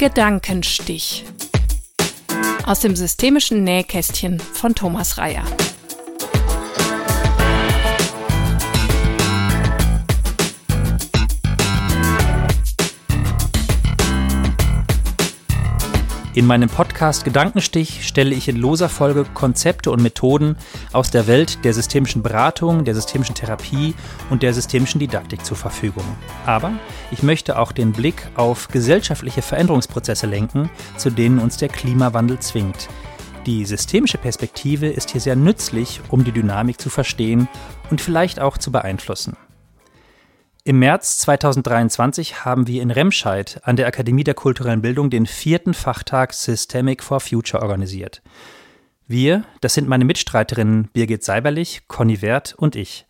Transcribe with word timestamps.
Gedankenstich. 0.00 1.26
Aus 2.64 2.80
dem 2.80 2.96
systemischen 2.96 3.64
Nähkästchen 3.64 4.40
von 4.40 4.74
Thomas 4.74 5.18
Reyer. 5.18 5.44
In 16.40 16.46
meinem 16.46 16.70
Podcast 16.70 17.26
Gedankenstich 17.26 18.08
stelle 18.08 18.34
ich 18.34 18.48
in 18.48 18.56
loser 18.56 18.88
Folge 18.88 19.26
Konzepte 19.34 19.90
und 19.90 20.02
Methoden 20.02 20.56
aus 20.90 21.10
der 21.10 21.26
Welt 21.26 21.66
der 21.66 21.74
systemischen 21.74 22.22
Beratung, 22.22 22.86
der 22.86 22.94
systemischen 22.94 23.34
Therapie 23.34 23.94
und 24.30 24.42
der 24.42 24.54
systemischen 24.54 25.00
Didaktik 25.00 25.44
zur 25.44 25.58
Verfügung. 25.58 26.02
Aber 26.46 26.72
ich 27.10 27.22
möchte 27.22 27.58
auch 27.58 27.72
den 27.72 27.92
Blick 27.92 28.26
auf 28.36 28.68
gesellschaftliche 28.68 29.42
Veränderungsprozesse 29.42 30.26
lenken, 30.26 30.70
zu 30.96 31.10
denen 31.10 31.40
uns 31.40 31.58
der 31.58 31.68
Klimawandel 31.68 32.38
zwingt. 32.38 32.88
Die 33.44 33.66
systemische 33.66 34.16
Perspektive 34.16 34.86
ist 34.86 35.10
hier 35.10 35.20
sehr 35.20 35.36
nützlich, 35.36 36.00
um 36.08 36.24
die 36.24 36.32
Dynamik 36.32 36.80
zu 36.80 36.88
verstehen 36.88 37.48
und 37.90 38.00
vielleicht 38.00 38.40
auch 38.40 38.56
zu 38.56 38.72
beeinflussen. 38.72 39.36
Im 40.70 40.78
März 40.78 41.18
2023 41.18 42.44
haben 42.44 42.68
wir 42.68 42.80
in 42.80 42.92
Remscheid 42.92 43.60
an 43.64 43.74
der 43.74 43.88
Akademie 43.88 44.22
der 44.22 44.34
kulturellen 44.34 44.82
Bildung 44.82 45.10
den 45.10 45.26
vierten 45.26 45.74
Fachtag 45.74 46.32
Systemic 46.32 47.02
for 47.02 47.18
Future 47.18 47.60
organisiert. 47.60 48.22
Wir, 49.08 49.42
das 49.62 49.74
sind 49.74 49.88
meine 49.88 50.04
Mitstreiterinnen 50.04 50.88
Birgit 50.92 51.24
Seiberlich, 51.24 51.82
Conny 51.88 52.22
Wert 52.22 52.54
und 52.56 52.76
ich. 52.76 53.04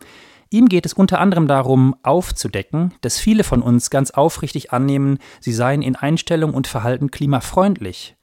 Ihm 0.50 0.70
geht 0.70 0.86
es 0.86 0.94
unter 0.94 1.20
anderem 1.20 1.50
darum, 1.50 1.98
aufzudecken, 2.02 2.94
dass 3.02 3.20
viele 3.20 3.44
von 3.44 3.62
uns 3.62 3.90
ganz 3.90 4.12
aufrichtig 4.12 4.72
annehmen, 4.72 5.20
sie 5.42 5.52
seien 5.52 5.82
in 5.82 5.98
Einstellung 5.98 6.54
und 6.54 6.68
Verhalten 6.68 7.12
klimafreundlich, 7.12 8.16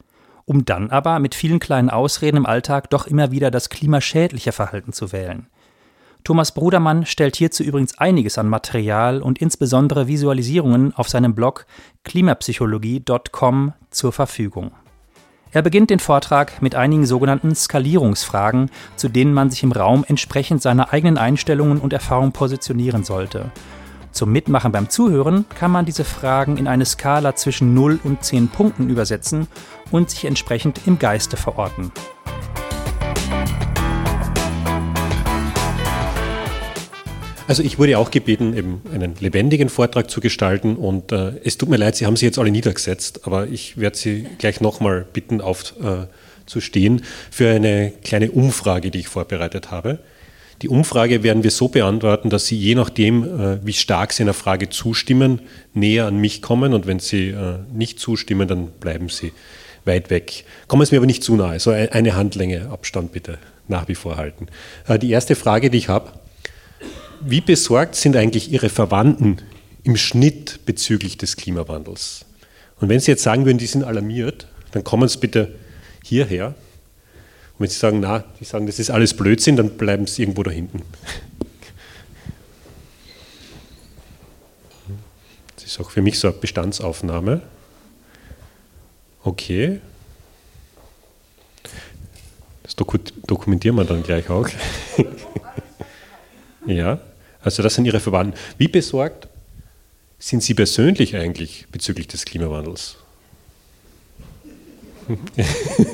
um 0.46 0.64
dann 0.64 0.88
aber 0.88 1.18
mit 1.18 1.34
vielen 1.34 1.58
kleinen 1.58 1.90
Ausreden 1.90 2.38
im 2.38 2.46
Alltag 2.46 2.88
doch 2.88 3.06
immer 3.06 3.32
wieder 3.32 3.50
das 3.50 3.68
klimaschädliche 3.68 4.52
Verhalten 4.52 4.94
zu 4.94 5.12
wählen. 5.12 5.48
Thomas 6.24 6.52
Brudermann 6.52 7.04
stellt 7.04 7.34
hierzu 7.34 7.64
übrigens 7.64 7.98
einiges 7.98 8.38
an 8.38 8.48
Material 8.48 9.22
und 9.22 9.40
insbesondere 9.40 10.06
Visualisierungen 10.06 10.94
auf 10.94 11.08
seinem 11.08 11.34
Blog 11.34 11.66
klimapsychologie.com 12.04 13.72
zur 13.90 14.12
Verfügung. 14.12 14.70
Er 15.50 15.62
beginnt 15.62 15.90
den 15.90 15.98
Vortrag 15.98 16.62
mit 16.62 16.76
einigen 16.76 17.04
sogenannten 17.04 17.54
Skalierungsfragen, 17.54 18.70
zu 18.96 19.08
denen 19.08 19.34
man 19.34 19.50
sich 19.50 19.62
im 19.64 19.72
Raum 19.72 20.04
entsprechend 20.08 20.62
seiner 20.62 20.92
eigenen 20.92 21.18
Einstellungen 21.18 21.78
und 21.78 21.92
Erfahrungen 21.92 22.32
positionieren 22.32 23.04
sollte. 23.04 23.50
Zum 24.12 24.30
Mitmachen 24.30 24.72
beim 24.72 24.88
Zuhören 24.88 25.44
kann 25.58 25.70
man 25.70 25.86
diese 25.86 26.04
Fragen 26.04 26.56
in 26.56 26.68
eine 26.68 26.84
Skala 26.84 27.34
zwischen 27.34 27.74
0 27.74 27.98
und 28.04 28.22
10 28.22 28.48
Punkten 28.48 28.88
übersetzen 28.88 29.48
und 29.90 30.10
sich 30.10 30.24
entsprechend 30.24 30.86
im 30.86 30.98
Geiste 30.98 31.36
verorten. 31.36 31.92
Also 37.48 37.62
ich 37.62 37.78
wurde 37.78 37.98
auch 37.98 38.10
gebeten, 38.10 38.56
eben 38.56 38.82
einen 38.94 39.14
lebendigen 39.18 39.68
Vortrag 39.68 40.10
zu 40.10 40.20
gestalten 40.20 40.76
und 40.76 41.12
äh, 41.12 41.32
es 41.44 41.58
tut 41.58 41.68
mir 41.68 41.76
leid, 41.76 41.96
Sie 41.96 42.06
haben 42.06 42.16
sich 42.16 42.26
jetzt 42.26 42.38
alle 42.38 42.50
niedergesetzt, 42.50 43.26
aber 43.26 43.48
ich 43.48 43.78
werde 43.78 43.96
Sie 43.96 44.26
gleich 44.38 44.60
nochmal 44.60 45.04
bitten, 45.12 45.40
aufzustehen 45.40 47.00
äh, 47.00 47.02
für 47.30 47.50
eine 47.50 47.92
kleine 48.04 48.30
Umfrage, 48.30 48.90
die 48.90 49.00
ich 49.00 49.08
vorbereitet 49.08 49.70
habe. 49.70 49.98
Die 50.62 50.68
Umfrage 50.68 51.24
werden 51.24 51.42
wir 51.42 51.50
so 51.50 51.66
beantworten, 51.66 52.30
dass 52.30 52.46
Sie 52.46 52.56
je 52.56 52.76
nachdem, 52.76 53.24
äh, 53.24 53.66
wie 53.66 53.72
stark 53.72 54.12
Sie 54.12 54.22
einer 54.22 54.34
Frage 54.34 54.68
zustimmen, 54.68 55.40
näher 55.74 56.06
an 56.06 56.18
mich 56.18 56.40
kommen 56.42 56.72
und 56.72 56.86
wenn 56.86 57.00
Sie 57.00 57.30
äh, 57.30 57.58
nicht 57.74 57.98
zustimmen, 57.98 58.46
dann 58.46 58.68
bleiben 58.68 59.08
Sie 59.08 59.32
weit 59.84 60.10
weg. 60.10 60.44
Kommen 60.68 60.86
Sie 60.86 60.94
mir 60.94 61.00
aber 61.00 61.06
nicht 61.06 61.24
zu 61.24 61.34
nahe, 61.34 61.58
so 61.58 61.70
eine 61.70 62.14
Handlänge 62.14 62.70
Abstand 62.70 63.10
bitte 63.10 63.38
nach 63.66 63.88
wie 63.88 63.96
vor 63.96 64.16
halten. 64.16 64.46
Äh, 64.86 65.00
die 65.00 65.10
erste 65.10 65.34
Frage, 65.34 65.68
die 65.68 65.78
ich 65.78 65.88
habe, 65.88 66.12
wie 67.24 67.40
besorgt 67.40 67.94
sind 67.94 68.16
eigentlich 68.16 68.50
Ihre 68.50 68.68
Verwandten 68.68 69.38
im 69.84 69.96
Schnitt 69.96 70.60
bezüglich 70.66 71.16
des 71.16 71.36
Klimawandels? 71.36 72.24
Und 72.80 72.88
wenn 72.88 73.00
Sie 73.00 73.10
jetzt 73.10 73.22
sagen 73.22 73.44
würden, 73.44 73.58
die 73.58 73.66
sind 73.66 73.84
alarmiert, 73.84 74.48
dann 74.72 74.82
kommen 74.84 75.08
Sie 75.08 75.18
bitte 75.18 75.54
hierher. 76.04 76.48
Und 76.48 77.60
wenn 77.60 77.68
Sie 77.68 77.78
sagen, 77.78 78.00
na, 78.00 78.24
die 78.40 78.44
sagen, 78.44 78.66
das 78.66 78.78
ist 78.78 78.90
alles 78.90 79.14
Blödsinn, 79.14 79.56
dann 79.56 79.76
bleiben 79.76 80.06
Sie 80.06 80.22
irgendwo 80.22 80.42
da 80.42 80.50
hinten. 80.50 80.82
Das 85.54 85.64
ist 85.64 85.80
auch 85.80 85.90
für 85.90 86.02
mich 86.02 86.18
so 86.18 86.28
eine 86.28 86.36
Bestandsaufnahme. 86.36 87.42
Okay. 89.22 89.80
Das 92.64 92.74
dokumentieren 92.74 93.76
wir 93.76 93.84
dann 93.84 94.02
gleich 94.02 94.28
auch. 94.28 94.48
ja. 96.66 97.00
Also 97.42 97.62
das 97.62 97.74
sind 97.74 97.84
Ihre 97.84 98.00
Verwandten. 98.00 98.38
Wie 98.58 98.68
besorgt 98.68 99.28
sind 100.18 100.42
Sie 100.42 100.54
persönlich 100.54 101.16
eigentlich 101.16 101.66
bezüglich 101.70 102.06
des 102.08 102.24
Klimawandels? 102.24 102.96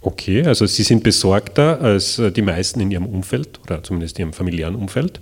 Okay, 0.00 0.44
also 0.44 0.64
Sie 0.66 0.84
sind 0.84 1.02
besorgter 1.02 1.80
als 1.80 2.20
die 2.34 2.42
meisten 2.42 2.80
in 2.80 2.90
Ihrem 2.90 3.06
Umfeld 3.06 3.60
oder 3.64 3.82
zumindest 3.82 4.18
in 4.18 4.26
Ihrem 4.26 4.32
familiären 4.32 4.74
Umfeld. 4.74 5.20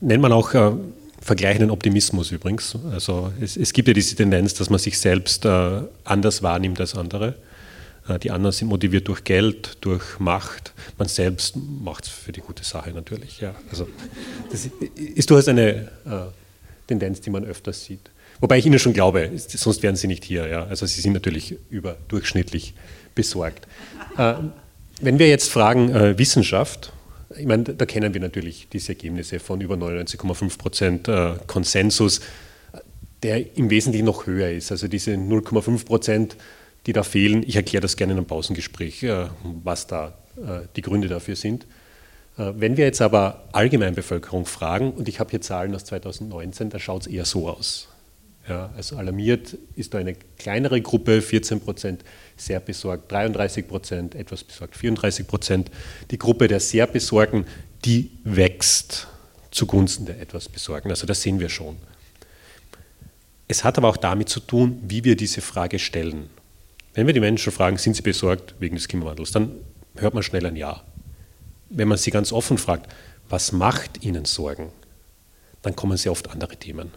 Nennt 0.00 0.22
man 0.22 0.32
auch 0.32 0.54
äh, 0.54 0.72
vergleichenden 1.20 1.70
Optimismus 1.70 2.32
übrigens. 2.32 2.76
Also 2.92 3.32
es, 3.40 3.56
es, 3.56 3.72
gibt 3.72 3.88
ja 3.88 3.94
diese 3.94 4.16
Tendenz, 4.16 4.54
dass 4.54 4.70
man 4.70 4.78
sich 4.78 4.98
selbst 4.98 5.44
äh, 5.44 5.82
anders 6.04 6.42
wahrnimmt 6.42 6.80
als 6.80 6.94
andere. 6.94 7.34
Äh, 8.08 8.18
die 8.18 8.30
anderen 8.30 8.52
sind 8.52 8.68
motiviert 8.68 9.08
durch 9.08 9.24
Geld, 9.24 9.78
durch 9.80 10.18
Macht. 10.18 10.72
Man 10.96 11.08
selbst 11.08 11.56
macht 11.56 12.04
es 12.04 12.10
für 12.10 12.32
die 12.32 12.40
gute 12.40 12.64
Sache 12.64 12.90
natürlich. 12.90 13.40
Ja. 13.40 13.54
Also, 13.70 13.88
das 14.50 14.68
ist 14.94 15.30
durchaus 15.30 15.48
eine 15.48 15.70
äh, 15.70 15.86
Tendenz, 16.86 17.20
die 17.20 17.30
man 17.30 17.44
öfters 17.44 17.84
sieht. 17.84 18.10
Wobei 18.40 18.58
ich 18.58 18.66
Ihnen 18.66 18.78
schon 18.78 18.92
glaube, 18.92 19.30
sonst 19.36 19.82
wären 19.82 19.96
Sie 19.96 20.06
nicht 20.06 20.24
hier. 20.24 20.46
Ja. 20.46 20.64
Also 20.66 20.86
Sie 20.86 21.00
sind 21.00 21.12
natürlich 21.12 21.56
überdurchschnittlich 21.70 22.74
besorgt. 23.14 23.66
Äh, 24.16 24.34
wenn 25.00 25.18
wir 25.18 25.28
jetzt 25.28 25.48
fragen 25.50 26.18
Wissenschaft, 26.18 26.92
ich 27.36 27.46
meine, 27.46 27.62
da 27.62 27.86
kennen 27.86 28.14
wir 28.14 28.20
natürlich 28.20 28.66
diese 28.72 28.94
Ergebnisse 28.94 29.38
von 29.38 29.60
über 29.60 29.76
99,5 29.76 30.58
Prozent 30.58 31.10
Konsensus, 31.46 32.20
der 33.22 33.56
im 33.56 33.70
Wesentlichen 33.70 34.06
noch 34.06 34.26
höher 34.26 34.50
ist. 34.50 34.72
Also 34.72 34.88
diese 34.88 35.12
0,5 35.12 35.84
Prozent 35.84 36.36
die 36.88 36.94
da 36.94 37.02
fehlen. 37.02 37.44
Ich 37.46 37.54
erkläre 37.54 37.82
das 37.82 37.96
gerne 37.96 38.14
in 38.14 38.18
einem 38.18 38.26
Pausengespräch, 38.26 39.02
äh, 39.02 39.26
was 39.62 39.86
da 39.86 40.14
äh, 40.36 40.66
die 40.74 40.80
Gründe 40.80 41.06
dafür 41.06 41.36
sind. 41.36 41.64
Äh, 42.38 42.52
wenn 42.56 42.78
wir 42.78 42.86
jetzt 42.86 43.02
aber 43.02 43.44
Allgemeinbevölkerung 43.52 44.46
fragen, 44.46 44.92
und 44.92 45.06
ich 45.06 45.20
habe 45.20 45.30
hier 45.30 45.42
Zahlen 45.42 45.74
aus 45.74 45.84
2019, 45.84 46.70
da 46.70 46.78
schaut 46.78 47.02
es 47.02 47.06
eher 47.06 47.26
so 47.26 47.46
aus. 47.46 47.88
Ja, 48.48 48.70
also 48.74 48.96
alarmiert 48.96 49.58
ist 49.76 49.92
da 49.92 49.98
eine 49.98 50.14
kleinere 50.38 50.80
Gruppe, 50.80 51.20
14 51.20 51.60
Prozent, 51.60 52.02
sehr 52.38 52.60
besorgt 52.60 53.12
33 53.12 53.68
Prozent, 53.68 54.14
etwas 54.14 54.42
besorgt 54.42 54.74
34 54.74 55.26
Prozent. 55.26 55.70
Die 56.10 56.18
Gruppe 56.18 56.48
der 56.48 56.58
sehr 56.58 56.86
Besorgen, 56.86 57.44
die 57.84 58.10
wächst 58.24 59.08
zugunsten 59.50 60.06
der 60.06 60.18
etwas 60.22 60.48
Besorgen. 60.48 60.88
Also 60.88 61.06
das 61.06 61.20
sehen 61.20 61.38
wir 61.38 61.50
schon. 61.50 61.76
Es 63.46 63.62
hat 63.64 63.76
aber 63.76 63.88
auch 63.88 63.98
damit 63.98 64.30
zu 64.30 64.40
tun, 64.40 64.80
wie 64.82 65.04
wir 65.04 65.16
diese 65.16 65.42
Frage 65.42 65.78
stellen. 65.78 66.30
Wenn 66.98 67.06
wir 67.06 67.14
die 67.14 67.20
Menschen 67.20 67.52
fragen, 67.52 67.78
sind 67.78 67.94
sie 67.94 68.02
besorgt 68.02 68.56
wegen 68.58 68.74
des 68.74 68.88
Klimawandels, 68.88 69.30
dann 69.30 69.52
hört 69.98 70.14
man 70.14 70.24
schnell 70.24 70.44
ein 70.44 70.56
Ja. 70.56 70.82
Wenn 71.70 71.86
man 71.86 71.96
sie 71.96 72.10
ganz 72.10 72.32
offen 72.32 72.58
fragt, 72.58 72.92
was 73.28 73.52
macht 73.52 74.02
ihnen 74.02 74.24
Sorgen, 74.24 74.72
dann 75.62 75.76
kommen 75.76 75.96
sehr 75.96 76.10
oft 76.10 76.28
andere 76.28 76.56
Themen. 76.56 76.90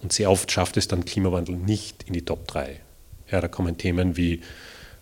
Und 0.00 0.12
sehr 0.12 0.30
oft 0.30 0.52
schafft 0.52 0.76
es 0.76 0.86
dann 0.86 1.04
Klimawandel 1.04 1.56
nicht 1.56 2.04
in 2.04 2.12
die 2.12 2.24
Top 2.24 2.46
3. 2.46 2.78
Ja, 3.28 3.40
da 3.40 3.48
kommen 3.48 3.76
Themen 3.76 4.16
wie 4.16 4.34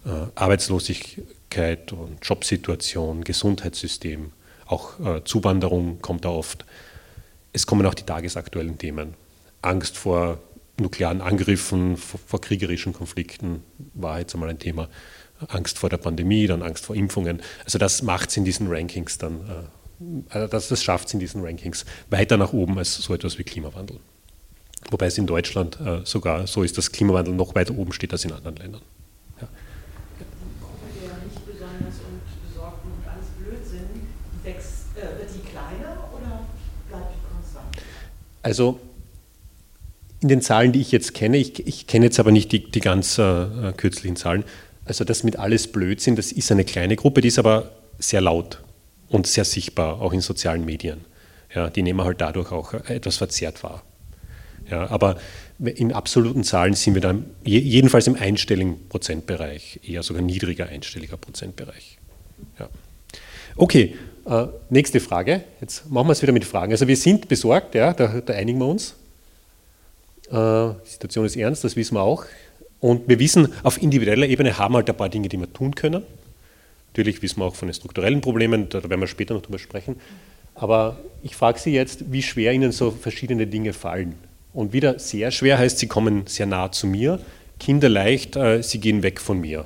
äh, 0.06 0.26
Arbeitslosigkeit 0.34 1.92
und 1.92 2.16
Jobsituation, 2.22 3.24
Gesundheitssystem, 3.24 4.32
auch 4.64 5.00
äh, 5.00 5.22
Zuwanderung 5.24 6.00
kommt 6.00 6.24
da 6.24 6.30
oft. 6.30 6.64
Es 7.52 7.66
kommen 7.66 7.84
auch 7.84 7.92
die 7.92 8.04
tagesaktuellen 8.04 8.78
Themen. 8.78 9.12
Angst 9.60 9.98
vor 9.98 10.38
nuklearen 10.78 11.20
Angriffen, 11.20 11.96
vor, 11.96 12.20
vor 12.26 12.40
kriegerischen 12.40 12.92
Konflikten 12.92 13.62
war 13.94 14.18
jetzt 14.18 14.34
einmal 14.34 14.50
ein 14.50 14.58
Thema. 14.58 14.88
Angst 15.48 15.78
vor 15.78 15.90
der 15.90 15.98
Pandemie, 15.98 16.46
dann 16.46 16.62
Angst 16.62 16.86
vor 16.86 16.96
Impfungen. 16.96 17.42
Also 17.64 17.78
das 17.78 18.02
macht 18.02 18.30
es 18.30 18.36
in 18.36 18.44
diesen 18.44 18.68
Rankings 18.68 19.18
dann, 19.18 19.68
also 20.28 20.46
das, 20.46 20.68
das 20.68 20.82
schafft 20.82 21.08
es 21.08 21.14
in 21.14 21.20
diesen 21.20 21.44
Rankings 21.44 21.84
weiter 22.10 22.36
nach 22.36 22.52
oben 22.52 22.78
als 22.78 22.94
so 22.94 23.14
etwas 23.14 23.38
wie 23.38 23.44
Klimawandel. 23.44 23.98
Wobei 24.90 25.06
es 25.06 25.18
in 25.18 25.26
Deutschland 25.26 25.78
äh, 25.80 26.00
sogar 26.04 26.46
so 26.46 26.62
ist, 26.62 26.76
dass 26.76 26.92
Klimawandel 26.92 27.34
noch 27.34 27.54
weiter 27.54 27.74
oben 27.76 27.92
steht 27.92 28.12
als 28.12 28.24
in 28.24 28.32
anderen 28.32 28.56
Ländern. 28.56 28.82
Ja. 29.40 29.48
Also 38.42 38.78
in 40.24 40.28
den 40.28 40.40
Zahlen, 40.40 40.72
die 40.72 40.80
ich 40.80 40.90
jetzt 40.90 41.12
kenne, 41.12 41.36
ich, 41.36 41.66
ich 41.66 41.86
kenne 41.86 42.06
jetzt 42.06 42.18
aber 42.18 42.32
nicht 42.32 42.50
die, 42.50 42.70
die 42.70 42.80
ganz 42.80 43.18
äh, 43.18 43.72
kürzlichen 43.76 44.16
Zahlen, 44.16 44.42
also 44.86 45.04
das 45.04 45.22
mit 45.22 45.38
alles 45.38 45.68
Blödsinn, 45.68 46.16
das 46.16 46.32
ist 46.32 46.50
eine 46.50 46.64
kleine 46.64 46.96
Gruppe, 46.96 47.20
die 47.20 47.28
ist 47.28 47.38
aber 47.38 47.72
sehr 47.98 48.22
laut 48.22 48.62
und 49.10 49.26
sehr 49.26 49.44
sichtbar, 49.44 50.00
auch 50.00 50.14
in 50.14 50.22
sozialen 50.22 50.64
Medien. 50.64 51.04
Ja, 51.54 51.68
die 51.68 51.82
nehmen 51.82 52.02
halt 52.02 52.22
dadurch 52.22 52.52
auch 52.52 52.72
etwas 52.72 53.18
verzerrt 53.18 53.62
wahr. 53.62 53.82
Ja, 54.70 54.90
aber 54.90 55.18
in 55.58 55.92
absoluten 55.92 56.42
Zahlen 56.42 56.72
sind 56.72 56.94
wir 56.94 57.02
dann 57.02 57.26
jedenfalls 57.44 58.06
im 58.06 58.16
einstelligen 58.16 58.88
Prozentbereich, 58.88 59.80
eher 59.86 60.02
sogar 60.02 60.22
niedriger 60.22 60.68
einstelliger 60.68 61.18
Prozentbereich. 61.18 61.98
Ja. 62.58 62.70
Okay, 63.56 63.94
äh, 64.24 64.46
nächste 64.70 65.00
Frage. 65.00 65.44
Jetzt 65.60 65.90
machen 65.90 66.08
wir 66.08 66.12
es 66.12 66.22
wieder 66.22 66.32
mit 66.32 66.46
Fragen. 66.46 66.72
Also 66.72 66.88
wir 66.88 66.96
sind 66.96 67.28
besorgt, 67.28 67.74
ja, 67.74 67.92
da, 67.92 68.22
da 68.24 68.32
einigen 68.32 68.58
wir 68.58 68.66
uns. 68.66 68.94
Äh, 70.30 70.74
die 70.84 70.90
Situation 70.90 71.24
ist 71.24 71.36
ernst, 71.36 71.64
das 71.64 71.76
wissen 71.76 71.94
wir 71.94 72.02
auch. 72.02 72.24
Und 72.80 73.08
wir 73.08 73.18
wissen, 73.18 73.48
auf 73.62 73.80
individueller 73.80 74.26
Ebene 74.26 74.58
haben 74.58 74.74
wir 74.74 74.78
halt 74.78 74.90
ein 74.90 74.96
paar 74.96 75.08
Dinge, 75.08 75.28
die 75.28 75.38
wir 75.38 75.52
tun 75.52 75.74
können. 75.74 76.02
Natürlich 76.92 77.22
wissen 77.22 77.40
wir 77.40 77.46
auch 77.46 77.54
von 77.54 77.68
den 77.68 77.74
strukturellen 77.74 78.20
Problemen, 78.20 78.68
da 78.68 78.82
werden 78.82 79.00
wir 79.00 79.06
später 79.06 79.34
noch 79.34 79.42
drüber 79.42 79.58
sprechen. 79.58 79.96
Aber 80.54 80.98
ich 81.22 81.34
frage 81.34 81.58
Sie 81.58 81.72
jetzt, 81.72 82.12
wie 82.12 82.22
schwer 82.22 82.52
Ihnen 82.52 82.72
so 82.72 82.90
verschiedene 82.90 83.46
Dinge 83.46 83.72
fallen. 83.72 84.14
Und 84.52 84.72
wieder 84.72 85.00
sehr 85.00 85.32
schwer 85.32 85.58
heißt, 85.58 85.78
sie 85.78 85.88
kommen 85.88 86.26
sehr 86.26 86.46
nah 86.46 86.70
zu 86.70 86.86
mir. 86.86 87.18
Kinder 87.58 87.88
leicht, 87.88 88.36
äh, 88.36 88.62
sie 88.62 88.78
gehen 88.78 89.02
weg 89.02 89.20
von 89.20 89.40
mir. 89.40 89.64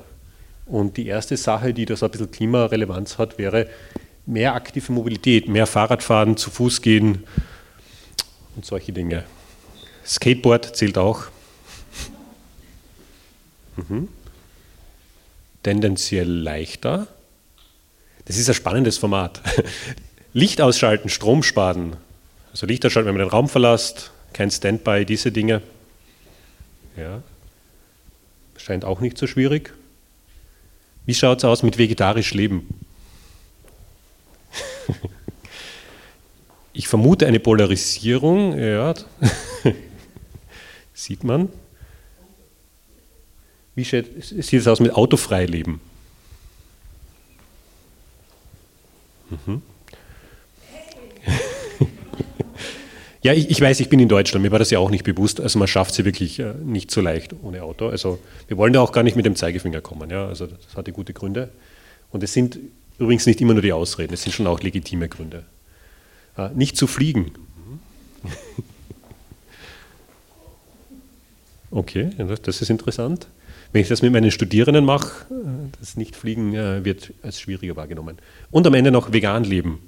Und 0.65 0.97
die 0.97 1.05
erste 1.05 1.37
Sache, 1.37 1.73
die 1.73 1.85
da 1.85 1.95
so 1.95 2.05
ein 2.05 2.11
bisschen 2.11 2.31
Klimarelevanz 2.31 3.17
hat, 3.17 3.37
wäre 3.37 3.67
mehr 4.25 4.55
aktive 4.55 4.91
Mobilität, 4.91 5.47
mehr 5.47 5.67
Fahrradfahren, 5.67 6.37
zu 6.37 6.49
Fuß 6.49 6.81
gehen 6.81 7.23
und 8.55 8.65
solche 8.65 8.91
Dinge. 8.91 9.25
Skateboard 10.09 10.75
zählt 10.75 10.97
auch. 10.97 11.25
Mhm. 13.77 14.07
Tendenziell 15.61 16.27
leichter. 16.27 17.07
Das 18.25 18.37
ist 18.37 18.49
ein 18.49 18.55
spannendes 18.55 18.97
Format. 18.97 19.41
Licht 20.33 20.61
ausschalten, 20.61 21.09
Strom 21.09 21.43
sparen. 21.43 21.95
Also 22.51 22.65
Licht 22.65 22.83
ausschalten, 22.85 23.07
wenn 23.07 23.15
man 23.15 23.25
den 23.25 23.31
Raum 23.31 23.47
verlässt, 23.47 24.11
kein 24.33 24.49
Standby, 24.49 25.05
diese 25.05 25.31
Dinge. 25.31 25.61
Ja. 26.97 27.21
Scheint 28.57 28.85
auch 28.85 29.01
nicht 29.01 29.17
so 29.17 29.27
schwierig. 29.27 29.73
Wie 31.05 31.13
schaut 31.13 31.39
es 31.39 31.45
aus 31.45 31.61
mit 31.61 31.77
vegetarisch 31.77 32.33
Leben? 32.33 32.67
ich 36.73 36.87
vermute 36.87 37.27
eine 37.27 37.39
Polarisierung, 37.39 38.57
ja, 38.57 38.93
sieht 41.03 41.23
man. 41.23 41.49
Wie 43.75 43.83
sieht 43.83 44.53
es 44.53 44.67
aus 44.67 44.79
mit 44.79 44.93
autofrei 44.93 45.45
Leben? 45.45 45.81
Mhm. 49.29 49.61
Ja, 53.21 53.33
ich, 53.33 53.49
ich, 53.49 53.59
weiß, 53.59 53.81
ich 53.81 53.89
bin 53.89 53.99
in 53.99 54.07
Deutschland, 54.07 54.43
mir 54.43 54.51
war 54.51 54.59
das 54.59 54.69
ja 54.69 54.79
auch 54.79 54.89
nicht 54.89 55.03
bewusst. 55.03 55.41
Also 55.41 55.59
man 55.59 55.67
schafft 55.67 55.93
sie 55.93 56.05
wirklich 56.05 56.39
äh, 56.39 56.53
nicht 56.63 56.89
so 56.89 57.01
leicht 57.01 57.35
ohne 57.43 57.63
Auto. 57.63 57.89
Also 57.89 58.17
wir 58.47 58.55
wollen 58.55 58.71
da 58.71 58.79
auch 58.79 58.93
gar 58.93 59.03
nicht 59.03 59.17
mit 59.17 59.25
dem 59.25 59.35
Zeigefinger 59.35 59.81
kommen. 59.81 60.09
Ja? 60.09 60.25
Also 60.25 60.47
das 60.47 60.77
hatte 60.77 60.93
gute 60.93 61.11
Gründe. 61.11 61.49
Und 62.11 62.23
es 62.23 62.31
sind 62.31 62.59
übrigens 62.97 63.25
nicht 63.25 63.41
immer 63.41 63.51
nur 63.51 63.61
die 63.61 63.73
Ausreden, 63.73 64.13
es 64.13 64.23
sind 64.23 64.31
schon 64.31 64.47
auch 64.47 64.61
legitime 64.61 65.09
Gründe. 65.09 65.43
Äh, 66.37 66.49
nicht 66.55 66.77
zu 66.77 66.87
fliegen. 66.87 67.31
Okay, 71.71 72.09
das 72.17 72.61
ist 72.61 72.69
interessant. 72.69 73.27
Wenn 73.71 73.81
ich 73.81 73.87
das 73.87 74.01
mit 74.01 74.11
meinen 74.11 74.31
Studierenden 74.31 74.85
mache, 74.85 75.25
äh, 75.31 75.69
das 75.79 75.95
Nichtfliegen 75.95 76.53
wird 76.83 77.13
als 77.21 77.39
schwieriger 77.39 77.75
wahrgenommen. 77.75 78.17
Und 78.49 78.65
am 78.65 78.73
Ende 78.73 78.91
noch 78.91 79.13
vegan 79.13 79.43
leben. 79.43 79.79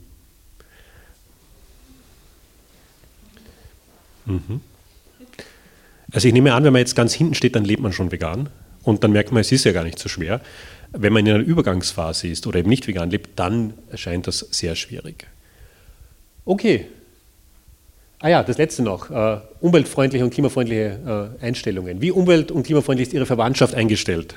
Mhm. 4.26 4.62
Also 6.12 6.28
ich 6.28 6.34
nehme 6.34 6.54
an, 6.54 6.64
wenn 6.64 6.74
man 6.74 6.82
jetzt 6.82 6.96
ganz 6.96 7.14
hinten 7.14 7.34
steht, 7.34 7.56
dann 7.56 7.66
lebt 7.66 7.82
man 7.82 7.94
schon 7.94 8.12
vegan 8.12 8.50
und 8.84 9.04
dann 9.04 9.12
merkt 9.12 9.32
man, 9.32 9.42
es 9.42 9.52
ist 9.52 9.64
ja 9.64 9.72
gar 9.72 9.84
nicht 9.84 9.98
so 9.98 10.10
schwer. 10.10 10.42
Wenn 10.92 11.14
man 11.14 11.26
in 11.26 11.34
einer 11.34 11.44
Übergangsphase 11.44 12.28
ist 12.28 12.46
oder 12.48 12.60
eben 12.60 12.70
nicht 12.70 12.86
vegan 12.88 13.10
lebt, 13.10 13.40
dann 13.40 13.74
erscheint 13.90 14.28
das 14.28 14.40
sehr 14.52 14.76
schwierig. 14.76 15.26
Okay. 16.46 16.88
Ah 18.24 18.30
ja, 18.30 18.44
das 18.44 18.60
letzte 18.60 18.84
noch. 18.84 19.10
Uh, 19.10 19.40
umweltfreundliche 19.62 20.24
und 20.24 20.32
klimafreundliche 20.32 21.34
uh, 21.42 21.44
Einstellungen. 21.44 22.02
Wie 22.02 22.12
umwelt- 22.12 22.52
und 22.52 22.64
klimafreundlich 22.64 23.08
ist 23.08 23.14
Ihre 23.14 23.26
Verwandtschaft 23.26 23.74
eingestellt? 23.74 24.36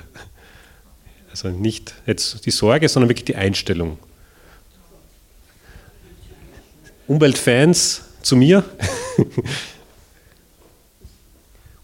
Also 1.29 1.49
nicht 1.49 1.93
jetzt 2.07 2.45
die 2.47 2.51
Sorge, 2.51 2.89
sondern 2.89 3.09
wirklich 3.09 3.25
die 3.25 3.35
Einstellung. 3.35 3.99
Umweltfans 7.07 8.01
zu 8.23 8.35
mir. 8.35 8.63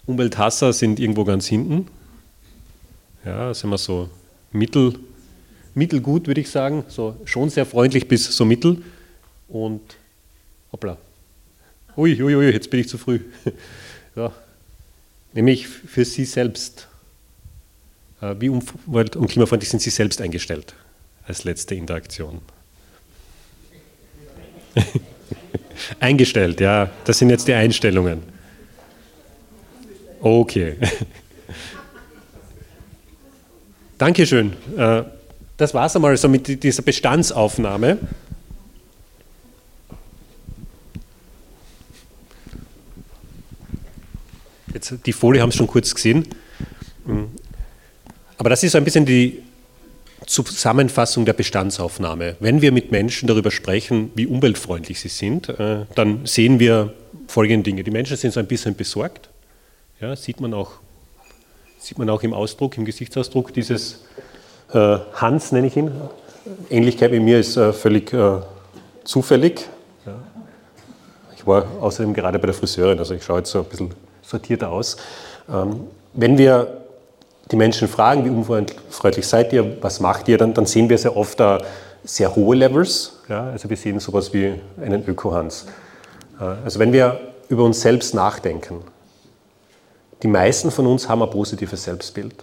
Umwelthasser 0.07 0.73
sind 0.73 0.99
irgendwo 0.99 1.23
ganz 1.23 1.45
hinten. 1.45 1.87
Ja, 3.23 3.53
sind 3.53 3.69
wir 3.69 3.77
so 3.77 4.09
mittel, 4.51 4.97
mittelgut, 5.75 6.25
würde 6.25 6.41
ich 6.41 6.49
sagen. 6.49 6.83
So 6.87 7.15
schon 7.25 7.51
sehr 7.51 7.67
freundlich 7.67 8.07
bis 8.07 8.35
so 8.35 8.43
mittel. 8.43 8.81
Und 9.47 9.81
hoppla. 10.71 10.97
Ui, 11.97 12.21
ui, 12.21 12.35
ui, 12.35 12.51
jetzt 12.51 12.69
bin 12.69 12.79
ich 12.79 12.89
zu 12.89 12.97
früh. 12.97 13.19
Ja. 14.13 14.33
Nämlich 15.31 15.69
für 15.69 16.03
Sie 16.03 16.25
selbst. 16.25 16.89
Äh, 18.21 18.35
wie 18.39 18.49
umwelt- 18.49 19.15
und 19.15 19.27
klimafreundlich 19.27 19.69
sind 19.69 19.81
Sie 19.81 19.89
selbst 19.89 20.19
eingestellt 20.19 20.75
als 21.25 21.45
letzte 21.45 21.75
Interaktion? 21.75 22.41
Eingestellt, 26.01 26.59
ja. 26.59 26.89
Das 27.05 27.19
sind 27.19 27.29
jetzt 27.29 27.47
die 27.47 27.53
Einstellungen. 27.53 28.21
Okay. 30.19 30.75
Dankeschön. 33.97 34.53
Äh, 34.77 35.03
das 35.55 35.73
war 35.73 35.85
es 35.85 35.95
einmal 35.95 36.17
so 36.17 36.27
mit 36.27 36.63
dieser 36.63 36.83
Bestandsaufnahme. 36.83 37.97
Jetzt, 44.73 44.93
die 45.05 45.13
Folie 45.13 45.41
haben 45.41 45.51
Sie 45.51 45.57
schon 45.57 45.67
kurz 45.67 45.93
gesehen. 45.93 46.27
Hm. 47.05 47.29
Aber 48.37 48.49
das 48.49 48.63
ist 48.63 48.71
so 48.71 48.77
ein 48.77 48.83
bisschen 48.83 49.05
die 49.05 49.43
Zusammenfassung 50.25 51.25
der 51.25 51.33
Bestandsaufnahme. 51.33 52.35
Wenn 52.39 52.61
wir 52.61 52.71
mit 52.71 52.91
Menschen 52.91 53.27
darüber 53.27 53.51
sprechen, 53.51 54.11
wie 54.15 54.27
umweltfreundlich 54.27 54.99
sie 54.99 55.09
sind, 55.09 55.49
äh, 55.49 55.85
dann 55.95 56.25
sehen 56.25 56.59
wir 56.59 56.93
folgende 57.27 57.63
Dinge. 57.63 57.83
Die 57.83 57.91
Menschen 57.91 58.17
sind 58.17 58.33
so 58.33 58.39
ein 58.39 58.47
bisschen 58.47 58.75
besorgt. 58.75 59.29
Ja, 59.99 60.15
sieht, 60.15 60.39
man 60.39 60.53
auch, 60.53 60.73
sieht 61.79 61.97
man 61.97 62.09
auch 62.09 62.23
im 62.23 62.33
Ausdruck, 62.33 62.77
im 62.77 62.85
Gesichtsausdruck 62.85 63.53
dieses 63.53 64.05
äh, 64.73 64.97
Hans, 65.13 65.51
nenne 65.51 65.67
ich 65.67 65.77
ihn. 65.77 65.91
Ähnlichkeit 66.69 67.11
mit 67.11 67.21
mir 67.21 67.39
ist 67.39 67.57
äh, 67.57 67.73
völlig 67.73 68.13
äh, 68.13 68.39
zufällig. 69.03 69.67
Ich 71.35 71.47
war 71.47 71.65
außerdem 71.79 72.13
gerade 72.13 72.37
bei 72.37 72.45
der 72.45 72.53
Friseurin, 72.53 72.99
also 72.99 73.15
ich 73.15 73.23
schaue 73.23 73.39
jetzt 73.39 73.49
so 73.49 73.59
ein 73.59 73.65
bisschen 73.65 73.91
sortierter 74.31 74.69
aus. 74.69 74.97
Ähm, 75.51 75.81
wenn 76.13 76.37
wir 76.37 76.81
die 77.51 77.55
Menschen 77.55 77.87
fragen, 77.87 78.25
wie 78.25 78.29
umweltfreundlich 78.29 79.27
seid 79.27 79.53
ihr, 79.53 79.77
was 79.81 79.99
macht 79.99 80.27
ihr, 80.27 80.37
dann, 80.37 80.53
dann 80.53 80.65
sehen 80.65 80.89
wir 80.89 80.97
sehr 80.97 81.15
oft 81.15 81.39
da 81.39 81.59
sehr 82.03 82.35
hohe 82.35 82.55
Levels. 82.55 83.19
Ja, 83.29 83.51
also 83.51 83.69
wir 83.69 83.77
sehen 83.77 83.99
sowas 83.99 84.33
wie 84.33 84.59
einen 84.81 85.07
Ökohans. 85.07 85.65
Äh, 86.39 86.43
also 86.63 86.79
wenn 86.79 86.91
wir 86.91 87.19
über 87.49 87.63
uns 87.63 87.81
selbst 87.81 88.15
nachdenken, 88.15 88.81
die 90.23 90.27
meisten 90.27 90.71
von 90.71 90.87
uns 90.87 91.09
haben 91.09 91.21
ein 91.21 91.29
positives 91.29 91.83
Selbstbild. 91.83 92.35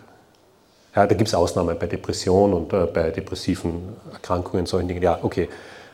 Ja, 0.95 1.07
da 1.07 1.15
gibt 1.15 1.29
es 1.29 1.35
Ausnahmen 1.35 1.79
bei 1.79 1.87
Depressionen 1.87 2.55
und 2.55 2.73
äh, 2.73 2.87
bei 2.87 3.11
depressiven 3.11 3.97
Erkrankungen, 4.13 4.67
solchen 4.67 4.89
Dingen. 4.89 5.03
Ja, 5.03 5.19
okay. 5.23 5.49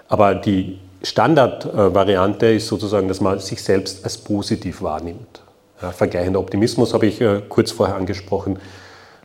Aber 0.09 0.35
die 0.35 0.79
Standardvariante 1.03 2.47
ist 2.47 2.69
sozusagen, 2.69 3.09
dass 3.09 3.21
man 3.21 3.39
sich 3.39 3.63
selbst 3.63 4.05
als 4.05 4.17
positiv 4.19 4.81
wahrnimmt. 4.83 5.44
Vergleichender 5.79 6.41
Optimismus 6.41 6.95
habe 6.95 7.07
ich 7.07 7.21
äh, 7.21 7.43
kurz 7.49 7.71
vorher 7.71 7.97
angesprochen. 7.97 8.59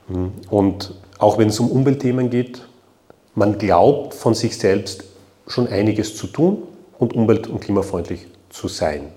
Hm, 0.08 0.34
und 0.50 0.94
auch 1.18 1.38
wenn 1.38 1.50
es 1.50 1.60
um 1.60 1.70
Umweltthemen 1.70 2.30
geht, 2.30 2.62
man 3.36 3.58
glaubt 3.58 4.14
von 4.14 4.34
sich 4.34 4.58
selbst 4.58 5.04
schon 5.48 5.68
einiges 5.68 6.16
zu 6.16 6.28
tun 6.28 6.64
und 6.98 7.14
umwelt- 7.14 7.48
und 7.48 7.62
klimafreundlich 7.62 8.28
zu 8.50 8.68
sein. 8.68 9.12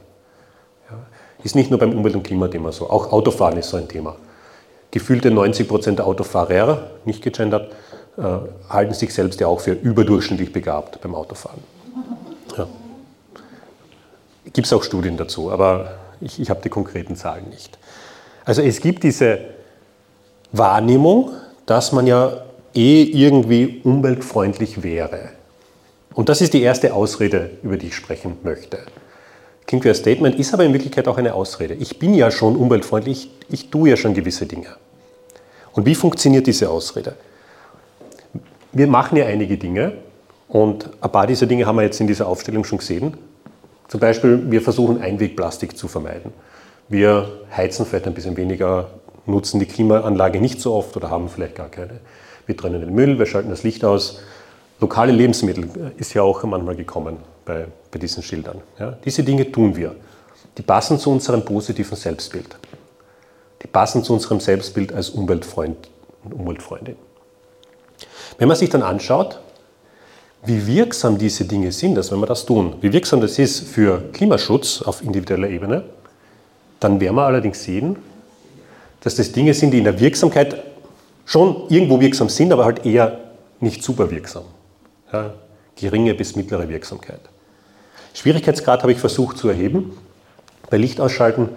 Ist 1.44 1.56
nicht 1.56 1.70
nur 1.70 1.80
beim 1.80 1.92
Umwelt- 1.92 2.14
und 2.14 2.22
Klimathema 2.22 2.70
so, 2.70 2.88
auch 2.88 3.12
Autofahren 3.12 3.58
ist 3.58 3.70
so 3.70 3.76
ein 3.76 3.88
Thema. 3.88 4.16
Gefühlte 4.90 5.30
90 5.30 5.66
Prozent 5.66 5.98
der 5.98 6.06
Autofahrer, 6.06 6.90
nicht 7.04 7.22
gegendert, 7.22 7.72
äh, 8.16 8.22
halten 8.68 8.94
sich 8.94 9.12
selbst 9.12 9.40
ja 9.40 9.46
auch 9.46 9.60
für 9.60 9.72
überdurchschnittlich 9.72 10.52
begabt 10.52 11.00
beim 11.00 11.14
Autofahren. 11.14 11.60
Ja. 12.56 12.68
Gibt 14.52 14.66
es 14.66 14.72
auch 14.72 14.82
Studien 14.82 15.16
dazu, 15.16 15.50
aber 15.50 15.92
ich, 16.22 16.40
ich 16.40 16.50
habe 16.50 16.60
die 16.62 16.68
konkreten 16.68 17.16
Zahlen 17.16 17.48
nicht. 17.50 17.78
Also 18.44 18.62
es 18.62 18.80
gibt 18.80 19.02
diese 19.02 19.38
Wahrnehmung, 20.52 21.30
dass 21.66 21.92
man 21.92 22.06
ja 22.06 22.42
eh 22.74 23.02
irgendwie 23.02 23.80
umweltfreundlich 23.84 24.82
wäre. 24.82 25.30
Und 26.14 26.28
das 26.28 26.40
ist 26.40 26.52
die 26.52 26.62
erste 26.62 26.94
Ausrede, 26.94 27.50
über 27.62 27.76
die 27.76 27.88
ich 27.88 27.96
sprechen 27.96 28.38
möchte. 28.42 28.78
Klingt 29.66 29.84
wie 29.84 29.88
ein 29.88 29.94
Statement, 29.94 30.38
ist 30.38 30.52
aber 30.52 30.64
in 30.64 30.72
Wirklichkeit 30.72 31.08
auch 31.08 31.16
eine 31.16 31.34
Ausrede. 31.34 31.74
Ich 31.74 31.98
bin 31.98 32.14
ja 32.14 32.30
schon 32.30 32.56
umweltfreundlich, 32.56 33.30
ich, 33.48 33.64
ich 33.64 33.70
tue 33.70 33.90
ja 33.90 33.96
schon 33.96 34.12
gewisse 34.12 34.46
Dinge. 34.46 34.68
Und 35.72 35.86
wie 35.86 35.94
funktioniert 35.94 36.46
diese 36.46 36.68
Ausrede? 36.68 37.14
Wir 38.72 38.86
machen 38.86 39.16
ja 39.16 39.26
einige 39.26 39.56
Dinge 39.56 39.92
und 40.48 40.90
ein 41.00 41.12
paar 41.12 41.26
dieser 41.26 41.46
Dinge 41.46 41.66
haben 41.66 41.76
wir 41.76 41.82
jetzt 41.82 42.00
in 42.00 42.06
dieser 42.06 42.26
Aufstellung 42.26 42.64
schon 42.64 42.78
gesehen. 42.78 43.16
Zum 43.92 44.00
Beispiel, 44.00 44.50
wir 44.50 44.62
versuchen 44.62 45.02
Einwegplastik 45.02 45.76
zu 45.76 45.86
vermeiden. 45.86 46.32
Wir 46.88 47.28
heizen 47.54 47.84
vielleicht 47.84 48.06
ein 48.06 48.14
bisschen 48.14 48.38
weniger, 48.38 48.88
nutzen 49.26 49.60
die 49.60 49.66
Klimaanlage 49.66 50.40
nicht 50.40 50.62
so 50.62 50.72
oft 50.72 50.96
oder 50.96 51.10
haben 51.10 51.28
vielleicht 51.28 51.56
gar 51.56 51.68
keine. 51.68 52.00
Wir 52.46 52.56
trennen 52.56 52.80
den 52.80 52.94
Müll, 52.94 53.18
wir 53.18 53.26
schalten 53.26 53.50
das 53.50 53.64
Licht 53.64 53.84
aus. 53.84 54.20
Lokale 54.80 55.12
Lebensmittel 55.12 55.68
ist 55.98 56.14
ja 56.14 56.22
auch 56.22 56.42
manchmal 56.44 56.74
gekommen 56.74 57.18
bei, 57.44 57.66
bei 57.90 57.98
diesen 57.98 58.22
Schildern. 58.22 58.62
Ja, 58.78 58.96
diese 59.04 59.24
Dinge 59.24 59.52
tun 59.52 59.76
wir. 59.76 59.94
Die 60.56 60.62
passen 60.62 60.98
zu 60.98 61.10
unserem 61.10 61.44
positiven 61.44 61.94
Selbstbild. 61.94 62.56
Die 63.62 63.66
passen 63.66 64.02
zu 64.04 64.14
unserem 64.14 64.40
Selbstbild 64.40 64.94
als 64.94 65.10
Umweltfreund 65.10 65.90
und 66.24 66.32
Umweltfreundin. 66.32 66.96
Wenn 68.38 68.48
man 68.48 68.56
sich 68.56 68.70
dann 68.70 68.82
anschaut, 68.82 69.38
wie 70.44 70.66
wirksam 70.66 71.18
diese 71.18 71.44
Dinge 71.44 71.70
sind, 71.70 71.94
dass 71.94 72.10
wenn 72.10 72.18
wir 72.18 72.26
das 72.26 72.44
tun, 72.44 72.74
wie 72.80 72.92
wirksam 72.92 73.20
das 73.20 73.38
ist 73.38 73.60
für 73.60 74.02
Klimaschutz 74.12 74.82
auf 74.82 75.02
individueller 75.02 75.48
Ebene, 75.48 75.84
dann 76.80 77.00
werden 77.00 77.14
wir 77.14 77.22
allerdings 77.22 77.62
sehen, 77.62 77.96
dass 79.00 79.14
das 79.14 79.32
Dinge 79.32 79.54
sind, 79.54 79.70
die 79.70 79.78
in 79.78 79.84
der 79.84 80.00
Wirksamkeit 80.00 80.62
schon 81.24 81.68
irgendwo 81.68 82.00
wirksam 82.00 82.28
sind, 82.28 82.52
aber 82.52 82.64
halt 82.64 82.84
eher 82.84 83.20
nicht 83.60 83.84
super 83.84 84.10
wirksam. 84.10 84.44
Ja, 85.12 85.34
geringe 85.76 86.14
bis 86.14 86.34
mittlere 86.34 86.68
Wirksamkeit. 86.68 87.20
Schwierigkeitsgrad 88.14 88.82
habe 88.82 88.92
ich 88.92 88.98
versucht 88.98 89.38
zu 89.38 89.48
erheben. 89.48 89.96
Bei 90.70 90.76
Lichtausschalten 90.76 91.50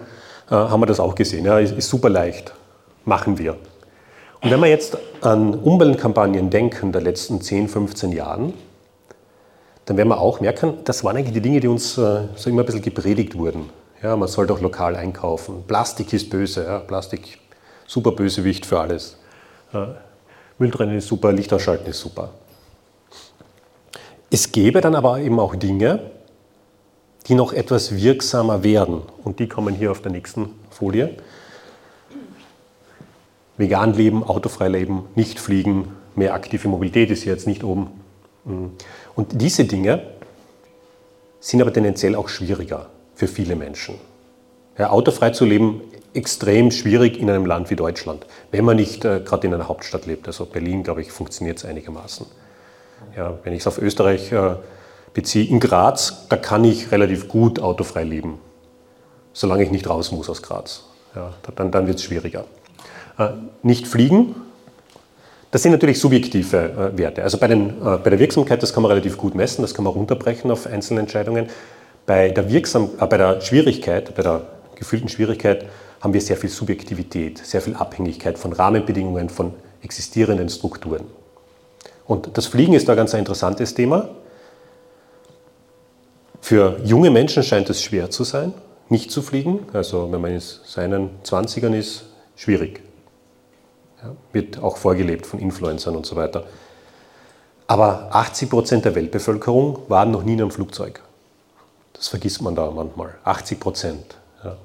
äh, 0.48 0.54
haben 0.54 0.80
wir 0.80 0.86
das 0.86 1.00
auch 1.00 1.14
gesehen. 1.14 1.44
Ja, 1.44 1.58
ist, 1.58 1.76
ist 1.76 1.88
super 1.88 2.08
leicht. 2.08 2.52
Machen 3.04 3.38
wir. 3.38 3.56
Und 4.42 4.50
wenn 4.50 4.60
wir 4.60 4.68
jetzt 4.68 4.96
an 5.22 5.54
Umweltkampagnen 5.54 6.50
denken 6.50 6.92
der 6.92 7.02
letzten 7.02 7.40
10, 7.40 7.68
15 7.68 8.12
Jahren, 8.12 8.52
dann 9.86 9.96
werden 9.96 10.08
wir 10.08 10.20
auch 10.20 10.40
merken, 10.40 10.78
das 10.84 11.04
waren 11.04 11.16
eigentlich 11.16 11.34
die 11.34 11.40
Dinge, 11.40 11.60
die 11.60 11.68
uns 11.68 11.96
äh, 11.96 12.24
so 12.34 12.50
immer 12.50 12.62
ein 12.62 12.66
bisschen 12.66 12.82
gepredigt 12.82 13.38
wurden. 13.38 13.70
Ja, 14.02 14.16
man 14.16 14.28
soll 14.28 14.46
doch 14.46 14.60
lokal 14.60 14.96
einkaufen. 14.96 15.64
Plastik 15.66 16.12
ist 16.12 16.28
böse. 16.28 16.64
Ja, 16.64 16.80
Plastik, 16.80 17.38
super 17.86 18.12
Bösewicht 18.12 18.66
für 18.66 18.80
alles. 18.80 19.16
Äh, 19.72 19.86
Mülltrennen 20.58 20.98
ist 20.98 21.06
super, 21.06 21.32
Licht 21.32 21.52
ausschalten 21.52 21.88
ist 21.88 22.00
super. 22.00 22.30
Es 24.30 24.50
gäbe 24.50 24.80
dann 24.80 24.96
aber 24.96 25.20
eben 25.20 25.38
auch 25.38 25.54
Dinge, 25.54 26.10
die 27.28 27.34
noch 27.34 27.52
etwas 27.52 27.94
wirksamer 27.94 28.64
werden. 28.64 29.02
Und 29.22 29.38
die 29.38 29.48
kommen 29.48 29.74
hier 29.74 29.92
auf 29.92 30.02
der 30.02 30.10
nächsten 30.10 30.50
Folie. 30.70 31.16
Vegan 33.56 33.94
leben, 33.94 34.24
autofrei 34.24 34.68
leben, 34.68 35.04
nicht 35.14 35.38
fliegen, 35.38 35.92
mehr 36.14 36.34
aktive 36.34 36.68
Mobilität 36.68 37.10
ist 37.10 37.22
hier 37.22 37.32
jetzt 37.32 37.46
nicht 37.46 37.62
oben. 37.64 37.88
Und 39.16 39.40
diese 39.40 39.64
Dinge 39.64 40.02
sind 41.40 41.60
aber 41.60 41.72
tendenziell 41.72 42.14
auch 42.14 42.28
schwieriger 42.28 42.86
für 43.14 43.26
viele 43.26 43.56
Menschen. 43.56 43.96
Ja, 44.78 44.90
autofrei 44.90 45.30
zu 45.30 45.46
leben, 45.46 45.80
extrem 46.12 46.70
schwierig 46.70 47.18
in 47.18 47.30
einem 47.30 47.46
Land 47.46 47.70
wie 47.70 47.76
Deutschland, 47.76 48.26
wenn 48.50 48.64
man 48.64 48.76
nicht 48.76 49.04
äh, 49.04 49.20
gerade 49.24 49.46
in 49.46 49.54
einer 49.54 49.68
Hauptstadt 49.68 50.06
lebt. 50.06 50.26
Also 50.26 50.44
Berlin, 50.44 50.82
glaube 50.82 51.00
ich, 51.00 51.10
funktioniert 51.10 51.58
es 51.58 51.64
einigermaßen. 51.64 52.26
Ja, 53.16 53.38
wenn 53.42 53.52
ich 53.52 53.60
es 53.60 53.66
auf 53.66 53.78
Österreich 53.78 54.32
äh, 54.32 54.56
beziehe, 55.14 55.46
in 55.46 55.60
Graz, 55.60 56.26
da 56.28 56.36
kann 56.36 56.64
ich 56.64 56.92
relativ 56.92 57.28
gut 57.28 57.58
autofrei 57.60 58.04
leben, 58.04 58.38
solange 59.32 59.62
ich 59.62 59.70
nicht 59.70 59.88
raus 59.88 60.12
muss 60.12 60.28
aus 60.28 60.42
Graz. 60.42 60.84
Ja, 61.14 61.32
dann 61.54 61.70
dann 61.70 61.86
wird 61.86 61.98
es 61.98 62.04
schwieriger. 62.04 62.44
Äh, 63.18 63.30
nicht 63.62 63.86
fliegen, 63.86 64.34
das 65.50 65.62
sind 65.62 65.72
natürlich 65.72 66.00
subjektive 66.00 66.92
äh, 66.94 66.98
Werte. 66.98 67.22
Also 67.22 67.38
bei, 67.38 67.48
den, 67.48 67.70
äh, 67.70 67.98
bei, 67.98 68.10
der 68.10 68.18
Wirksamkeit, 68.18 68.62
das 68.62 68.72
kann 68.72 68.82
man 68.82 68.90
relativ 68.90 69.16
gut 69.16 69.34
messen, 69.34 69.62
das 69.62 69.74
kann 69.74 69.84
man 69.84 69.92
runterbrechen 69.92 70.50
auf 70.50 70.66
einzelne 70.66 71.00
Entscheidungen. 71.00 71.48
Bei 72.04 72.30
der, 72.30 72.50
Wirksam 72.50 72.90
äh, 73.00 73.06
bei 73.06 73.16
der 73.16 73.40
Schwierigkeit, 73.40 74.14
bei 74.14 74.22
der 74.22 74.42
gefühlten 74.74 75.08
Schwierigkeit 75.08 75.66
haben 76.00 76.12
wir 76.12 76.20
sehr 76.20 76.36
viel 76.36 76.50
Subjektivität, 76.50 77.38
sehr 77.38 77.60
viel 77.60 77.74
Abhängigkeit 77.74 78.38
von 78.38 78.52
Rahmenbedingungen, 78.52 79.28
von 79.28 79.54
existierenden 79.82 80.48
Strukturen. 80.48 81.04
Und 82.06 82.36
das 82.36 82.46
Fliegen 82.46 82.74
ist 82.74 82.88
da 82.88 82.94
ganz 82.94 83.14
ein 83.14 83.20
interessantes 83.20 83.74
Thema. 83.74 84.10
Für 86.40 86.78
junge 86.84 87.10
Menschen 87.10 87.42
scheint 87.42 87.68
es 87.70 87.82
schwer 87.82 88.10
zu 88.10 88.22
sein, 88.22 88.54
nicht 88.88 89.10
zu 89.10 89.22
fliegen. 89.22 89.66
Also 89.72 90.12
wenn 90.12 90.20
man 90.20 90.32
in 90.32 90.40
seinen 90.40 91.10
20ern 91.24 91.76
ist, 91.76 92.04
schwierig. 92.36 92.85
Ja, 94.06 94.16
wird 94.32 94.62
auch 94.62 94.76
vorgelebt 94.76 95.26
von 95.26 95.40
Influencern 95.40 95.96
und 95.96 96.06
so 96.06 96.16
weiter. 96.16 96.44
Aber 97.66 98.08
80 98.12 98.48
Prozent 98.48 98.84
der 98.84 98.94
Weltbevölkerung 98.94 99.80
waren 99.88 100.12
noch 100.12 100.22
nie 100.22 100.34
in 100.34 100.40
einem 100.40 100.50
Flugzeug. 100.52 101.02
Das 101.92 102.08
vergisst 102.08 102.40
man 102.42 102.54
da 102.54 102.70
manchmal. 102.70 103.14
80 103.24 103.58
Prozent. 103.58 104.16
Ja. 104.44 104.56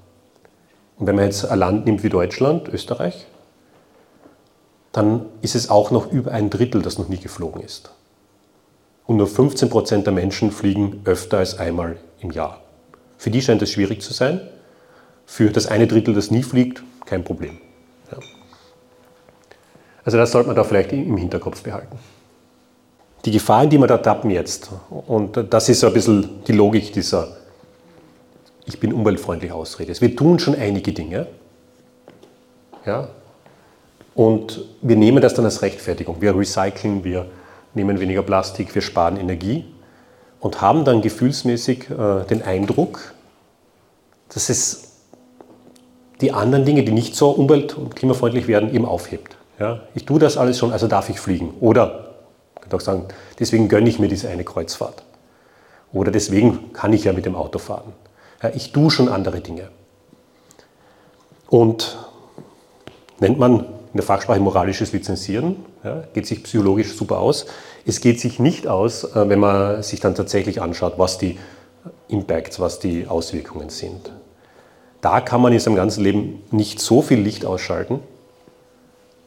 Und 0.98 1.08
wenn 1.08 1.16
man 1.16 1.26
jetzt 1.26 1.46
ein 1.46 1.58
Land 1.58 1.86
nimmt 1.86 2.04
wie 2.04 2.10
Deutschland, 2.10 2.68
Österreich, 2.68 3.26
dann 4.92 5.26
ist 5.42 5.56
es 5.56 5.70
auch 5.70 5.90
noch 5.90 6.12
über 6.12 6.32
ein 6.32 6.50
Drittel, 6.50 6.82
das 6.82 7.00
noch 7.00 7.08
nie 7.08 7.18
geflogen 7.18 7.62
ist. 7.62 7.92
Und 9.08 9.18
nur 9.18 9.28
15 9.28 9.70
Prozent 9.70 10.06
der 10.06 10.14
Menschen 10.14 10.52
fliegen 10.52 11.02
öfter 11.06 11.40
als 11.40 11.58
einmal 11.58 11.98
im 12.20 12.32
Jahr. 12.32 12.62
Für 13.18 13.32
die 13.32 13.42
scheint 13.42 13.62
es 13.62 13.72
schwierig 13.72 14.02
zu 14.02 14.14
sein. 14.14 14.42
Für 15.26 15.50
das 15.50 15.66
eine 15.66 15.88
Drittel, 15.88 16.14
das 16.14 16.30
nie 16.30 16.44
fliegt, 16.44 16.84
kein 17.06 17.24
Problem. 17.24 17.58
Also 20.04 20.18
das 20.18 20.32
sollte 20.32 20.48
man 20.48 20.56
da 20.56 20.64
vielleicht 20.64 20.92
im 20.94 21.18
Hinterkopf 21.18 21.62
behalten. 21.62 21.98
Die 23.26 23.32
Gefahren, 23.32 23.70
die 23.70 23.78
wir 23.78 23.88
da 23.88 23.98
tappen 23.98 24.32
jetzt, 24.32 24.72
und 24.90 25.46
das 25.50 25.70
ist 25.70 25.82
so 25.82 25.88
ein 25.88 25.94
bisschen 25.94 26.44
die 26.48 26.54
Logik 26.54 26.92
dieser 26.92 27.38
Ich 28.66 28.80
bin 28.80 28.94
umweltfreundlich 28.94 29.52
Ausrede. 29.52 30.00
Wir 30.02 30.16
tun 30.16 30.40
schon 30.40 30.56
einige 30.56 30.92
Dinge, 30.92 31.28
ja, 32.86 33.10
und 34.14 34.66
wir 34.82 34.96
nehmen 34.96 35.22
das 35.22 35.34
dann 35.36 35.46
als 35.46 35.62
Rechtfertigung. 35.62 36.22
Wir 36.22 36.36
recyceln, 36.36 37.04
wir 37.04 37.28
nehmen 37.74 38.00
weniger 38.00 38.24
Plastik, 38.24 38.74
wir 38.76 38.82
sparen 38.82 39.18
Energie 39.18 39.66
und 40.40 40.62
haben 40.62 40.84
dann 40.84 41.02
gefühlsmäßig 41.02 41.90
äh, 41.90 42.26
den 42.26 42.42
Eindruck, 42.42 43.14
dass 44.34 44.50
es 44.50 44.92
die 46.20 46.34
anderen 46.34 46.66
Dinge, 46.66 46.84
die 46.84 46.92
nicht 46.92 47.16
so 47.16 47.30
umwelt- 47.30 47.78
und 47.78 47.96
klimafreundlich 47.96 48.48
werden, 48.48 48.74
eben 48.74 48.86
aufhebt. 48.86 49.38
Ja, 49.62 49.82
ich 49.94 50.06
tue 50.06 50.18
das 50.20 50.38
alles 50.38 50.58
schon, 50.58 50.72
also 50.74 50.88
darf 50.88 51.10
ich 51.12 51.20
fliegen. 51.20 51.54
Oder, 51.60 52.16
ich 52.56 52.62
könnte 52.62 52.78
auch 52.78 52.82
sagen, 52.82 53.06
deswegen 53.38 53.70
gönne 53.70 53.90
ich 53.90 54.00
mir 54.00 54.08
diese 54.08 54.28
eine 54.28 54.44
Kreuzfahrt. 54.44 55.04
Oder 55.94 56.10
deswegen 56.10 56.74
kann 56.74 56.94
ich 56.94 57.04
ja 57.04 57.14
mit 57.14 57.28
dem 57.28 57.36
Auto 57.36 57.60
fahren. 57.60 57.94
Ja, 58.42 58.50
ich 58.56 58.72
tue 58.72 58.90
schon 58.90 59.08
andere 59.08 59.40
Dinge. 59.40 59.70
Und 61.48 62.00
nennt 63.20 63.38
man 63.38 63.60
in 63.60 63.98
der 63.98 64.04
Fachsprache 64.04 64.40
moralisches 64.40 64.94
Lizenzieren, 64.94 65.58
ja, 65.84 66.06
geht 66.12 66.26
sich 66.26 66.42
psychologisch 66.42 66.96
super 66.96 67.20
aus. 67.20 67.46
Es 67.86 68.02
geht 68.02 68.20
sich 68.20 68.40
nicht 68.40 68.66
aus, 68.66 69.04
äh, 69.04 69.30
wenn 69.30 69.40
man 69.40 69.84
sich 69.84 70.00
dann 70.00 70.16
tatsächlich 70.16 70.60
anschaut, 70.60 70.94
was 70.98 71.20
die 71.20 71.38
Impacts, 72.08 72.60
was 72.60 72.80
die 72.80 73.06
Auswirkungen 73.06 73.70
sind. 73.70 74.12
Da 75.02 75.22
kann 75.22 75.40
man 75.40 75.54
in 75.54 75.60
seinem 75.60 75.76
ganzen 75.76 76.04
Leben 76.04 76.42
nicht 76.50 76.80
so 76.80 77.04
viel 77.04 77.20
Licht 77.20 77.46
ausschalten, 77.46 78.00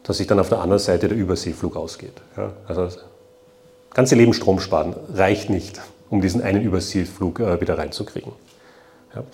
dass 0.05 0.19
sich 0.19 0.27
dann 0.27 0.39
auf 0.39 0.49
der 0.49 0.61
anderen 0.61 0.79
Seite 0.79 1.09
der 1.09 1.17
Überseeflug 1.17 1.77
ausgeht. 1.77 2.15
Ja, 2.37 2.53
also 2.69 2.85
das 2.85 2.99
ganze 3.93 4.15
Leben 4.15 4.33
Strom 4.35 4.61
sparen 4.61 4.95
reicht 5.13 5.51
nicht, 5.51 5.81
um 6.11 6.21
diesen 6.21 6.43
einen 6.43 6.63
Überseeflug 6.63 7.41
äh, 7.41 7.61
wieder 7.61 7.77
reinzukriegen. 7.77 8.33
Ja. 9.15 9.25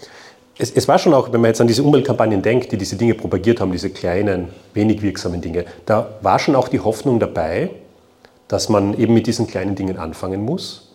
Es, 0.59 0.71
es, 0.71 0.89
war 0.89 0.99
schon 0.99 1.15
auch, 1.15 1.33
wenn 1.33 1.41
man 1.41 1.49
jetzt 1.49 1.61
an 1.61 1.67
diese 1.67 1.83
Umweltkampagnen 1.83 2.43
denkt, 2.43 2.71
die 2.71 2.77
diese 2.77 2.97
Dinge 2.97 3.15
propagiert 3.15 3.61
haben, 3.61 3.73
diese 3.73 3.91
kleinen, 3.91 4.49
wenig 4.75 5.03
wirksamen 5.03 5.41
Dinge, 5.41 5.65
da 5.87 6.09
war 6.23 6.39
schon 6.39 6.55
auch 6.55 6.69
die 6.69 6.81
Hoffnung 6.81 7.19
dabei, 7.19 7.71
dass 8.47 8.69
man 8.69 8.99
eben 8.99 9.15
mit 9.15 9.27
diesen 9.27 9.47
kleinen 9.47 9.75
Dingen 9.75 9.97
anfangen 9.97 10.45
muss 10.45 10.93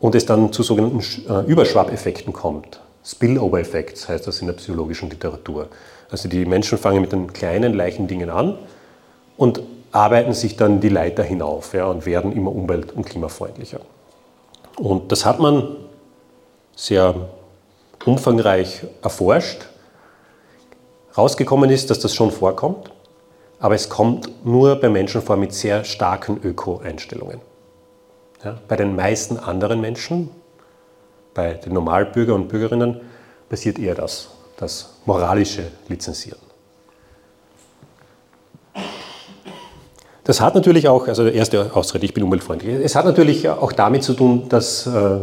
und 0.00 0.14
es 0.14 0.26
dann 0.26 0.52
zu 0.52 0.62
sogenannten 0.62 1.00
äh, 1.28 1.40
Überschwappeffekten 1.50 2.32
kommt. 2.32 2.80
Spillover-Effekts 3.04 4.08
heißt 4.08 4.26
das 4.26 4.40
in 4.40 4.46
der 4.46 4.54
psychologischen 4.54 5.10
Literatur. 5.10 5.68
Also 6.12 6.28
die 6.28 6.44
Menschen 6.44 6.76
fangen 6.76 7.00
mit 7.00 7.10
den 7.12 7.32
kleinen, 7.32 7.72
leichten 7.72 8.06
Dingen 8.06 8.28
an 8.28 8.58
und 9.38 9.62
arbeiten 9.92 10.34
sich 10.34 10.56
dann 10.56 10.80
die 10.80 10.90
Leiter 10.90 11.22
hinauf 11.22 11.72
ja, 11.72 11.86
und 11.86 12.04
werden 12.04 12.32
immer 12.32 12.54
umwelt- 12.54 12.92
und 12.92 13.06
klimafreundlicher. 13.06 13.80
Und 14.76 15.10
das 15.10 15.24
hat 15.24 15.40
man 15.40 15.76
sehr 16.76 17.14
umfangreich 18.04 18.84
erforscht. 19.02 19.66
Rausgekommen 21.16 21.70
ist, 21.70 21.88
dass 21.88 21.98
das 21.98 22.14
schon 22.14 22.30
vorkommt, 22.30 22.90
aber 23.58 23.74
es 23.74 23.88
kommt 23.88 24.44
nur 24.44 24.76
bei 24.76 24.90
Menschen 24.90 25.22
vor 25.22 25.36
mit 25.36 25.54
sehr 25.54 25.82
starken 25.84 26.40
Öko-Einstellungen. 26.42 27.40
Ja, 28.44 28.58
bei 28.68 28.76
den 28.76 28.96
meisten 28.96 29.38
anderen 29.38 29.80
Menschen, 29.80 30.30
bei 31.32 31.54
den 31.54 31.72
Normalbürger 31.72 32.34
und 32.34 32.48
Bürgerinnen, 32.48 33.00
passiert 33.48 33.78
eher 33.78 33.94
das, 33.94 34.28
das 34.56 34.91
moralische 35.04 35.64
Lizenzieren. 35.88 36.38
Das 40.24 40.40
hat 40.40 40.54
natürlich 40.54 40.86
auch, 40.86 41.08
also 41.08 41.24
der 41.24 41.34
erste 41.34 41.74
Ausrede, 41.74 42.04
ich 42.04 42.14
bin 42.14 42.22
umweltfreundlich, 42.22 42.76
es 42.84 42.94
hat 42.94 43.04
natürlich 43.04 43.48
auch 43.48 43.72
damit 43.72 44.04
zu 44.04 44.14
tun, 44.14 44.48
dass 44.48 44.86
äh, 44.86 45.18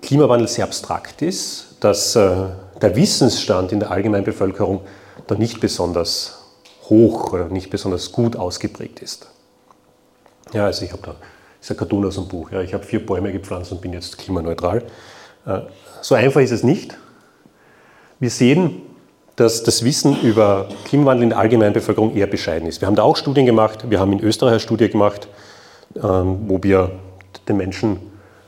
Klimawandel 0.00 0.46
sehr 0.46 0.64
abstrakt 0.64 1.22
ist, 1.22 1.76
dass 1.80 2.14
äh, 2.14 2.46
der 2.80 2.94
Wissensstand 2.94 3.72
in 3.72 3.80
der 3.80 3.90
Allgemeinbevölkerung 3.90 4.82
da 5.26 5.34
nicht 5.34 5.60
besonders 5.60 6.38
hoch 6.84 7.32
oder 7.32 7.46
nicht 7.46 7.70
besonders 7.70 8.12
gut 8.12 8.36
ausgeprägt 8.36 9.00
ist. 9.00 9.26
Ja, 10.52 10.66
also 10.66 10.84
ich 10.84 10.92
habe 10.92 11.02
da, 11.02 11.12
das 11.12 11.18
ist 11.62 11.70
ein 11.72 11.76
Cartoon 11.76 12.06
aus 12.06 12.14
dem 12.14 12.28
Buch, 12.28 12.50
ja, 12.52 12.60
ich 12.60 12.72
habe 12.72 12.84
vier 12.84 13.04
Bäume 13.04 13.32
gepflanzt 13.32 13.72
und 13.72 13.80
bin 13.80 13.92
jetzt 13.92 14.18
klimaneutral. 14.18 14.84
Äh, 15.46 15.60
so 16.00 16.14
einfach 16.14 16.40
ist 16.40 16.52
es 16.52 16.62
nicht. 16.62 16.96
Wir 18.20 18.28
sehen, 18.28 18.82
dass 19.36 19.62
das 19.62 19.82
Wissen 19.82 20.20
über 20.20 20.68
Klimawandel 20.84 21.22
in 21.22 21.28
der 21.30 21.38
Allgemeinbevölkerung 21.38 22.14
eher 22.14 22.26
bescheiden 22.26 22.68
ist. 22.68 22.82
Wir 22.82 22.86
haben 22.86 22.94
da 22.94 23.02
auch 23.02 23.16
Studien 23.16 23.46
gemacht. 23.46 23.88
Wir 23.88 23.98
haben 23.98 24.12
in 24.12 24.20
Österreich 24.20 24.50
eine 24.50 24.60
Studie 24.60 24.90
gemacht, 24.90 25.26
ähm, 25.96 26.40
wo 26.46 26.62
wir 26.62 26.90
den 27.48 27.56
Menschen 27.56 27.98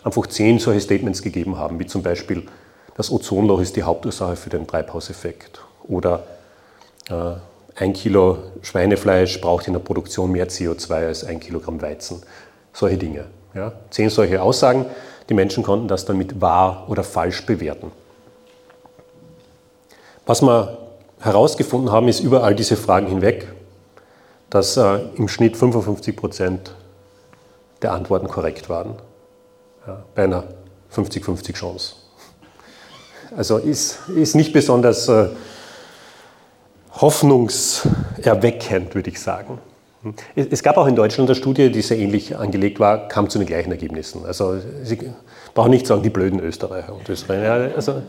einfach 0.04 0.26
zehn 0.26 0.58
solche 0.58 0.82
Statements 0.82 1.22
gegeben 1.22 1.56
haben, 1.56 1.78
wie 1.80 1.86
zum 1.86 2.02
Beispiel, 2.02 2.42
das 2.98 3.10
Ozonloch 3.10 3.60
ist 3.60 3.74
die 3.74 3.82
Hauptursache 3.82 4.36
für 4.36 4.50
den 4.50 4.66
Treibhauseffekt 4.66 5.62
oder 5.84 6.24
äh, 7.08 7.36
ein 7.76 7.94
Kilo 7.94 8.36
Schweinefleisch 8.60 9.40
braucht 9.40 9.68
in 9.68 9.72
der 9.72 9.80
Produktion 9.80 10.32
mehr 10.32 10.50
CO2 10.50 10.92
als 10.92 11.24
ein 11.24 11.40
Kilogramm 11.40 11.80
Weizen. 11.80 12.22
Solche 12.74 12.98
Dinge. 12.98 13.24
Ja. 13.54 13.72
Zehn 13.88 14.10
solche 14.10 14.42
Aussagen. 14.42 14.84
Die 15.30 15.34
Menschen 15.34 15.62
konnten 15.62 15.88
das 15.88 16.04
dann 16.04 16.18
mit 16.18 16.42
wahr 16.42 16.84
oder 16.88 17.02
falsch 17.02 17.46
bewerten. 17.46 17.90
Was 20.26 20.42
wir 20.42 20.78
herausgefunden 21.20 21.90
haben, 21.90 22.08
ist 22.08 22.20
über 22.20 22.44
all 22.44 22.54
diese 22.54 22.76
Fragen 22.76 23.06
hinweg, 23.06 23.48
dass 24.50 24.76
äh, 24.76 25.00
im 25.16 25.28
Schnitt 25.28 25.56
55 25.56 26.16
Prozent 26.16 26.74
der 27.80 27.92
Antworten 27.92 28.28
korrekt 28.28 28.68
waren. 28.68 28.96
Ja, 29.86 30.04
bei 30.14 30.24
einer 30.24 30.44
50-50 30.94 31.54
Chance. 31.54 31.94
Also 33.36 33.58
ist, 33.58 33.98
ist 34.14 34.36
nicht 34.36 34.52
besonders 34.52 35.08
äh, 35.08 35.28
hoffnungserweckend, 36.92 38.94
würde 38.94 39.10
ich 39.10 39.20
sagen. 39.20 39.58
Es 40.34 40.62
gab 40.62 40.76
auch 40.76 40.86
in 40.86 40.96
Deutschland 40.96 41.30
eine 41.30 41.36
Studie, 41.36 41.70
die 41.70 41.80
sehr 41.80 41.98
ähnlich 41.98 42.36
angelegt 42.36 42.80
war, 42.80 43.06
kam 43.06 43.30
zu 43.30 43.38
den 43.38 43.46
gleichen 43.46 43.70
Ergebnissen. 43.70 44.26
Also 44.26 44.56
Sie 44.82 44.98
brauchen 45.54 45.70
nicht 45.70 45.86
sagen, 45.86 46.02
die 46.02 46.10
blöden 46.10 46.40
Österreicher 46.40 46.92
und 46.92 47.08
Österreicher. 47.08 47.70
Also 47.76 48.02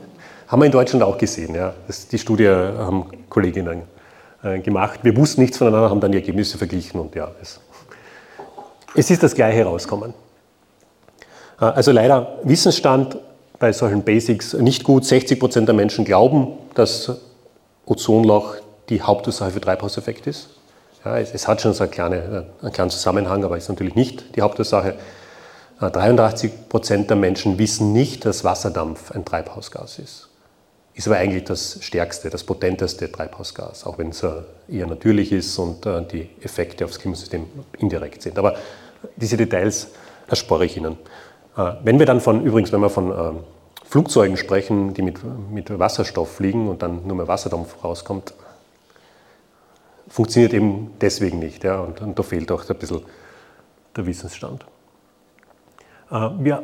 haben 0.47 0.61
wir 0.61 0.65
in 0.65 0.71
Deutschland 0.71 1.03
auch 1.03 1.17
gesehen. 1.17 1.55
Ja. 1.55 1.73
Das, 1.87 2.07
die 2.07 2.17
Studie 2.17 2.47
haben 2.47 3.05
Kolleginnen 3.29 3.83
äh, 4.43 4.59
gemacht. 4.59 4.99
Wir 5.03 5.15
wussten 5.15 5.41
nichts 5.41 5.57
voneinander, 5.57 5.89
haben 5.89 6.01
dann 6.01 6.11
die 6.11 6.17
Ergebnisse 6.17 6.57
verglichen 6.57 6.99
und 6.99 7.15
ja, 7.15 7.31
es, 7.41 7.59
es 8.95 9.09
ist 9.09 9.23
das 9.23 9.33
Gleiche 9.35 9.59
herausgekommen. 9.59 10.13
Äh, 11.59 11.65
also 11.65 11.91
leider 11.91 12.39
Wissensstand 12.43 13.17
bei 13.59 13.71
solchen 13.71 14.03
Basics 14.03 14.53
nicht 14.53 14.83
gut. 14.83 15.05
60 15.05 15.39
Prozent 15.39 15.67
der 15.67 15.75
Menschen 15.75 16.05
glauben, 16.05 16.53
dass 16.75 17.11
Ozonloch 17.85 18.55
die 18.89 19.01
Hauptursache 19.01 19.51
für 19.51 19.61
Treibhauseffekt 19.61 20.27
ist. 20.27 20.49
Ja, 21.05 21.17
es, 21.17 21.33
es, 21.33 21.47
hat 21.47 21.61
schon 21.61 21.73
so 21.73 21.83
eine 21.83 21.91
kleine, 21.91 22.45
einen 22.61 22.71
kleinen 22.71 22.89
Zusammenhang, 22.89 23.43
aber 23.43 23.57
ist 23.57 23.69
natürlich 23.69 23.95
nicht 23.95 24.35
die 24.35 24.41
Hauptursache. 24.41 24.95
83 25.79 26.51
äh, 26.51 26.55
Prozent 26.69 27.09
der 27.09 27.17
Menschen 27.17 27.57
wissen 27.57 27.93
nicht, 27.93 28.25
dass 28.25 28.43
Wasserdampf 28.43 29.11
ein 29.11 29.25
Treibhausgas 29.25 29.99
ist. 29.99 30.29
Ist 30.95 31.07
aber 31.07 31.17
eigentlich 31.17 31.43
das 31.45 31.79
stärkste, 31.81 32.29
das 32.29 32.43
potenteste 32.43 33.11
Treibhausgas, 33.11 33.85
auch 33.85 33.97
wenn 33.97 34.09
es 34.09 34.23
eher 34.67 34.87
natürlich 34.87 35.31
ist 35.31 35.57
und 35.57 35.85
äh, 35.85 36.05
die 36.05 36.29
Effekte 36.41 36.85
aufs 36.85 36.99
Klimasystem 36.99 37.45
indirekt 37.79 38.21
sind. 38.21 38.37
Aber 38.37 38.55
diese 39.15 39.35
Details 39.37 39.87
erspare 40.27 40.65
ich 40.65 40.77
Ihnen. 40.77 40.97
Äh, 41.57 41.73
wenn 41.83 41.97
wir 41.97 42.05
dann 42.05 42.21
von, 42.21 42.45
übrigens, 42.45 42.71
wenn 42.71 42.81
wir 42.81 42.89
von 42.89 43.11
ähm, 43.11 43.39
Flugzeugen 43.85 44.37
sprechen, 44.37 44.93
die 44.93 45.01
mit, 45.01 45.19
mit 45.51 45.77
Wasserstoff 45.79 46.35
fliegen 46.35 46.69
und 46.69 46.81
dann 46.81 47.05
nur 47.07 47.17
mehr 47.17 47.27
Wasserdampf 47.27 47.83
rauskommt, 47.83 48.33
funktioniert 50.07 50.53
eben 50.53 50.91
deswegen 51.01 51.39
nicht. 51.39 51.63
Ja, 51.63 51.79
und, 51.81 52.01
und 52.01 52.17
da 52.17 52.23
fehlt 52.23 52.51
auch 52.51 52.69
ein 52.69 52.77
bisschen 52.77 53.01
der 53.95 54.05
Wissensstand. 54.05 54.63
Äh, 56.11 56.29
wir 56.39 56.63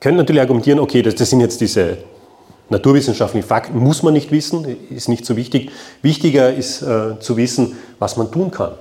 können 0.00 0.18
natürlich 0.18 0.42
argumentieren, 0.42 0.80
okay, 0.80 1.00
das, 1.00 1.14
das 1.14 1.30
sind 1.30 1.40
jetzt 1.40 1.60
diese 1.62 1.98
naturwissenschaftlichen 2.70 3.46
Fakten, 3.46 3.78
muss 3.78 4.02
man 4.02 4.14
nicht 4.14 4.30
wissen, 4.30 4.76
ist 4.90 5.08
nicht 5.08 5.26
so 5.26 5.36
wichtig. 5.36 5.70
Wichtiger 6.02 6.52
ist 6.52 6.82
äh, 6.82 7.18
zu 7.20 7.36
wissen, 7.36 7.76
was 7.98 8.16
man 8.16 8.30
tun 8.30 8.50
kann. 8.50 8.72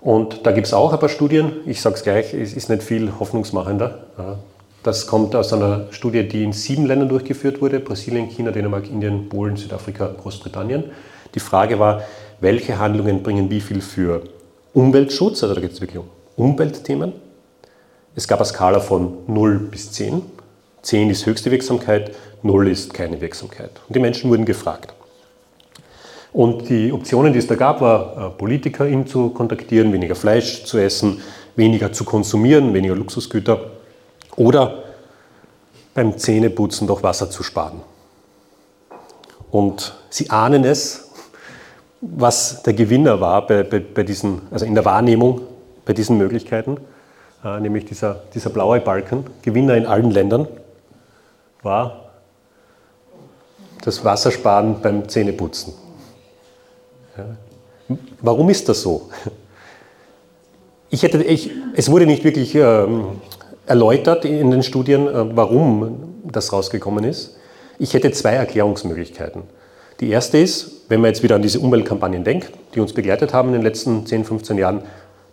Und 0.00 0.46
da 0.46 0.52
gibt 0.52 0.68
es 0.68 0.72
auch 0.72 0.92
ein 0.92 1.00
paar 1.00 1.08
Studien, 1.08 1.52
ich 1.66 1.80
sage 1.80 1.96
es 1.96 2.02
gleich, 2.02 2.32
es 2.32 2.54
ist 2.54 2.68
nicht 2.68 2.82
viel 2.84 3.10
hoffnungsmachender. 3.18 4.06
Das 4.84 5.08
kommt 5.08 5.34
aus 5.34 5.52
einer 5.52 5.86
Studie, 5.90 6.28
die 6.28 6.44
in 6.44 6.52
sieben 6.52 6.86
Ländern 6.86 7.08
durchgeführt 7.08 7.60
wurde, 7.60 7.80
Brasilien, 7.80 8.28
China, 8.28 8.52
Dänemark, 8.52 8.88
Indien, 8.88 9.28
Polen, 9.28 9.56
Südafrika, 9.56 10.14
Großbritannien. 10.22 10.84
Die 11.34 11.40
Frage 11.40 11.80
war, 11.80 12.02
welche 12.40 12.78
Handlungen 12.78 13.24
bringen 13.24 13.50
wie 13.50 13.60
viel 13.60 13.80
für 13.80 14.22
Umweltschutz, 14.74 15.42
also 15.42 15.56
da 15.56 15.60
geht 15.60 15.72
es 15.72 15.80
wirklich 15.80 15.98
um 15.98 16.06
Umweltthemen. 16.36 17.12
Es 18.14 18.28
gab 18.28 18.38
eine 18.38 18.46
Skala 18.46 18.78
von 18.78 19.18
0 19.26 19.58
bis 19.58 19.90
10. 19.90 20.22
10 20.86 21.10
ist 21.10 21.26
höchste 21.26 21.50
Wirksamkeit, 21.50 22.14
0 22.42 22.68
ist 22.68 22.94
keine 22.94 23.20
Wirksamkeit. 23.20 23.72
Und 23.88 23.96
die 23.96 23.98
Menschen 23.98 24.30
wurden 24.30 24.44
gefragt. 24.44 24.94
Und 26.32 26.68
die 26.68 26.92
Optionen, 26.92 27.32
die 27.32 27.40
es 27.40 27.48
da 27.48 27.56
gab, 27.56 27.80
war, 27.80 28.28
äh, 28.28 28.30
Politiker 28.38 28.86
ihn 28.86 29.04
zu 29.04 29.30
kontaktieren, 29.30 29.92
weniger 29.92 30.14
Fleisch 30.14 30.64
zu 30.64 30.78
essen, 30.78 31.20
weniger 31.56 31.92
zu 31.92 32.04
konsumieren, 32.04 32.72
weniger 32.72 32.94
Luxusgüter 32.94 33.72
oder 34.36 34.84
beim 35.94 36.16
Zähneputzen 36.16 36.86
doch 36.86 37.02
Wasser 37.02 37.30
zu 37.30 37.42
sparen. 37.42 37.80
Und 39.50 39.96
Sie 40.08 40.30
ahnen 40.30 40.64
es, 40.64 41.10
was 42.00 42.62
der 42.62 42.74
Gewinner 42.74 43.20
war 43.20 43.44
bei, 43.44 43.64
bei, 43.64 43.80
bei 43.80 44.04
diesen, 44.04 44.42
also 44.52 44.66
in 44.66 44.74
der 44.74 44.84
Wahrnehmung 44.84 45.40
bei 45.84 45.94
diesen 45.94 46.16
Möglichkeiten, 46.16 46.76
äh, 47.44 47.58
nämlich 47.58 47.86
dieser, 47.86 48.22
dieser 48.34 48.50
blaue 48.50 48.80
Balken, 48.80 49.24
Gewinner 49.42 49.74
in 49.74 49.86
allen 49.86 50.12
Ländern, 50.12 50.46
war 51.66 52.06
das 53.84 54.02
Wassersparen 54.04 54.80
beim 54.80 55.06
Zähneputzen. 55.08 55.74
Ja. 57.18 57.96
Warum 58.20 58.48
ist 58.48 58.68
das 58.68 58.80
so? 58.80 59.10
Ich 60.88 61.02
hätte, 61.02 61.22
ich, 61.22 61.50
es 61.74 61.90
wurde 61.90 62.06
nicht 62.06 62.22
wirklich 62.22 62.54
ähm, 62.54 63.20
erläutert 63.66 64.24
in 64.24 64.52
den 64.52 64.62
Studien, 64.62 65.08
äh, 65.08 65.36
warum 65.36 66.14
das 66.22 66.52
rausgekommen 66.52 67.02
ist. 67.04 67.36
Ich 67.78 67.92
hätte 67.92 68.12
zwei 68.12 68.34
Erklärungsmöglichkeiten. 68.34 69.42
Die 69.98 70.10
erste 70.10 70.38
ist, 70.38 70.88
wenn 70.88 71.00
man 71.00 71.08
jetzt 71.08 71.24
wieder 71.24 71.34
an 71.34 71.42
diese 71.42 71.58
Umweltkampagnen 71.58 72.22
denkt, 72.22 72.52
die 72.74 72.80
uns 72.80 72.92
begleitet 72.92 73.34
haben 73.34 73.48
in 73.48 73.54
den 73.54 73.62
letzten 73.62 74.06
10, 74.06 74.24
15 74.24 74.58
Jahren, 74.58 74.82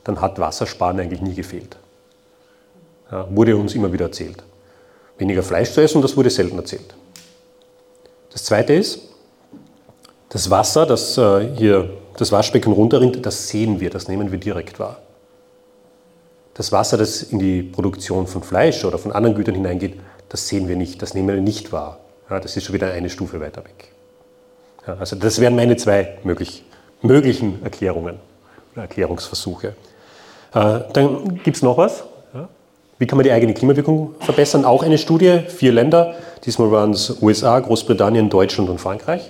dann 0.03 0.21
hat 0.21 0.39
Wassersparen 0.39 0.99
eigentlich 0.99 1.21
nie 1.21 1.35
gefehlt. 1.35 1.77
Ja, 3.11 3.27
wurde 3.29 3.55
uns 3.55 3.75
immer 3.75 3.93
wieder 3.93 4.05
erzählt. 4.05 4.43
Weniger 5.23 5.41
Fleisch 5.41 5.71
zu 5.71 5.79
essen, 5.79 6.01
das 6.01 6.17
wurde 6.17 6.29
selten 6.29 6.57
erzählt. 6.57 6.93
Das 8.33 8.43
zweite 8.43 8.73
ist, 8.73 8.99
das 10.27 10.49
Wasser, 10.49 10.85
das 10.85 11.17
äh, 11.17 11.47
hier 11.55 11.91
das 12.17 12.33
Waschbecken 12.33 12.73
runterrinnt, 12.73 13.25
das 13.25 13.47
sehen 13.47 13.79
wir, 13.79 13.89
das 13.89 14.09
nehmen 14.09 14.33
wir 14.33 14.37
direkt 14.37 14.79
wahr. 14.79 14.97
Das 16.55 16.73
Wasser, 16.73 16.97
das 16.97 17.23
in 17.23 17.39
die 17.39 17.63
Produktion 17.63 18.27
von 18.27 18.43
Fleisch 18.43 18.83
oder 18.83 18.97
von 18.97 19.13
anderen 19.13 19.33
Gütern 19.33 19.55
hineingeht, 19.55 19.97
das 20.27 20.49
sehen 20.49 20.67
wir 20.67 20.75
nicht, 20.75 21.01
das 21.01 21.13
nehmen 21.13 21.29
wir 21.29 21.35
nicht 21.37 21.71
wahr. 21.71 21.99
Ja, 22.29 22.41
das 22.41 22.57
ist 22.57 22.65
schon 22.65 22.75
wieder 22.75 22.91
eine 22.91 23.09
Stufe 23.09 23.39
weiter 23.39 23.63
weg. 23.63 23.93
Ja, 24.85 24.97
also 24.99 25.15
das 25.15 25.39
wären 25.39 25.55
meine 25.55 25.77
zwei 25.77 26.17
möglich, 26.25 26.65
möglichen 27.01 27.63
Erklärungen 27.63 28.19
oder 28.73 28.81
Erklärungsversuche. 28.81 29.67
Äh, 30.53 30.79
dann 30.91 31.39
gibt 31.43 31.55
es 31.55 31.63
noch 31.63 31.77
was. 31.77 32.03
Wie 33.03 33.07
kann 33.07 33.17
man 33.17 33.25
die 33.25 33.33
eigene 33.33 33.53
Klimawirkung 33.53 34.15
verbessern? 34.21 34.63
Auch 34.63 34.81
eine 34.81 34.97
Studie, 34.97 35.39
vier 35.49 35.73
Länder, 35.73 36.15
diesmal 36.45 36.71
waren 36.71 36.91
es 36.91 37.21
USA, 37.21 37.59
Großbritannien, 37.59 38.29
Deutschland 38.29 38.69
und 38.69 38.79
Frankreich, 38.79 39.29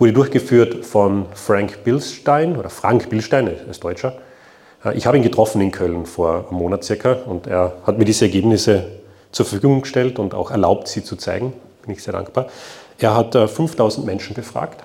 wurde 0.00 0.12
durchgeführt 0.12 0.84
von 0.84 1.26
Frank 1.32 1.84
Bilstein 1.84 2.56
oder 2.56 2.70
Frank 2.70 3.08
Bilstein, 3.08 3.46
er 3.46 3.70
ist 3.70 3.84
Deutscher. 3.84 4.14
Äh, 4.84 4.96
ich 4.96 5.06
habe 5.06 5.16
ihn 5.16 5.22
getroffen 5.22 5.60
in 5.60 5.70
Köln 5.70 6.06
vor 6.06 6.48
einem 6.48 6.58
Monat 6.58 6.82
circa 6.82 7.12
und 7.12 7.46
er 7.46 7.74
hat 7.86 7.98
mir 7.98 8.04
diese 8.04 8.24
Ergebnisse 8.24 8.86
zur 9.30 9.46
Verfügung 9.46 9.82
gestellt 9.82 10.18
und 10.18 10.34
auch 10.34 10.50
erlaubt, 10.50 10.88
sie 10.88 11.04
zu 11.04 11.14
zeigen. 11.14 11.52
Bin 11.82 11.94
ich 11.94 12.02
sehr 12.02 12.14
dankbar. 12.14 12.48
Er 12.98 13.14
hat 13.14 13.32
5000 13.32 14.02
äh, 14.02 14.06
Menschen 14.10 14.34
befragt 14.34 14.82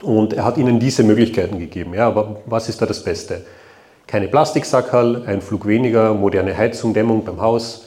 und 0.00 0.32
er 0.32 0.46
hat 0.46 0.56
ihnen 0.56 0.80
diese 0.80 1.02
Möglichkeiten 1.02 1.58
gegeben. 1.58 1.92
Ja, 1.92 2.06
aber 2.06 2.36
was 2.46 2.70
ist 2.70 2.80
da 2.80 2.86
das 2.86 3.04
Beste? 3.04 3.42
Keine 4.10 4.26
Plastiksackerl, 4.26 5.22
ein 5.26 5.40
Flug 5.40 5.68
weniger, 5.68 6.14
moderne 6.14 6.56
Heizung, 6.56 6.94
Dämmung 6.94 7.24
beim 7.24 7.40
Haus, 7.40 7.86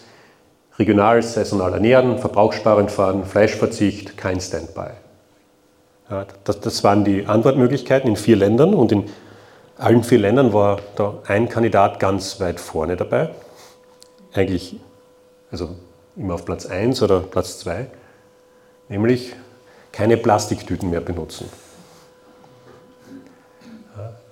regional, 0.80 1.22
saisonal 1.22 1.74
ernähren, 1.74 2.18
verbrauchssparend 2.18 2.92
fahren, 2.92 3.26
Fleischverzicht, 3.26 4.16
kein 4.16 4.40
Standby. 4.40 4.92
Ja, 6.10 6.26
das, 6.46 6.62
das 6.62 6.82
waren 6.86 7.04
die 7.04 7.26
Antwortmöglichkeiten 7.26 8.10
in 8.10 8.16
vier 8.16 8.38
Ländern 8.38 8.74
und 8.74 8.94
in 8.94 9.10
allen 9.78 10.06
vier 10.06 10.20
Ländern 10.20 10.54
war 10.54 10.80
da 10.96 11.16
ein 11.28 11.50
Kandidat 11.50 12.00
ganz 12.00 12.40
weit 12.40 12.62
vorne 12.62 12.96
dabei. 12.96 13.32
Eigentlich, 14.34 14.80
also 15.52 15.76
immer 16.16 16.36
auf 16.36 16.46
Platz 16.46 16.66
1 16.66 17.02
oder 17.02 17.20
Platz 17.20 17.60
2, 17.60 17.88
nämlich 18.88 19.36
keine 19.92 20.16
Plastiktüten 20.16 20.90
mehr 20.90 21.02
benutzen. 21.02 21.50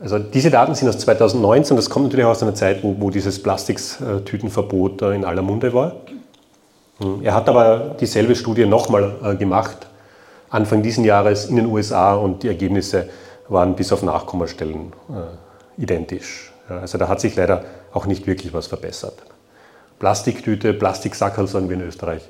Also 0.02 0.18
diese 0.18 0.50
Daten 0.50 0.74
sind 0.74 0.90
aus 0.90 0.98
2019, 0.98 1.76
das 1.78 1.90
kommt 1.90 2.06
natürlich 2.06 2.26
aus 2.26 2.42
einer 2.42 2.56
Zeit, 2.56 2.84
wo, 2.84 2.96
wo 3.00 3.10
dieses 3.12 3.42
Plastiktütenverbot 3.42 5.04
in 5.04 5.24
aller 5.24 5.44
Munde 5.44 5.74
war. 5.74 5.96
Hm, 6.98 7.20
er 7.24 7.36
hat 7.36 7.48
aber 7.48 7.96
dieselbe 8.00 8.36
Studie 8.36 8.66
nochmal 8.66 9.14
äh, 9.24 9.36
gemacht, 9.36 9.88
Anfang 10.50 10.82
dieses 10.82 11.06
Jahres 11.06 11.46
in 11.46 11.56
den 11.56 11.68
USA 11.68 12.16
und 12.16 12.44
die 12.44 12.48
Ergebnisse 12.48 13.10
waren 13.48 13.76
bis 13.76 13.94
auf 13.94 14.02
Nachkommastellen 14.02 14.92
äh, 15.10 15.82
identisch. 15.82 16.52
Also 16.68 16.98
da 16.98 17.08
hat 17.08 17.20
sich 17.20 17.36
leider 17.36 17.64
auch 17.94 18.06
nicht 18.06 18.28
wirklich 18.28 18.54
was 18.54 18.68
verbessert. 18.68 19.18
Plastiktüte, 20.00 20.74
Plastiksackerl, 20.74 21.48
sagen 21.48 21.70
wir 21.70 21.76
in 21.76 21.84
Österreich, 21.84 22.28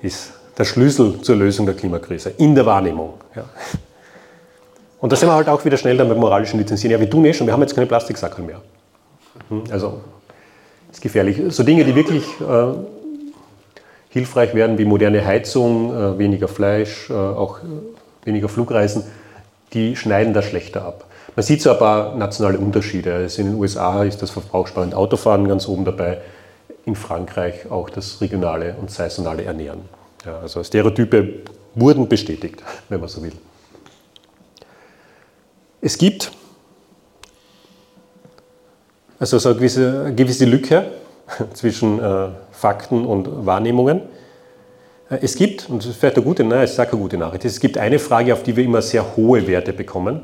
ist 0.00 0.32
der 0.56 0.64
Schlüssel 0.64 1.20
zur 1.22 1.36
Lösung 1.36 1.66
der 1.66 1.74
Klimakrise 1.74 2.30
in 2.38 2.54
der 2.54 2.66
Wahrnehmung. 2.66 3.14
Ja. 3.34 3.44
Und 5.00 5.12
da 5.12 5.16
sind 5.16 5.28
wir 5.28 5.34
halt 5.34 5.48
auch 5.48 5.64
wieder 5.64 5.76
schnell 5.76 5.96
dann 5.96 6.08
beim 6.08 6.18
moralischen 6.18 6.58
Lizenzieren. 6.58 6.92
Ja, 6.92 7.00
wir 7.00 7.08
tun 7.08 7.24
eh 7.24 7.32
schon, 7.32 7.46
wir 7.46 7.54
haben 7.54 7.62
jetzt 7.62 7.74
keine 7.74 7.86
Plastiksackerl 7.86 8.44
mehr. 8.44 8.60
Hm, 9.48 9.64
also, 9.70 10.00
ist 10.92 11.00
gefährlich. 11.00 11.40
So 11.48 11.62
Dinge, 11.62 11.84
die 11.84 11.94
wirklich 11.94 12.24
äh, 12.40 12.74
hilfreich 14.10 14.54
werden, 14.54 14.76
wie 14.76 14.84
moderne 14.84 15.24
Heizung, 15.24 15.94
äh, 15.94 16.18
weniger 16.18 16.48
Fleisch, 16.48 17.08
äh, 17.10 17.14
auch 17.14 17.58
äh, 17.58 18.26
weniger 18.26 18.48
Flugreisen, 18.48 19.04
die 19.72 19.96
schneiden 19.96 20.34
da 20.34 20.42
schlechter 20.42 20.84
ab. 20.84 21.06
Man 21.36 21.44
sieht 21.44 21.62
so 21.62 21.70
ein 21.70 21.78
paar 21.78 22.16
nationale 22.16 22.58
Unterschiede. 22.58 23.14
Also 23.14 23.40
in 23.40 23.52
den 23.52 23.58
USA 23.58 24.02
ist 24.02 24.20
das 24.20 24.30
verbrauchssparende 24.30 24.96
Autofahren 24.96 25.46
ganz 25.48 25.68
oben 25.68 25.84
dabei, 25.84 26.18
in 26.84 26.96
Frankreich 26.96 27.70
auch 27.70 27.88
das 27.88 28.20
regionale 28.20 28.74
und 28.80 28.90
saisonale 28.90 29.44
Ernähren. 29.44 29.82
Ja, 30.26 30.40
also 30.40 30.62
Stereotype 30.64 31.34
wurden 31.74 32.08
bestätigt, 32.08 32.62
wenn 32.88 33.00
man 33.00 33.08
so 33.08 33.22
will. 33.22 33.32
Es 35.80 35.98
gibt 35.98 36.32
also 39.18 39.38
so 39.38 39.50
eine 39.50 39.58
gewisse, 39.58 40.04
eine 40.06 40.14
gewisse 40.14 40.46
Lücke 40.46 40.90
zwischen 41.54 42.00
äh, 42.00 42.28
Fakten 42.52 43.04
und 43.04 43.46
Wahrnehmungen. 43.46 44.00
Äh, 45.10 45.18
es 45.22 45.36
gibt, 45.36 45.68
und 45.68 45.82
das 45.82 45.90
ist 45.90 45.96
vielleicht 45.98 46.16
eine 46.16 46.24
gute, 46.24 46.42
nein, 46.42 46.64
ich 46.64 46.72
sage 46.72 46.96
gute 46.96 47.18
Nachricht, 47.18 47.44
es 47.44 47.60
gibt 47.60 47.78
eine 47.78 47.98
Frage, 47.98 48.32
auf 48.32 48.42
die 48.42 48.56
wir 48.56 48.64
immer 48.64 48.82
sehr 48.82 49.16
hohe 49.16 49.46
Werte 49.46 49.72
bekommen. 49.72 50.22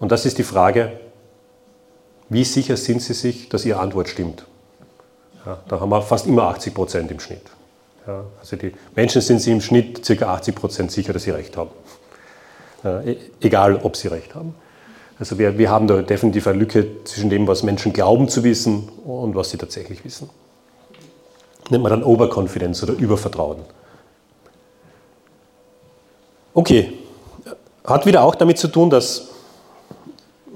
Und 0.00 0.12
das 0.12 0.26
ist 0.26 0.38
die 0.38 0.42
Frage, 0.42 0.92
wie 2.28 2.44
sicher 2.44 2.76
sind 2.76 3.00
Sie 3.00 3.14
sich, 3.14 3.48
dass 3.48 3.64
Ihre 3.64 3.80
Antwort 3.80 4.08
stimmt? 4.08 4.44
Ja, 5.46 5.58
da 5.68 5.80
haben 5.80 5.90
wir 5.90 6.02
fast 6.02 6.26
immer 6.26 6.44
80 6.44 6.74
Prozent 6.74 7.10
im 7.10 7.20
Schnitt. 7.20 7.42
Ja, 8.06 8.24
also 8.40 8.56
die 8.56 8.72
Menschen 8.94 9.22
sind 9.22 9.40
sich 9.40 9.52
im 9.52 9.60
Schnitt 9.60 10.02
ca. 10.04 10.34
80 10.34 10.54
Prozent 10.54 10.92
sicher, 10.92 11.12
dass 11.12 11.22
sie 11.22 11.30
recht 11.30 11.56
haben. 11.56 11.70
Ja, 12.84 13.00
e-, 13.00 13.16
egal, 13.40 13.80
ob 13.82 13.96
sie 13.96 14.08
recht 14.08 14.34
haben. 14.34 14.54
Also 15.18 15.38
wir, 15.38 15.58
wir 15.58 15.70
haben 15.70 15.88
da 15.88 16.02
definitiv 16.02 16.46
eine 16.46 16.58
Lücke 16.58 17.04
zwischen 17.04 17.28
dem, 17.28 17.48
was 17.48 17.62
Menschen 17.62 17.92
glauben 17.92 18.28
zu 18.28 18.44
wissen 18.44 18.88
und 19.04 19.34
was 19.34 19.50
sie 19.50 19.58
tatsächlich 19.58 20.04
wissen. 20.04 20.30
Nennt 21.70 21.82
man 21.82 21.90
dann 21.90 22.04
Overconfidence 22.04 22.82
oder 22.84 22.94
Übervertrauen. 22.94 23.58
Okay, 26.54 26.92
hat 27.84 28.06
wieder 28.06 28.22
auch 28.22 28.34
damit 28.34 28.58
zu 28.58 28.68
tun, 28.68 28.90
dass 28.90 29.28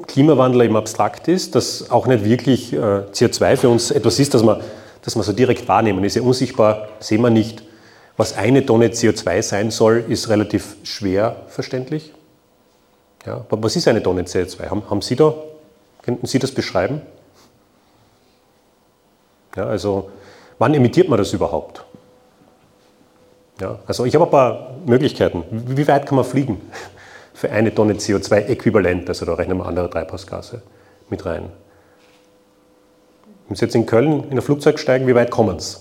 Klimawandel 0.07 0.63
eben 0.63 0.77
abstrakt 0.77 1.29
ist, 1.29 1.55
dass 1.55 1.91
auch 1.91 2.07
nicht 2.07 2.25
wirklich 2.25 2.73
äh, 2.73 2.77
CO2 2.77 3.57
für 3.57 3.69
uns 3.69 3.91
etwas 3.91 4.19
ist, 4.19 4.35
das 4.35 4.43
wir, 4.43 4.61
das 5.03 5.17
wir 5.17 5.23
so 5.23 5.33
direkt 5.33 5.67
wahrnehmen. 5.69 6.03
Ist 6.05 6.17
ja 6.17 6.23
unsichtbar, 6.23 6.89
sehen 7.01 7.23
wir 7.23 7.31
nicht. 7.31 7.63
Was 8.17 8.37
eine 8.37 8.65
Tonne 8.67 8.89
CO2 8.89 9.43
sein 9.43 9.71
soll, 9.71 10.05
ist 10.09 10.29
relativ 10.29 10.77
schwer 10.83 11.37
verständlich. 11.49 12.13
Ja, 13.27 13.45
aber 13.49 13.63
was 13.63 13.77
ist 13.77 13.89
eine 13.89 14.03
Tonne 14.03 14.23
CO2? 14.23 14.69
Haben, 14.69 14.83
haben 14.91 15.03
Sie 15.03 15.17
da, 15.17 15.35
könnten 16.03 16.27
Sie 16.27 16.39
das 16.39 16.53
beschreiben? 16.53 17.03
Ja, 19.57 19.67
also 19.67 20.11
wann 20.59 20.75
emittiert 20.75 21.09
man 21.09 21.19
das 21.19 21.33
überhaupt? 21.33 21.85
Ja, 23.61 23.79
also 23.87 24.05
ich 24.05 24.15
habe 24.15 24.25
ein 24.25 24.31
paar 24.31 24.75
Möglichkeiten. 24.87 25.45
Wie 25.51 25.87
weit 25.87 26.07
kann 26.07 26.17
man 26.17 26.25
fliegen 26.25 26.61
für 27.35 27.51
eine 27.51 27.75
Tonne 27.75 27.95
CO2-Äquivalent? 27.95 29.09
Also 29.09 29.25
da 29.25 29.35
rechnen 29.35 29.59
wir 29.59 29.67
andere 29.67 29.89
Treibhausgase 29.89 30.63
mit 31.09 31.25
rein. 31.25 31.51
Wenn 33.49 33.57
Sie 33.57 33.65
jetzt 33.65 33.75
in 33.75 33.87
Köln 33.87 34.25
in 34.31 34.39
ein 34.39 34.43
Flugzeug 34.43 34.79
steigen, 34.79 35.07
wie 35.07 35.15
weit 35.15 35.31
kommen 35.31 35.61
Sie? 35.61 35.77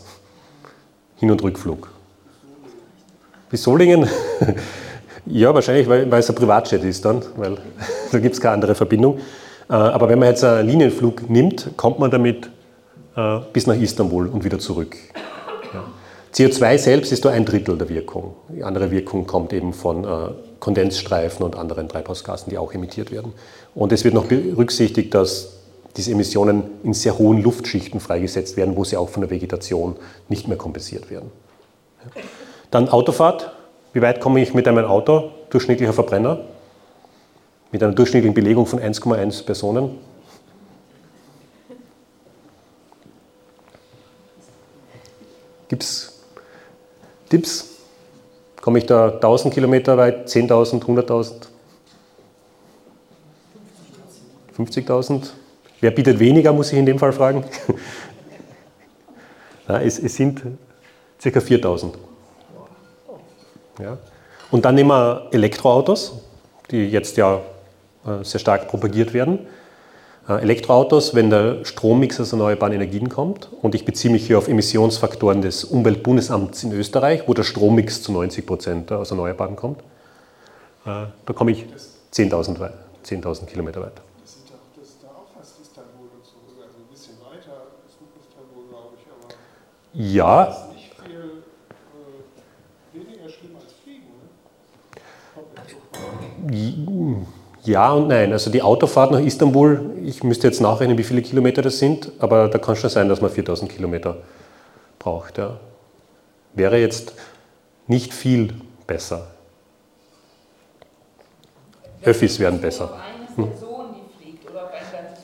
Hin- 1.17 1.31
und 1.31 1.41
Rückflug. 1.41 1.89
Bis 3.51 3.63
Solingen? 3.63 4.07
Ja, 5.27 5.53
wahrscheinlich, 5.53 5.87
weil, 5.87 6.09
weil 6.09 6.19
es 6.19 6.29
ein 6.29 6.35
Privatjet 6.35 6.83
ist 6.83 7.05
dann, 7.05 7.21
weil 7.35 7.55
da 8.11 8.17
gibt 8.17 8.33
es 8.33 8.41
keine 8.41 8.55
andere 8.55 8.73
Verbindung. 8.73 9.19
Äh, 9.69 9.73
aber 9.73 10.09
wenn 10.09 10.17
man 10.17 10.29
jetzt 10.29 10.43
einen 10.43 10.67
Linienflug 10.67 11.29
nimmt, 11.29 11.69
kommt 11.77 11.99
man 11.99 12.09
damit 12.09 12.49
äh, 13.15 13.39
bis 13.53 13.67
nach 13.67 13.75
Istanbul 13.75 14.25
und 14.25 14.43
wieder 14.43 14.57
zurück. 14.57 14.97
CO2 16.33 16.77
selbst 16.79 17.11
ist 17.11 17.23
nur 17.23 17.33
ein 17.33 17.45
Drittel 17.45 17.77
der 17.77 17.87
Wirkung. 17.89 18.33
Die 18.49 18.63
andere 18.63 18.89
Wirkung 18.89 19.27
kommt 19.27 19.53
eben 19.53 19.73
von 19.73 20.05
äh, 20.05 20.07
Kondensstreifen 20.59 21.45
und 21.45 21.55
anderen 21.55 21.87
Treibhausgasen, 21.87 22.49
die 22.49 22.57
auch 22.57 22.73
emittiert 22.73 23.11
werden. 23.11 23.33
Und 23.75 23.91
es 23.91 24.03
wird 24.03 24.15
noch 24.15 24.25
berücksichtigt, 24.25 25.13
dass 25.13 25.57
diese 25.97 26.11
Emissionen 26.11 26.63
in 26.83 26.93
sehr 26.93 27.17
hohen 27.19 27.43
Luftschichten 27.43 27.99
freigesetzt 27.99 28.57
werden, 28.57 28.75
wo 28.75 28.85
sie 28.85 28.97
auch 28.97 29.09
von 29.09 29.21
der 29.21 29.29
Vegetation 29.29 29.97
nicht 30.29 30.47
mehr 30.47 30.57
kompensiert 30.57 31.11
werden. 31.11 31.29
Dann 32.71 32.87
Autofahrt, 32.87 33.51
wie 33.93 34.01
weit 34.01 34.21
komme 34.21 34.41
ich 34.41 34.53
mit 34.53 34.67
einem 34.67 34.85
Auto, 34.85 35.31
durchschnittlicher 35.49 35.91
Verbrenner, 35.91 36.39
mit 37.71 37.83
einer 37.83 37.93
durchschnittlichen 37.93 38.33
Belegung 38.33 38.65
von 38.65 38.79
1,1 38.79 39.45
Personen? 39.45 39.99
Gibt 45.67 45.83
es 45.83 46.21
Tipps? 47.29 47.67
Komme 48.61 48.79
ich 48.79 48.85
da 48.85 49.09
1000 49.09 49.53
Kilometer 49.53 49.97
weit, 49.97 50.27
10.000, 50.27 50.83
100.000? 50.83 51.47
50.000? 54.57 55.29
Wer 55.79 55.91
bietet 55.91 56.19
weniger, 56.19 56.53
muss 56.53 56.71
ich 56.71 56.77
in 56.77 56.85
dem 56.85 56.99
Fall 56.99 57.11
fragen. 57.11 57.43
Na, 59.67 59.81
es, 59.81 59.97
es 59.97 60.15
sind 60.15 60.41
ca. 60.41 61.29
4.000. 61.29 62.10
Ja? 63.81 63.97
Und 64.51 64.65
dann 64.65 64.75
nehmen 64.75 64.89
wir 64.89 65.27
Elektroautos, 65.31 66.13
die 66.69 66.87
jetzt 66.89 67.17
ja 67.17 67.41
äh, 68.05 68.23
sehr 68.23 68.39
stark 68.39 68.67
propagiert 68.67 69.13
werden. 69.13 69.39
Äh, 70.27 70.41
Elektroautos, 70.41 71.15
wenn 71.15 71.29
der 71.29 71.65
Strommix 71.65 72.19
aus 72.19 72.31
erneuerbaren 72.31 72.73
Energien 72.73 73.09
kommt, 73.09 73.49
und 73.61 73.75
ich 73.75 73.85
beziehe 73.85 74.11
mich 74.11 74.27
hier 74.27 74.37
auf 74.37 74.47
Emissionsfaktoren 74.47 75.41
des 75.41 75.63
Umweltbundesamts 75.63 76.63
in 76.63 76.71
Österreich, 76.73 77.23
wo 77.27 77.33
der 77.33 77.43
Strommix 77.43 78.01
zu 78.03 78.11
90 78.11 78.45
Prozent 78.45 78.91
aus 78.91 79.11
Erneuerbaren 79.11 79.55
kommt, 79.55 79.79
äh, 80.85 81.05
da 81.25 81.33
komme 81.33 81.51
ich 81.51 81.65
10.000 82.13 82.71
10 83.03 83.21
Kilometer 83.47 83.81
weit. 83.81 83.99
Das 84.21 84.35
ist 84.35 84.43
da 85.01 85.07
auch 85.07 85.27
fast 85.35 85.59
Istanbul 85.59 86.07
und 86.15 86.25
so, 86.25 86.37
also 86.61 86.77
ein 86.77 86.89
bisschen 86.91 87.15
weiter 87.19 87.65
ist 87.87 87.97
Istanbul, 88.21 88.63
glaube 88.69 88.95
ich, 88.97 90.13
ja. 90.13 90.45
das 90.45 90.57
ist 90.57 90.73
nicht 90.73 90.93
viel 91.03 91.43
äh, 91.99 92.99
weniger 92.99 93.29
schlimm 93.29 93.55
als 93.55 93.73
Fliegen, 93.83 94.05
ne? 94.05 95.41
Ja 97.63 97.91
und 97.91 98.07
nein. 98.07 98.31
Also 98.33 98.49
die 98.49 98.61
Autofahrt 98.61 99.11
nach 99.11 99.19
Istanbul, 99.19 99.91
ich 100.03 100.23
müsste 100.23 100.47
jetzt 100.47 100.61
nachrechnen, 100.61 100.97
wie 100.97 101.03
viele 101.03 101.21
Kilometer 101.21 101.61
das 101.61 101.79
sind, 101.79 102.11
aber 102.19 102.47
da 102.47 102.57
kann 102.57 102.75
schon 102.75 102.89
sein, 102.89 103.07
dass 103.07 103.21
man 103.21 103.29
4000 103.29 103.71
Kilometer 103.71 104.17
braucht. 104.97 105.37
Ja. 105.37 105.59
Wäre 106.53 106.77
jetzt 106.77 107.13
nicht 107.87 108.13
viel 108.13 108.53
besser. 108.87 109.27
Öffis 112.03 112.39
werden 112.39 112.59
besser. 112.59 112.97
Hm. 113.35 113.47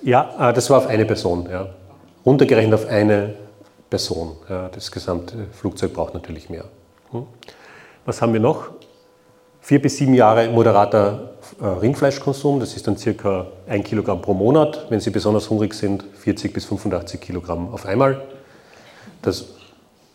Ja, 0.03 0.49
äh, 0.49 0.53
das 0.53 0.69
war 0.69 0.77
auf 0.77 0.88
eine 0.88 1.06
Person. 1.06 1.49
Ja. 1.49 1.69
Runtergerechnet 2.25 2.73
auf 2.75 2.88
eine 2.88 3.34
Person. 3.89 4.38
Ja, 4.47 4.69
das 4.69 4.91
gesamte 4.91 5.47
Flugzeug 5.53 5.93
braucht 5.93 6.13
natürlich 6.13 6.49
mehr. 6.49 6.65
Hm. 7.12 7.25
Was 8.06 8.21
haben 8.21 8.34
wir 8.34 8.39
noch? 8.39 8.69
Vier 9.67 9.82
bis 9.82 9.97
sieben 9.97 10.13
Jahre 10.13 10.47
moderater 10.47 11.32
äh, 11.60 11.65
Rindfleischkonsum, 11.65 12.62
das 12.62 12.77
ist 12.77 12.88
dann 12.88 12.95
circa 12.95 13.47
ein 13.67 13.84
Kilogramm 13.84 14.21
pro 14.21 14.34
Monat. 14.34 14.86
Wenn 14.88 15.01
Sie 15.01 15.10
besonders 15.10 15.49
hungrig 15.49 15.73
sind, 15.73 16.06
40 16.19 16.53
bis 16.53 16.63
85 16.63 17.19
Kilogramm 17.19 17.73
auf 17.73 17.86
einmal. 17.86 18.21
Das, 19.21 19.43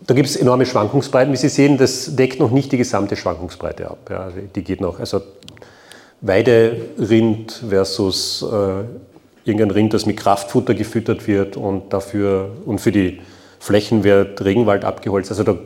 da 0.07 0.15
gibt 0.15 0.31
es 0.31 0.37
enorme 0.37 0.65
Schwankungsbreiten. 0.65 1.35
Wie 1.35 1.37
Sie 1.37 1.51
sehen, 1.51 1.77
das 1.77 2.17
deckt 2.17 2.41
noch 2.41 2.51
nicht 2.51 2.73
die 2.73 2.79
gesamte 2.79 3.15
Schwankungsbreite 3.15 3.91
ab. 3.91 3.99
Ja, 4.09 4.31
die 4.55 4.65
geht 4.65 4.81
noch. 4.81 4.99
Also 4.99 5.21
Weiderind 6.23 7.53
versus 7.69 8.43
äh, 8.51 8.85
irgendein 9.45 9.71
Rind, 9.71 9.93
das 9.93 10.07
mit 10.07 10.17
Kraftfutter 10.17 10.73
gefüttert 10.73 11.27
wird 11.29 11.59
und 11.59 11.93
dafür 11.93 12.53
und 12.65 12.81
für 12.81 12.91
die 12.91 13.21
Flächen 13.59 14.03
wird 14.03 14.43
Regenwald 14.43 14.87
abgeholzt. 14.87 15.31
Also 15.31 15.43
da 15.43 15.59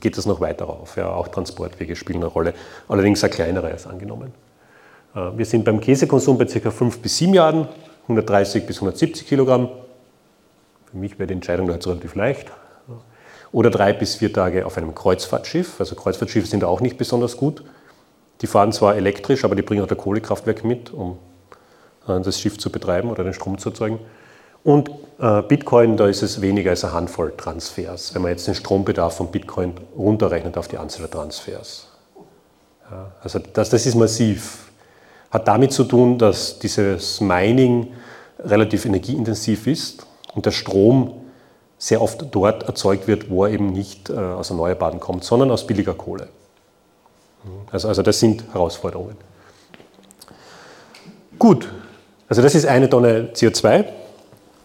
geht 0.00 0.16
das 0.16 0.26
noch 0.26 0.40
weiter 0.40 0.68
auf. 0.68 0.96
Ja, 0.96 1.10
auch 1.10 1.28
Transportwege 1.28 1.96
spielen 1.96 2.18
eine 2.18 2.26
Rolle, 2.26 2.54
allerdings 2.88 3.22
eine 3.24 3.32
kleinere 3.32 3.68
als 3.68 3.86
angenommen. 3.86 4.32
Äh, 5.14 5.36
wir 5.36 5.44
sind 5.44 5.64
beim 5.64 5.80
Käsekonsum 5.80 6.38
bei 6.38 6.44
ca. 6.44 6.70
5 6.70 7.00
bis 7.00 7.18
7 7.18 7.34
Jahren, 7.34 7.68
130 8.04 8.66
bis 8.66 8.76
170 8.76 9.26
Kilogramm. 9.26 9.68
Für 10.90 10.96
mich 10.96 11.18
wäre 11.18 11.26
die 11.26 11.34
Entscheidung 11.34 11.70
jetzt 11.70 11.86
relativ 11.86 12.14
leicht. 12.14 12.50
Oder 13.50 13.70
drei 13.70 13.92
bis 13.92 14.16
vier 14.16 14.32
Tage 14.32 14.66
auf 14.66 14.76
einem 14.76 14.94
Kreuzfahrtschiff. 14.94 15.80
Also 15.80 15.94
Kreuzfahrtschiffe 15.94 16.46
sind 16.46 16.64
auch 16.64 16.80
nicht 16.80 16.98
besonders 16.98 17.36
gut. 17.36 17.64
Die 18.40 18.46
fahren 18.46 18.72
zwar 18.72 18.96
elektrisch, 18.96 19.44
aber 19.44 19.54
die 19.54 19.62
bringen 19.62 19.82
auch 19.82 19.88
der 19.88 19.96
Kohlekraftwerk 19.96 20.64
mit, 20.64 20.92
um 20.92 21.18
äh, 22.06 22.20
das 22.20 22.40
Schiff 22.40 22.58
zu 22.58 22.70
betreiben 22.70 23.10
oder 23.10 23.24
den 23.24 23.32
Strom 23.32 23.58
zu 23.58 23.70
erzeugen. 23.70 23.98
Und 24.64 24.90
äh, 25.18 25.42
Bitcoin, 25.42 25.96
da 25.96 26.08
ist 26.08 26.22
es 26.22 26.40
weniger 26.40 26.70
als 26.70 26.84
eine 26.84 26.92
Handvoll 26.92 27.32
Transfers, 27.36 28.14
wenn 28.14 28.22
man 28.22 28.30
jetzt 28.32 28.46
den 28.46 28.54
Strombedarf 28.54 29.16
von 29.16 29.30
Bitcoin 29.30 29.74
runterrechnet 29.96 30.56
auf 30.56 30.68
die 30.68 30.78
Anzahl 30.78 31.02
der 31.02 31.10
Transfers. 31.10 31.88
Ja, 32.90 33.12
also 33.22 33.38
das, 33.38 33.70
das 33.70 33.86
ist 33.86 33.94
massiv. 33.94 34.70
Hat 35.30 35.46
damit 35.46 35.72
zu 35.72 35.84
tun, 35.84 36.18
dass 36.18 36.58
dieses 36.58 37.20
Mining 37.20 37.92
relativ 38.38 38.84
energieintensiv 38.84 39.66
ist 39.66 40.06
und 40.34 40.46
der 40.46 40.52
Strom 40.52 41.14
sehr 41.76 42.02
oft 42.02 42.26
dort 42.30 42.64
erzeugt 42.64 43.06
wird, 43.06 43.30
wo 43.30 43.44
er 43.44 43.52
eben 43.52 43.72
nicht 43.72 44.10
äh, 44.10 44.16
aus 44.16 44.50
Erneuerbaren 44.50 45.00
kommt, 45.00 45.24
sondern 45.24 45.50
aus 45.50 45.66
billiger 45.66 45.94
Kohle. 45.94 46.28
Also, 47.70 47.88
also 47.88 48.02
das 48.02 48.18
sind 48.18 48.44
Herausforderungen. 48.52 49.16
Gut, 51.38 51.72
also 52.28 52.42
das 52.42 52.54
ist 52.54 52.66
eine 52.66 52.90
Tonne 52.90 53.30
CO2. 53.32 53.84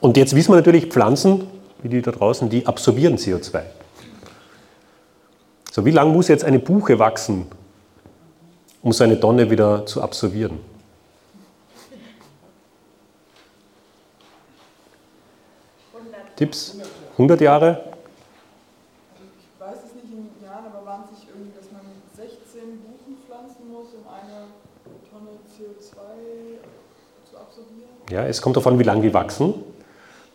Und 0.04 0.18
jetzt 0.18 0.36
wissen 0.36 0.52
wir 0.52 0.58
natürlich, 0.58 0.88
Pflanzen, 0.88 1.48
wie 1.82 1.88
die 1.88 2.02
da 2.02 2.12
draußen, 2.12 2.50
die 2.50 2.68
absorbieren 2.68 3.16
CO2. 3.16 3.62
So, 5.72 5.86
wie 5.86 5.92
lange 5.92 6.12
muss 6.12 6.28
jetzt 6.28 6.44
eine 6.44 6.60
Buche 6.60 7.00
wachsen, 7.00 7.46
um 8.82 8.92
seine 8.92 9.18
Tonne 9.18 9.50
wieder 9.50 9.86
zu 9.86 10.02
absorbieren? 10.02 10.60
Tipps? 16.36 16.76
100 17.14 17.40
Jahre? 17.40 17.86
Ich 19.40 19.62
weiß 19.62 19.78
es 19.86 19.96
nicht 19.96 20.12
in 20.12 20.46
Jahren, 20.46 20.66
aber 20.66 20.86
waren 20.86 21.04
es 21.06 21.12
nicht 21.18 21.30
irgendwie, 21.30 21.54
dass 21.58 21.72
man 21.72 21.84
16 22.14 22.60
Buchen 22.82 23.18
pflanzen 23.26 23.72
muss, 23.72 23.88
um 23.94 24.04
eine 24.12 24.48
Tonne 25.10 25.40
CO2 25.48 26.60
zu 27.32 27.38
absorbieren? 27.38 27.88
Ja, 28.10 28.26
es 28.28 28.42
kommt 28.42 28.58
an, 28.68 28.78
wie 28.78 28.84
lange 28.84 29.02
die 29.02 29.14
wachsen. 29.14 29.54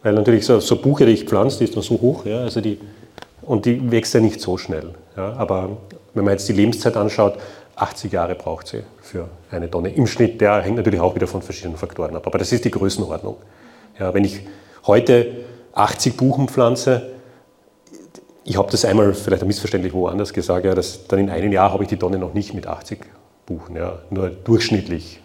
Weil 0.08 0.14
natürlich 0.14 0.46
so, 0.46 0.58
so 0.58 0.76
Buche, 0.76 1.04
die 1.04 1.12
ich 1.12 1.24
pflanze, 1.24 1.58
die 1.58 1.64
ist 1.64 1.76
dann 1.76 1.82
so 1.82 2.00
hoch, 2.00 2.24
ja, 2.24 2.40
also 2.40 2.62
die, 2.62 2.80
und 3.42 3.66
die 3.66 3.90
wächst 3.90 4.14
ja 4.14 4.20
nicht 4.20 4.40
so 4.40 4.56
schnell. 4.56 4.94
Ja, 5.14 5.34
aber 5.34 5.76
wenn 6.14 6.24
man 6.24 6.32
jetzt 6.32 6.48
die 6.48 6.54
Lebenszeit 6.54 6.96
anschaut, 6.96 7.34
80 7.76 8.10
Jahre 8.10 8.34
braucht 8.34 8.68
sie 8.68 8.84
für 9.02 9.28
eine 9.50 9.70
Tonne 9.70 9.90
im 9.90 10.06
Schnitt. 10.06 10.40
Der 10.40 10.62
hängt 10.62 10.76
natürlich 10.76 11.00
auch 11.00 11.14
wieder 11.14 11.26
von 11.26 11.42
verschiedenen 11.42 11.76
Faktoren 11.76 12.16
ab. 12.16 12.26
Aber 12.26 12.38
das 12.38 12.50
ist 12.52 12.64
die 12.64 12.70
Größenordnung. 12.70 13.36
Ja, 13.98 14.14
wenn 14.14 14.24
ich 14.24 14.40
heute 14.86 15.26
80 15.74 16.16
Buchen 16.16 16.48
pflanze, 16.48 17.10
ich 18.44 18.56
habe 18.56 18.70
das 18.70 18.86
einmal 18.86 19.12
vielleicht 19.12 19.44
missverständlich 19.44 19.92
woanders 19.92 20.32
gesagt, 20.32 20.64
ja, 20.64 20.74
dass 20.74 21.06
dann 21.06 21.18
in 21.18 21.28
einem 21.28 21.52
Jahr 21.52 21.70
habe 21.70 21.82
ich 21.82 21.90
die 21.90 21.98
Tonne 21.98 22.16
noch 22.16 22.32
nicht 22.32 22.54
mit 22.54 22.66
80 22.66 23.00
Buchen. 23.44 23.76
Ja, 23.76 23.98
nur 24.08 24.30
durchschnittlich 24.30 25.20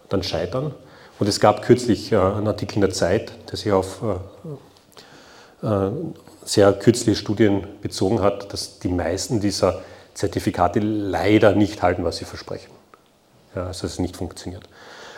dann 0.09 0.23
scheitern. 0.23 0.75
Und 1.19 1.29
es 1.29 1.39
gab 1.39 1.63
kürzlich 1.63 2.15
einen 2.15 2.49
Artikel 2.49 2.77
in 2.77 2.81
der 2.81 2.91
Zeit, 2.91 3.33
der 3.51 3.57
sich 3.57 3.71
auf 3.71 4.03
sehr 6.45 6.73
kürzliche 6.73 7.17
Studien 7.17 7.67
bezogen 7.81 8.21
hat, 8.21 8.53
dass 8.53 8.81
die 8.81 8.89
meisten 8.89 9.41
dieser 9.41 9.83
Zertifikate 10.15 10.81
leider 10.81 11.55
nicht 11.55 11.83
halten, 11.83 12.05
was 12.05 12.17
sie 12.17 12.25
versprechen. 12.25 12.71
Ja, 13.55 13.67
also 13.67 13.87
es 13.87 13.99
nicht 13.99 14.17
funktioniert. 14.17 14.65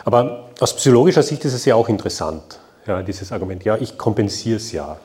Aber 0.03 0.49
aus 0.59 0.75
psychologischer 0.75 1.23
Sicht 1.23 1.43
ist 1.45 1.53
es 1.53 1.65
ja 1.65 1.75
auch 1.75 1.89
interessant, 1.89 2.59
ja, 2.87 3.01
dieses 3.01 3.31
Argument, 3.31 3.63
ja, 3.63 3.77
ich 3.77 3.97
kompensiere 3.97 4.57
es 4.57 4.71
ja. 4.71 4.97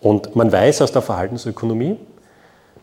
Und 0.00 0.36
man 0.36 0.52
weiß 0.52 0.82
aus 0.82 0.92
der 0.92 1.02
Verhaltensökonomie, 1.02 1.96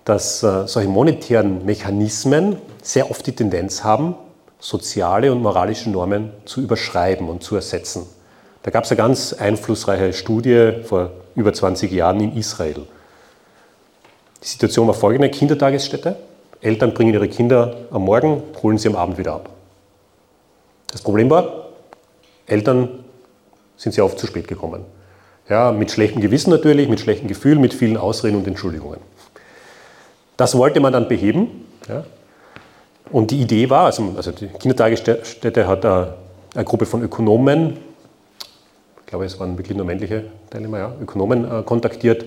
dass 0.04 0.44
äh, 0.44 0.68
solche 0.68 0.90
monetären 0.90 1.66
Mechanismen 1.66 2.58
sehr 2.82 3.10
oft 3.10 3.26
die 3.26 3.32
Tendenz 3.32 3.84
haben, 3.84 4.16
soziale 4.60 5.32
und 5.32 5.42
moralische 5.42 5.90
Normen 5.90 6.32
zu 6.46 6.62
überschreiben 6.62 7.30
und 7.30 7.44
zu 7.44 7.56
ersetzen. 7.56 8.06
Da 8.64 8.72
gab 8.72 8.84
es 8.84 8.92
eine 8.92 8.98
ganz 8.98 9.34
einflussreiche 9.34 10.14
Studie 10.14 10.74
vor 10.84 11.12
über 11.36 11.54
20 11.54 11.92
Jahren 11.92 12.20
in 12.20 12.36
Israel. 12.36 12.88
Die 14.44 14.48
Situation 14.48 14.88
war 14.88 14.94
folgende: 14.94 15.30
Kindertagesstätte. 15.30 16.18
Eltern 16.62 16.94
bringen 16.94 17.14
ihre 17.14 17.28
Kinder 17.28 17.76
am 17.92 18.04
Morgen, 18.06 18.42
holen 18.64 18.78
sie 18.78 18.88
am 18.88 18.96
Abend 18.96 19.18
wieder 19.18 19.34
ab. 19.34 19.50
Das 20.92 21.02
Problem 21.02 21.30
war, 21.30 21.68
Eltern 22.48 23.05
sind 23.78 23.94
sehr 23.94 24.06
oft 24.06 24.20
zu 24.20 24.28
spät 24.28 24.48
gekommen. 24.48 24.86
Ja, 25.50 25.72
mit 25.72 25.92
schlechtem 25.92 26.22
Gewissen 26.22 26.50
natürlich, 26.50 26.90
mit 26.90 27.00
schlechtem 27.00 27.28
Gefühl, 27.28 27.58
mit 27.60 27.74
vielen 27.74 27.98
Ausreden 27.98 28.38
und 28.38 28.48
Entschuldigungen. 28.48 29.00
Das 30.38 30.58
wollte 30.58 30.80
man 30.80 30.92
dann 30.92 31.08
beheben. 31.08 31.66
Ja. 31.88 32.04
Und 33.12 33.32
die 33.32 33.40
Idee 33.40 33.70
war, 33.70 33.86
also, 33.86 34.14
also 34.18 34.32
die 34.32 34.48
Kindertagesstätte 34.48 35.68
hat 35.68 35.86
eine, 35.86 36.16
eine, 36.56 36.64
Gruppe 36.64 36.86
von 36.86 37.04
Ökonomen, 37.04 37.78
ich 39.02 39.06
glaube, 39.06 39.26
es 39.26 39.40
waren 39.40 39.56
wirklich 39.58 39.78
nur 39.78 39.86
männliche 39.86 40.26
Teilnehmer, 40.50 40.80
ja, 40.80 40.92
Ökonomen 41.00 41.46
äh, 41.46 41.62
kontaktiert. 41.64 42.26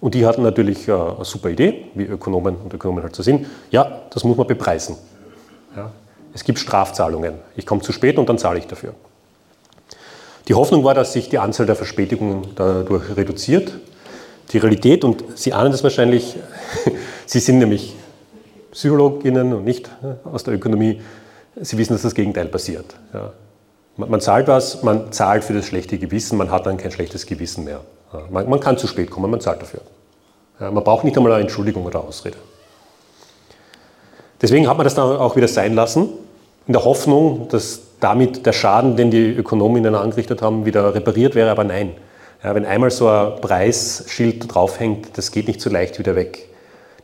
Und 0.00 0.14
die 0.14 0.24
hatten 0.24 0.42
natürlich 0.42 0.86
äh, 0.86 0.92
eine 0.92 1.24
super 1.24 1.50
Idee, 1.50 1.86
wie 1.94 2.04
Ökonomen 2.04 2.56
und 2.56 2.72
Ökonomen 2.72 3.02
halt 3.02 3.16
so 3.16 3.24
sind. 3.24 3.46
Ja, 3.70 4.02
das 4.10 4.22
muss 4.22 4.36
man 4.36 4.46
bepreisen. 4.46 4.96
Ja. 5.76 5.90
Es 6.32 6.44
gibt 6.44 6.60
Strafzahlungen. 6.60 7.34
Ich 7.56 7.66
komme 7.66 7.82
zu 7.82 7.92
spät 7.92 8.16
und 8.16 8.28
dann 8.28 8.38
zahle 8.38 8.60
ich 8.60 8.66
dafür. 8.68 8.94
Die 10.50 10.54
Hoffnung 10.56 10.82
war, 10.82 10.94
dass 10.94 11.12
sich 11.12 11.28
die 11.28 11.38
Anzahl 11.38 11.64
der 11.64 11.76
Verspätungen 11.76 12.42
dadurch 12.56 13.16
reduziert. 13.16 13.72
Die 14.50 14.58
Realität, 14.58 15.04
und 15.04 15.22
Sie 15.36 15.52
ahnen 15.52 15.70
das 15.70 15.84
wahrscheinlich, 15.84 16.34
Sie 17.26 17.38
sind 17.38 17.58
nämlich 17.60 17.94
Psychologinnen 18.72 19.52
und 19.52 19.62
nicht 19.62 19.88
äh, 20.02 20.28
aus 20.28 20.42
der 20.42 20.54
Ökonomie, 20.54 21.02
Sie 21.54 21.78
wissen, 21.78 21.92
dass 21.92 22.02
das 22.02 22.16
Gegenteil 22.16 22.46
passiert. 22.46 22.96
Ja. 23.14 23.32
Man 23.96 24.20
zahlt 24.20 24.48
was, 24.48 24.82
man 24.82 25.12
zahlt 25.12 25.44
für 25.44 25.52
das 25.52 25.66
schlechte 25.66 25.98
Gewissen, 25.98 26.36
man 26.36 26.50
hat 26.50 26.66
dann 26.66 26.78
kein 26.78 26.90
schlechtes 26.90 27.26
Gewissen 27.26 27.62
mehr. 27.62 27.82
Ja. 28.12 28.22
Man, 28.28 28.50
man, 28.50 28.58
kann 28.58 28.76
zu 28.76 28.88
spät 28.88 29.08
kommen, 29.08 29.30
man 29.30 29.40
zahlt 29.40 29.62
dafür. 29.62 29.82
Ja, 30.58 30.72
man 30.72 30.82
braucht 30.82 31.04
nicht 31.04 31.16
einmal 31.16 31.30
eine 31.30 31.42
Entschuldigung 31.42 31.84
oder 31.84 32.02
Ausrede. 32.02 32.38
Deswegen 34.42 34.68
hat 34.68 34.76
man 34.76 34.82
das 34.82 34.96
dann 34.96 35.16
auch 35.16 35.36
wieder 35.36 35.46
sein 35.46 35.74
lassen, 35.76 36.08
in 36.66 36.72
der 36.72 36.84
Hoffnung, 36.84 37.48
dass 37.48 37.80
damit 38.00 38.46
der 38.46 38.52
Schaden, 38.52 38.96
den 38.96 39.10
die 39.10 39.30
Ökonominnen 39.30 39.94
angerichtet 39.94 40.42
haben, 40.42 40.64
wieder 40.64 40.94
repariert 40.94 41.34
wäre, 41.34 41.50
aber 41.50 41.64
nein. 41.64 41.92
Ja, 42.42 42.54
wenn 42.54 42.64
einmal 42.64 42.90
so 42.90 43.08
ein 43.08 43.40
Preisschild 43.40 44.54
draufhängt, 44.54 45.18
das 45.18 45.30
geht 45.30 45.46
nicht 45.46 45.60
so 45.60 45.68
leicht 45.68 45.98
wieder 45.98 46.16
weg. 46.16 46.48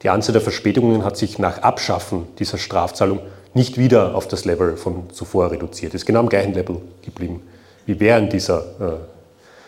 Die 0.02 0.08
Anzahl 0.08 0.32
der 0.32 0.40
Verspätungen 0.40 1.04
hat 1.04 1.16
sich 1.16 1.38
nach 1.38 1.58
Abschaffen 1.58 2.26
dieser 2.38 2.58
Strafzahlung 2.58 3.20
nicht 3.52 3.76
wieder 3.76 4.14
auf 4.14 4.28
das 4.28 4.44
Level 4.44 4.76
von 4.76 5.10
zuvor 5.10 5.50
reduziert. 5.50 5.94
Ist 5.94 6.06
genau 6.06 6.20
am 6.20 6.28
gleichen 6.28 6.54
Level 6.54 6.80
geblieben 7.02 7.42
wie 7.86 7.98
während 8.00 8.32
dieser 8.32 8.58
äh, 8.80 8.92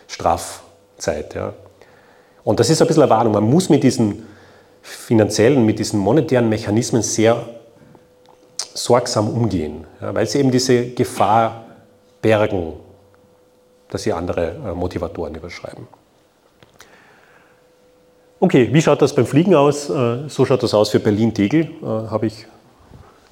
Strafzeit. 0.07 1.33
Ja. 1.33 1.53
Und 2.43 2.59
das 2.59 2.69
ist 2.69 2.81
ein 2.81 2.87
bisschen 2.87 3.03
eine 3.03 3.09
Warnung. 3.09 3.33
Man 3.33 3.49
muss 3.49 3.69
mit 3.69 3.83
diesen 3.83 4.27
finanziellen, 4.81 5.65
mit 5.65 5.79
diesen 5.79 5.99
monetären 5.99 6.49
Mechanismen 6.49 7.01
sehr 7.01 7.45
sorgsam 8.73 9.29
umgehen, 9.29 9.85
ja, 10.01 10.13
weil 10.13 10.27
sie 10.27 10.39
eben 10.39 10.51
diese 10.51 10.89
Gefahr 10.89 11.65
bergen, 12.21 12.73
dass 13.89 14.03
sie 14.03 14.13
andere 14.13 14.55
äh, 14.65 14.73
Motivatoren 14.73 15.35
überschreiben. 15.35 15.87
Okay, 18.41 18.69
wie 18.71 18.81
schaut 18.81 19.01
das 19.01 19.13
beim 19.13 19.25
Fliegen 19.25 19.55
aus? 19.55 19.89
Äh, 19.89 20.29
so 20.29 20.45
schaut 20.45 20.63
das 20.63 20.73
aus 20.73 20.89
für 20.89 20.99
Berlin-Tegel, 20.99 21.61
äh, 21.81 21.85
habe 21.85 22.27
ich 22.27 22.45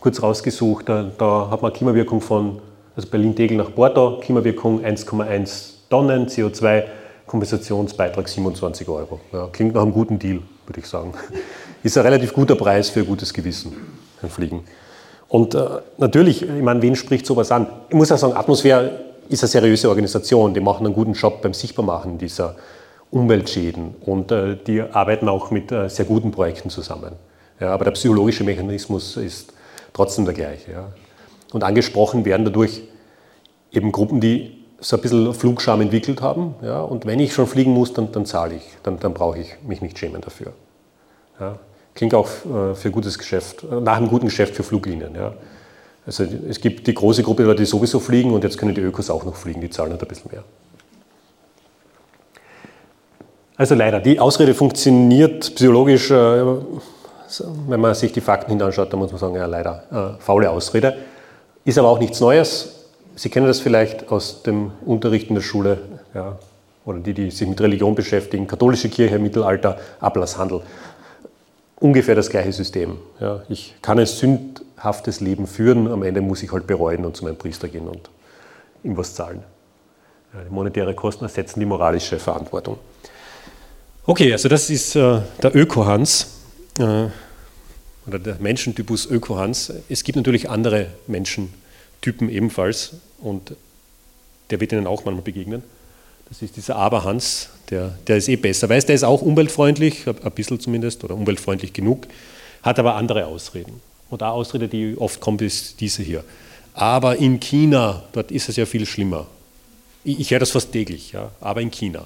kurz 0.01 0.21
rausgesucht. 0.21 0.89
Da, 0.89 1.09
da 1.17 1.49
hat 1.49 1.61
man 1.61 1.71
Klimawirkung 1.71 2.21
von 2.21 2.61
also 2.95 3.09
Berlin-Tegel 3.09 3.57
nach 3.57 3.73
Porto, 3.73 4.19
Klimawirkung 4.19 4.83
1,1 4.83 5.89
Tonnen, 5.89 6.27
CO2, 6.27 6.83
Kompensationsbeitrag 7.25 8.27
27 8.27 8.87
Euro. 8.89 9.19
Ja, 9.31 9.47
klingt 9.47 9.75
nach 9.75 9.83
einem 9.83 9.93
guten 9.93 10.17
Deal, 10.17 10.41
würde 10.65 10.79
ich 10.79 10.87
sagen. 10.87 11.13
Ist 11.83 11.97
ein 11.97 12.03
relativ 12.03 12.33
guter 12.33 12.55
Preis 12.55 12.89
für 12.89 13.05
gutes 13.05 13.33
Gewissen, 13.33 13.75
ein 14.21 14.29
Fliegen. 14.29 14.63
Und 15.29 15.55
äh, 15.55 15.65
natürlich, 15.97 16.41
ich 16.41 16.63
meine, 16.63 16.81
wen 16.81 16.95
spricht 16.95 17.25
sowas 17.25 17.51
an? 17.51 17.67
Ich 17.89 17.95
muss 17.95 18.11
auch 18.11 18.17
sagen, 18.17 18.35
Atmosphäre 18.35 18.99
ist 19.29 19.43
eine 19.43 19.49
seriöse 19.49 19.89
Organisation, 19.89 20.53
die 20.53 20.59
machen 20.59 20.85
einen 20.85 20.95
guten 20.95 21.13
Job 21.13 21.41
beim 21.41 21.53
Sichtbarmachen 21.53 22.17
dieser 22.17 22.55
Umweltschäden 23.11 23.95
und 24.05 24.31
äh, 24.31 24.55
die 24.55 24.81
arbeiten 24.81 25.29
auch 25.29 25.51
mit 25.51 25.71
äh, 25.71 25.89
sehr 25.89 26.05
guten 26.05 26.31
Projekten 26.31 26.69
zusammen. 26.69 27.13
Ja, 27.59 27.73
aber 27.73 27.85
der 27.85 27.91
psychologische 27.91 28.43
Mechanismus 28.43 29.17
ist 29.17 29.53
trotzdem 29.93 30.25
der 30.25 30.33
gleiche. 30.33 30.71
Ja. 30.71 30.87
Und 31.53 31.63
angesprochen 31.63 32.25
werden 32.25 32.45
dadurch 32.45 32.81
eben 33.71 33.91
Gruppen, 33.91 34.19
die 34.19 34.57
so 34.79 34.95
ein 34.95 35.01
bisschen 35.01 35.33
Flugscham 35.33 35.81
entwickelt 35.81 36.21
haben. 36.21 36.55
Ja, 36.61 36.81
und 36.81 37.05
wenn 37.05 37.19
ich 37.19 37.33
schon 37.33 37.47
fliegen 37.47 37.71
muss, 37.71 37.93
dann, 37.93 38.11
dann 38.11 38.25
zahle 38.25 38.55
ich, 38.55 38.63
dann, 38.83 38.99
dann 38.99 39.13
brauche 39.13 39.39
ich 39.39 39.55
mich 39.65 39.81
nicht 39.81 39.97
schämen 39.97 40.21
dafür. 40.21 40.53
Ja. 41.39 41.57
Klingt 41.97 42.13
auch 42.13 42.27
äh, 42.27 42.75
für 42.75 42.91
gutes 42.91 43.17
Geschäft, 43.17 43.63
äh, 43.63 43.81
nach 43.81 43.97
einem 43.97 44.07
guten 44.07 44.27
Geschäft 44.27 44.55
für 44.55 44.61
Fluglinien. 44.61 45.15
Ja. 45.15 45.33
Also 46.05 46.25
es 46.47 46.61
gibt 46.61 46.85
die 46.85 46.93
große 46.93 47.23
Gruppe 47.23 47.55
die 47.55 47.65
sowieso 47.65 47.99
fliegen 47.99 48.33
und 48.33 48.43
jetzt 48.43 48.59
können 48.59 48.75
die 48.75 48.81
Ökos 48.81 49.09
auch 49.09 49.25
noch 49.25 49.35
fliegen, 49.35 49.61
die 49.61 49.69
zahlen 49.71 49.91
halt 49.91 50.03
ein 50.03 50.07
bisschen 50.07 50.29
mehr. 50.31 50.43
Also 53.55 53.73
leider, 53.73 53.99
die 53.99 54.19
Ausrede 54.19 54.53
funktioniert 54.53 55.55
psychologisch, 55.55 56.11
äh, 56.11 56.43
wenn 57.67 57.79
man 57.81 57.95
sich 57.95 58.11
die 58.11 58.21
Fakten 58.21 58.51
hineinschaut, 58.51 58.93
dann 58.93 58.99
muss 58.99 59.11
man 59.11 59.19
sagen, 59.19 59.35
ja 59.35 59.47
leider, 59.47 60.17
faule 60.19 60.51
Ausrede. 60.51 60.97
Ist 61.65 61.79
aber 61.79 61.89
auch 61.89 61.99
nichts 61.99 62.21
Neues. 62.21 62.85
Sie 63.15 63.29
kennen 63.29 63.47
das 63.47 63.59
vielleicht 63.59 64.11
aus 64.11 64.43
dem 64.43 64.71
Unterricht 64.85 65.29
in 65.29 65.35
der 65.35 65.41
Schule, 65.41 65.79
ja, 66.13 66.37
oder 66.85 66.99
die, 66.99 67.13
die 67.13 67.31
sich 67.31 67.47
mit 67.47 67.59
Religion 67.59 67.95
beschäftigen, 67.95 68.47
katholische 68.47 68.87
Kirche, 68.87 69.19
Mittelalter, 69.19 69.77
Ablasshandel 69.99 70.61
ungefähr 71.79 72.15
das 72.15 72.29
gleiche 72.29 72.53
System. 72.53 72.97
Ja, 73.19 73.43
ich 73.49 73.75
kann 73.81 73.99
ein 73.99 74.05
sündhaftes 74.05 75.19
Leben 75.19 75.47
führen, 75.47 75.87
am 75.87 76.03
Ende 76.03 76.21
muss 76.21 76.43
ich 76.43 76.51
halt 76.51 76.67
bereuen 76.67 77.05
und 77.05 77.15
zu 77.15 77.25
meinem 77.25 77.37
Priester 77.37 77.67
gehen 77.67 77.87
und 77.87 78.09
ihm 78.83 78.97
was 78.97 79.13
zahlen. 79.13 79.43
Ja, 80.33 80.41
monetäre 80.49 80.93
Kosten 80.93 81.25
ersetzen 81.25 81.59
die 81.59 81.65
moralische 81.65 82.19
Verantwortung. 82.19 82.77
Okay, 84.05 84.31
also 84.31 84.49
das 84.49 84.69
ist 84.69 84.95
äh, 84.95 85.21
der 85.43 85.55
Öko-Hans 85.55 86.27
äh, 86.79 87.07
oder 88.07 88.19
der 88.19 88.37
Menschentypus 88.39 89.05
Öko-Hans. 89.05 89.73
Es 89.89 90.03
gibt 90.03 90.15
natürlich 90.15 90.49
andere 90.49 90.87
Menschentypen 91.07 92.29
ebenfalls 92.29 92.93
und 93.19 93.55
der 94.49 94.61
wird 94.61 94.71
Ihnen 94.71 94.87
auch 94.87 95.03
manchmal 95.03 95.23
begegnen. 95.23 95.63
Das 96.29 96.41
ist 96.41 96.57
dieser 96.57 96.75
Aberhans, 96.75 97.49
der, 97.69 97.97
der 98.05 98.17
ist 98.17 98.27
eh 98.27 98.35
besser. 98.35 98.67
Weiß, 98.67 98.85
der 98.85 98.95
ist 98.95 99.03
auch 99.03 99.21
umweltfreundlich, 99.21 100.07
ein 100.07 100.31
bisschen 100.31 100.59
zumindest, 100.59 101.03
oder 101.03 101.15
umweltfreundlich 101.15 101.73
genug, 101.73 102.07
hat 102.63 102.79
aber 102.79 102.95
andere 102.95 103.25
Ausreden. 103.27 103.81
Und 104.09 104.21
eine 104.21 104.31
Ausrede, 104.31 104.67
die 104.67 104.97
oft 104.97 105.19
kommt, 105.19 105.41
ist 105.41 105.79
diese 105.79 106.03
hier. 106.03 106.23
Aber 106.73 107.17
in 107.17 107.39
China, 107.39 108.03
dort 108.11 108.31
ist 108.31 108.49
es 108.49 108.55
ja 108.55 108.65
viel 108.65 108.85
schlimmer. 108.85 109.27
Ich, 110.03 110.19
ich 110.19 110.31
höre 110.31 110.39
das 110.39 110.51
fast 110.51 110.71
täglich, 110.71 111.13
ja, 111.13 111.31
aber 111.41 111.61
in 111.61 111.71
China. 111.71 112.05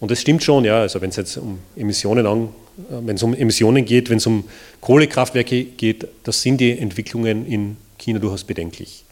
Und 0.00 0.10
das 0.10 0.20
stimmt 0.20 0.44
schon, 0.44 0.64
ja, 0.64 0.80
also 0.80 1.00
wenn 1.00 1.10
es 1.10 1.16
jetzt 1.16 1.36
um 1.38 1.58
Emissionen 1.74 2.26
an, 2.26 2.50
wenn 2.88 3.16
es 3.16 3.22
um 3.22 3.34
Emissionen 3.34 3.84
geht, 3.84 4.10
wenn 4.10 4.18
es 4.18 4.26
um 4.26 4.44
Kohlekraftwerke 4.80 5.64
geht, 5.64 6.06
das 6.22 6.42
sind 6.42 6.58
die 6.58 6.78
Entwicklungen 6.78 7.46
in 7.46 7.76
China 7.98 8.20
durchaus 8.20 8.44
bedenklich. 8.44 9.04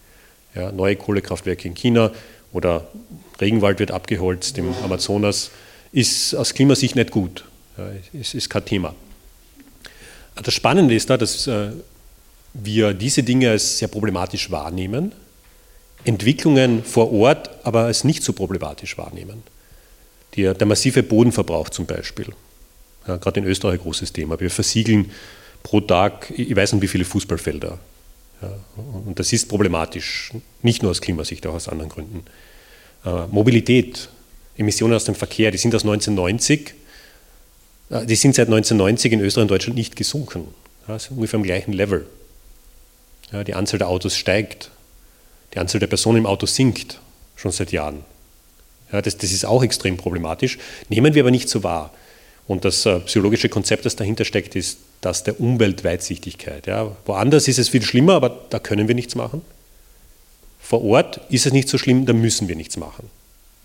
Ja, 0.54 0.70
neue 0.70 0.96
Kohlekraftwerke 0.96 1.66
in 1.66 1.74
China 1.74 2.12
oder 2.52 2.86
Regenwald 3.40 3.78
wird 3.78 3.90
abgeholzt 3.90 4.56
im 4.58 4.72
Amazonas, 4.82 5.50
ist 5.92 6.34
aus 6.34 6.54
Klimasicht 6.54 6.96
nicht 6.96 7.10
gut. 7.10 7.44
Ja, 7.76 7.90
es 8.18 8.34
ist 8.34 8.48
kein 8.48 8.64
Thema. 8.64 8.94
Das 10.42 10.54
Spannende 10.54 10.94
ist 10.94 11.08
da, 11.08 11.16
dass 11.16 11.46
äh, 11.46 11.70
wir 12.54 12.94
diese 12.94 13.22
Dinge 13.22 13.50
als 13.50 13.78
sehr 13.78 13.88
problematisch 13.88 14.50
wahrnehmen, 14.50 15.12
Entwicklungen 16.04 16.84
vor 16.84 17.12
Ort 17.12 17.50
aber 17.64 17.84
als 17.84 18.04
nicht 18.04 18.22
so 18.22 18.32
problematisch 18.32 18.96
wahrnehmen. 18.96 19.42
Der, 20.36 20.54
der 20.54 20.66
massive 20.66 21.02
Bodenverbrauch 21.02 21.70
zum 21.70 21.86
Beispiel, 21.86 22.26
ja, 23.08 23.16
gerade 23.16 23.40
in 23.40 23.46
Österreich 23.46 23.80
ein 23.80 23.82
großes 23.82 24.12
Thema. 24.12 24.38
Wir 24.38 24.50
versiegeln 24.50 25.10
pro 25.62 25.80
Tag, 25.80 26.32
ich 26.36 26.54
weiß 26.54 26.74
nicht 26.74 26.82
wie 26.82 26.88
viele 26.88 27.04
Fußballfelder. 27.04 27.78
Ja, 28.42 28.52
und 29.06 29.18
das 29.18 29.32
ist 29.32 29.48
problematisch, 29.48 30.32
nicht 30.62 30.82
nur 30.82 30.90
aus 30.90 31.00
Klimasicht, 31.00 31.46
auch 31.46 31.54
aus 31.54 31.68
anderen 31.68 31.90
Gründen. 31.90 32.24
Äh, 33.04 33.26
Mobilität, 33.30 34.08
Emissionen 34.56 34.94
aus 34.94 35.04
dem 35.04 35.14
Verkehr, 35.14 35.50
die 35.50 35.58
sind 35.58 35.74
aus 35.74 35.82
1990, 35.82 36.74
äh, 37.90 38.04
die 38.06 38.16
sind 38.16 38.34
seit 38.34 38.48
1990 38.48 39.12
in 39.12 39.20
Österreich 39.20 39.42
und 39.42 39.50
Deutschland 39.50 39.76
nicht 39.76 39.96
gesunken. 39.96 40.48
Ja, 40.86 40.98
sind 40.98 41.16
ungefähr 41.16 41.38
am 41.38 41.44
gleichen 41.44 41.72
Level. 41.72 42.06
Ja, 43.32 43.42
die 43.42 43.54
Anzahl 43.54 43.78
der 43.78 43.88
Autos 43.88 44.16
steigt, 44.16 44.70
die 45.54 45.58
Anzahl 45.58 45.80
der 45.80 45.86
Personen 45.86 46.18
im 46.18 46.26
Auto 46.26 46.46
sinkt 46.46 47.00
schon 47.34 47.52
seit 47.52 47.72
Jahren. 47.72 48.04
Ja, 48.92 49.02
das, 49.02 49.16
das, 49.16 49.32
ist 49.32 49.44
auch 49.44 49.64
extrem 49.64 49.96
problematisch, 49.96 50.58
nehmen 50.88 51.14
wir 51.14 51.22
aber 51.22 51.30
nicht 51.30 51.48
so 51.48 51.64
wahr. 51.64 51.92
Und 52.48 52.64
das 52.64 52.86
äh, 52.86 53.00
psychologische 53.00 53.48
Konzept, 53.48 53.84
das 53.86 53.96
dahinter 53.96 54.24
steckt, 54.24 54.54
ist 54.54 54.78
das 55.00 55.24
der 55.24 55.40
Umweltweitsichtigkeit. 55.40 56.66
Ja, 56.66 56.96
woanders 57.04 57.48
ist 57.48 57.58
es 57.58 57.68
viel 57.68 57.82
schlimmer, 57.82 58.14
aber 58.14 58.38
da 58.50 58.58
können 58.58 58.88
wir 58.88 58.94
nichts 58.94 59.14
machen. 59.14 59.42
Vor 60.60 60.84
Ort 60.84 61.20
ist 61.28 61.46
es 61.46 61.52
nicht 61.52 61.68
so 61.68 61.78
schlimm, 61.78 62.06
da 62.06 62.12
müssen 62.12 62.48
wir 62.48 62.56
nichts 62.56 62.76
machen. 62.76 63.10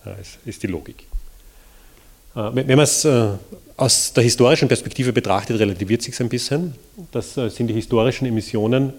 Ja, 0.05 0.15
ist, 0.45 0.63
die 0.63 0.67
Logik. 0.67 1.03
Äh, 2.35 2.49
wenn 2.53 2.67
man 2.67 2.79
es 2.79 3.05
äh, 3.05 3.29
aus 3.77 4.13
der 4.13 4.23
historischen 4.23 4.67
Perspektive 4.67 5.13
betrachtet, 5.13 5.59
relativiert 5.59 6.01
sich 6.01 6.19
ein 6.19 6.29
bisschen. 6.29 6.73
Das 7.11 7.33
sind 7.33 7.67
die 7.67 7.73
historischen 7.73 8.25
Emissionen 8.27 8.93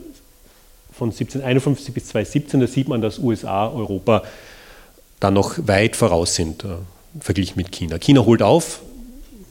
von 0.93 1.11
1751 1.11 1.95
bis 1.95 2.09
2017. 2.09 2.61
Da 2.61 2.67
sieht 2.67 2.89
man, 2.89 3.01
dass 3.01 3.19
USA, 3.19 3.69
Europa 3.69 4.23
da 5.21 5.31
noch 5.31 5.57
weit 5.69 5.95
voraus 5.95 6.35
sind, 6.35 6.65
verglichen 7.21 7.55
mit 7.57 7.71
China. 7.71 7.99
China 7.99 8.25
holt 8.25 8.43
auf, 8.43 8.81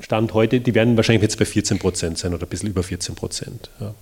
Stand 0.02 0.34
heute, 0.34 0.60
die 0.60 0.76
werden 0.76 0.97
wahrscheinlich 0.97 1.22
jetzt 1.22 1.38
bei 1.38 1.45
14 1.45 1.80
Prozent 1.80 2.18
sein 2.18 2.34
oder 2.34 2.45
ein 2.45 2.49
bisschen 2.49 2.70
über 2.70 2.84
14 2.84 3.16
Prozent. 3.16 3.70
Ja. 3.80 3.93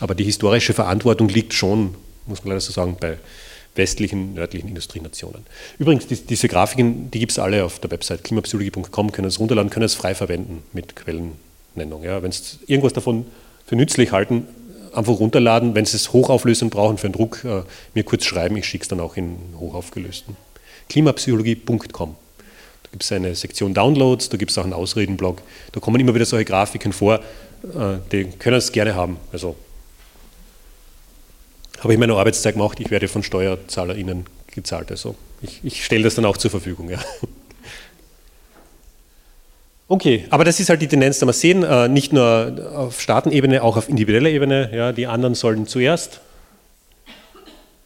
Aber 0.00 0.14
die 0.14 0.24
historische 0.24 0.72
Verantwortung 0.72 1.28
liegt 1.28 1.54
schon, 1.54 1.94
muss 2.26 2.42
man 2.42 2.50
leider 2.50 2.60
so 2.60 2.72
sagen, 2.72 2.96
bei 2.98 3.18
westlichen, 3.76 4.34
nördlichen 4.34 4.68
Industrienationen. 4.68 5.44
Übrigens, 5.78 6.06
die, 6.06 6.16
diese 6.16 6.48
Grafiken, 6.48 7.10
die 7.10 7.18
gibt 7.18 7.32
es 7.32 7.38
alle 7.38 7.64
auf 7.64 7.78
der 7.80 7.90
Website 7.90 8.24
klimapsychologie.com, 8.24 9.12
können 9.12 9.28
es 9.28 9.40
runterladen, 9.40 9.70
können 9.70 9.86
es 9.86 9.94
frei 9.94 10.14
verwenden 10.14 10.62
mit 10.72 10.96
Quellennennung. 10.96 12.02
Ja. 12.02 12.22
Wenn 12.22 12.32
Sie 12.32 12.58
irgendwas 12.66 12.92
davon 12.92 13.26
für 13.66 13.76
nützlich 13.76 14.12
halten, 14.12 14.46
einfach 14.92 15.18
runterladen. 15.18 15.74
Wenn 15.74 15.84
Sie 15.84 15.96
es 15.96 16.12
hochauflösend 16.12 16.70
brauchen 16.70 16.98
für 16.98 17.06
einen 17.06 17.14
Druck, 17.14 17.44
äh, 17.44 17.62
mir 17.94 18.04
kurz 18.04 18.24
schreiben, 18.24 18.56
ich 18.56 18.66
schicke 18.66 18.82
es 18.82 18.88
dann 18.88 19.00
auch 19.00 19.16
in 19.16 19.36
hochaufgelösten. 19.58 20.36
klimapsychologie.com. 20.88 22.16
Gibt 22.94 23.02
es 23.02 23.10
eine 23.10 23.34
Sektion 23.34 23.74
Downloads, 23.74 24.28
da 24.28 24.36
gibt 24.36 24.52
es 24.52 24.58
auch 24.58 24.62
einen 24.62 24.72
Ausredenblog. 24.72 25.42
Da 25.72 25.80
kommen 25.80 25.98
immer 25.98 26.14
wieder 26.14 26.26
solche 26.26 26.44
Grafiken 26.44 26.92
vor, 26.92 27.16
äh, 27.16 27.98
die 28.12 28.26
können 28.38 28.56
es 28.56 28.70
gerne 28.70 28.94
haben. 28.94 29.16
Also 29.32 29.56
habe 31.80 31.92
ich 31.92 31.98
meine 31.98 32.14
Arbeitszeit 32.14 32.54
gemacht, 32.54 32.78
ich 32.78 32.92
werde 32.92 33.08
von 33.08 33.24
SteuerzahlerInnen 33.24 34.26
gezahlt. 34.46 34.92
Also 34.92 35.16
ich, 35.42 35.58
ich 35.64 35.84
stelle 35.84 36.04
das 36.04 36.14
dann 36.14 36.24
auch 36.24 36.36
zur 36.36 36.52
Verfügung. 36.52 36.88
Ja. 36.88 37.00
Okay, 39.88 40.26
aber 40.30 40.44
das 40.44 40.60
ist 40.60 40.68
halt 40.70 40.80
die 40.80 40.86
Tendenz, 40.86 41.18
die 41.18 41.26
wir 41.26 41.32
sehen, 41.32 41.64
äh, 41.64 41.88
nicht 41.88 42.12
nur 42.12 42.70
auf 42.76 43.00
Staatenebene, 43.00 43.60
auch 43.64 43.76
auf 43.76 43.88
individueller 43.88 44.30
Ebene. 44.30 44.70
Ja, 44.72 44.92
die 44.92 45.08
anderen 45.08 45.34
sollen 45.34 45.66
zuerst 45.66 46.20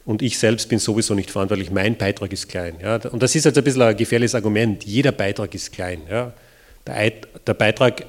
und 0.08 0.22
ich 0.22 0.38
selbst 0.38 0.70
bin 0.70 0.78
sowieso 0.78 1.12
nicht 1.12 1.30
verantwortlich. 1.30 1.70
Mein 1.70 1.98
Beitrag 1.98 2.32
ist 2.32 2.48
klein. 2.48 2.76
Ja. 2.80 2.96
Und 2.96 3.22
das 3.22 3.34
ist 3.34 3.44
jetzt 3.44 3.58
ein 3.58 3.62
bisschen 3.62 3.82
ein 3.82 3.94
gefährliches 3.94 4.34
Argument. 4.34 4.82
Jeder 4.84 5.12
Beitrag 5.12 5.54
ist 5.54 5.70
klein. 5.70 6.00
Ja. 6.08 6.32
Der, 6.86 7.12
der 7.46 7.52
Beitrag 7.52 8.06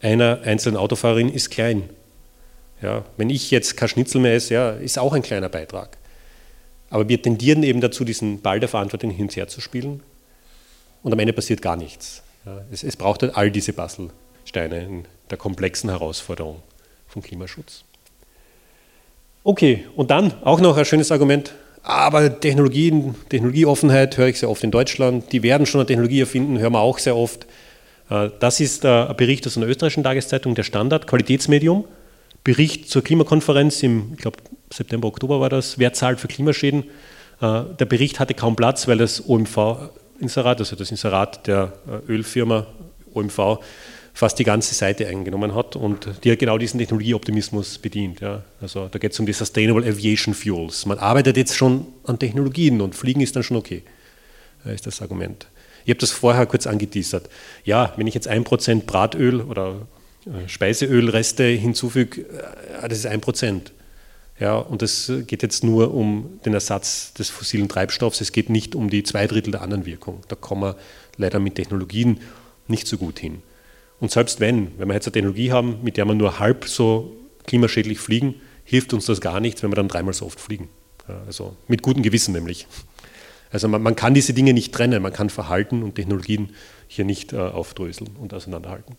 einer 0.00 0.40
einzelnen 0.42 0.76
Autofahrerin 0.76 1.32
ist 1.32 1.48
klein. 1.50 1.88
Ja, 2.82 3.04
wenn 3.18 3.30
ich 3.30 3.52
jetzt 3.52 3.76
kein 3.76 3.88
Schnitzel 3.88 4.20
mehr 4.20 4.34
esse, 4.34 4.54
ja, 4.54 4.70
ist 4.72 4.98
auch 4.98 5.12
ein 5.12 5.22
kleiner 5.22 5.48
Beitrag. 5.48 5.96
Aber 6.90 7.08
wir 7.08 7.22
tendieren 7.22 7.62
eben 7.62 7.80
dazu, 7.80 8.04
diesen 8.04 8.40
Ball 8.40 8.58
der 8.58 8.68
Verantwortung 8.68 9.12
hin 9.12 9.26
und 9.26 9.36
her 9.36 9.46
zu 9.46 9.60
spielen. 9.60 10.02
Und 11.04 11.12
am 11.12 11.18
Ende 11.20 11.32
passiert 11.32 11.62
gar 11.62 11.76
nichts. 11.76 12.24
Ja, 12.44 12.64
es, 12.72 12.82
es, 12.82 12.96
braucht 12.96 13.22
halt 13.22 13.36
all 13.36 13.52
diese 13.52 13.72
Bastelsteine 13.72 14.82
in 14.82 15.04
der 15.30 15.38
komplexen 15.38 15.88
Herausforderung 15.88 16.64
vom 17.06 17.22
Klimaschutz. 17.22 17.84
Okay, 19.44 19.86
und 19.96 20.12
dann 20.12 20.32
auch 20.44 20.60
noch 20.60 20.76
ein 20.76 20.84
schönes 20.84 21.10
Argument. 21.10 21.52
Aber 21.82 22.38
Technologien, 22.38 23.16
Technologieoffenheit 23.28 24.16
höre 24.16 24.28
ich 24.28 24.38
sehr 24.38 24.48
oft 24.48 24.62
in 24.62 24.70
Deutschland. 24.70 25.32
Die 25.32 25.42
werden 25.42 25.66
schon 25.66 25.80
eine 25.80 25.86
Technologie 25.86 26.20
erfinden, 26.20 26.60
hören 26.60 26.72
wir 26.72 26.80
auch 26.80 26.98
sehr 26.98 27.16
oft. 27.16 27.46
Äh, 28.08 28.30
das 28.38 28.60
ist 28.60 28.84
äh, 28.84 28.88
ein 28.88 29.16
Bericht 29.16 29.44
aus 29.46 29.56
einer 29.56 29.66
österreichischen 29.66 30.04
Tageszeitung, 30.04 30.54
der 30.54 30.62
Standard, 30.62 31.08
Qualitätsmedium. 31.08 31.84
Bericht 32.44 32.88
zur 32.88 33.02
Klimakonferenz 33.02 33.82
im, 33.82 34.12
ich 34.12 34.18
glaube, 34.18 34.38
September, 34.72 35.08
Oktober 35.08 35.40
war 35.40 35.48
das, 35.48 35.78
wer 35.78 35.92
zahlt 35.92 36.20
für 36.20 36.28
Klimaschäden. 36.28 36.84
Äh, 37.40 37.62
der 37.80 37.86
Bericht 37.86 38.20
hatte 38.20 38.34
kaum 38.34 38.54
Platz, 38.54 38.86
weil 38.86 38.98
das 38.98 39.28
OMV-Inserat, 39.28 40.60
also 40.60 40.76
das 40.76 40.92
Inserat 40.92 41.48
der 41.48 41.72
Ölfirma 42.08 42.68
OMV, 43.12 43.58
fast 44.14 44.38
die 44.38 44.44
ganze 44.44 44.74
Seite 44.74 45.06
eingenommen 45.06 45.54
hat 45.54 45.74
und 45.74 46.08
die 46.22 46.30
hat 46.30 46.38
genau 46.38 46.58
diesen 46.58 46.78
Technologieoptimismus 46.78 47.78
bedient. 47.78 48.20
Ja. 48.20 48.42
Also 48.60 48.88
da 48.88 48.98
geht 48.98 49.12
es 49.12 49.20
um 49.20 49.26
die 49.26 49.32
Sustainable 49.32 49.86
Aviation 49.86 50.34
Fuels. 50.34 50.86
Man 50.86 50.98
arbeitet 50.98 51.36
jetzt 51.36 51.56
schon 51.56 51.86
an 52.04 52.18
Technologien 52.18 52.80
und 52.80 52.94
Fliegen 52.94 53.20
ist 53.20 53.34
dann 53.36 53.42
schon 53.42 53.56
okay, 53.56 53.82
ist 54.64 54.86
das 54.86 55.00
Argument. 55.00 55.46
Ich 55.84 55.90
habe 55.90 56.00
das 56.00 56.10
vorher 56.10 56.46
kurz 56.46 56.66
angeteasert. 56.66 57.28
Ja, 57.64 57.92
wenn 57.96 58.06
ich 58.06 58.14
jetzt 58.14 58.28
ein 58.28 58.44
Prozent 58.44 58.86
Bratöl 58.86 59.40
oder 59.40 59.86
äh, 60.26 60.48
Speiseölreste 60.48 61.44
hinzufüge, 61.44 62.22
äh, 62.22 62.88
das 62.88 62.98
ist 62.98 63.06
ein 63.06 63.20
Prozent. 63.20 63.72
Ja, 64.38 64.56
und 64.56 64.82
es 64.82 65.12
geht 65.26 65.42
jetzt 65.42 65.62
nur 65.62 65.94
um 65.94 66.40
den 66.44 66.54
Ersatz 66.54 67.12
des 67.14 67.30
fossilen 67.30 67.68
Treibstoffs. 67.68 68.20
Es 68.20 68.32
geht 68.32 68.50
nicht 68.50 68.74
um 68.74 68.90
die 68.90 69.02
zwei 69.02 69.26
Drittel 69.26 69.52
der 69.52 69.62
anderen 69.62 69.86
Wirkung. 69.86 70.20
Da 70.28 70.36
kommen 70.36 70.62
wir 70.62 70.76
leider 71.16 71.38
mit 71.38 71.54
Technologien 71.54 72.20
nicht 72.66 72.86
so 72.86 72.96
gut 72.96 73.18
hin. 73.18 73.42
Und 74.02 74.10
selbst 74.10 74.40
wenn, 74.40 74.76
wenn 74.80 74.88
wir 74.88 74.94
jetzt 74.94 75.06
eine 75.06 75.12
Technologie 75.12 75.52
haben, 75.52 75.78
mit 75.84 75.96
der 75.96 76.06
wir 76.06 76.14
nur 76.14 76.40
halb 76.40 76.64
so 76.64 77.16
klimaschädlich 77.46 78.00
fliegen, 78.00 78.34
hilft 78.64 78.92
uns 78.94 79.06
das 79.06 79.20
gar 79.20 79.38
nichts, 79.38 79.62
wenn 79.62 79.70
wir 79.70 79.76
dann 79.76 79.86
dreimal 79.86 80.12
so 80.12 80.26
oft 80.26 80.40
fliegen. 80.40 80.68
Also 81.24 81.54
mit 81.68 81.82
gutem 81.82 82.02
Gewissen 82.02 82.32
nämlich. 82.34 82.66
Also 83.52 83.68
man, 83.68 83.80
man, 83.80 83.94
kann 83.94 84.12
diese 84.12 84.34
Dinge 84.34 84.54
nicht 84.54 84.74
trennen, 84.74 85.00
man 85.04 85.12
kann 85.12 85.30
Verhalten 85.30 85.84
und 85.84 85.94
Technologien 85.94 86.50
hier 86.88 87.04
nicht 87.04 87.32
äh, 87.32 87.36
aufdröseln 87.36 88.10
und 88.18 88.34
auseinanderhalten. 88.34 88.96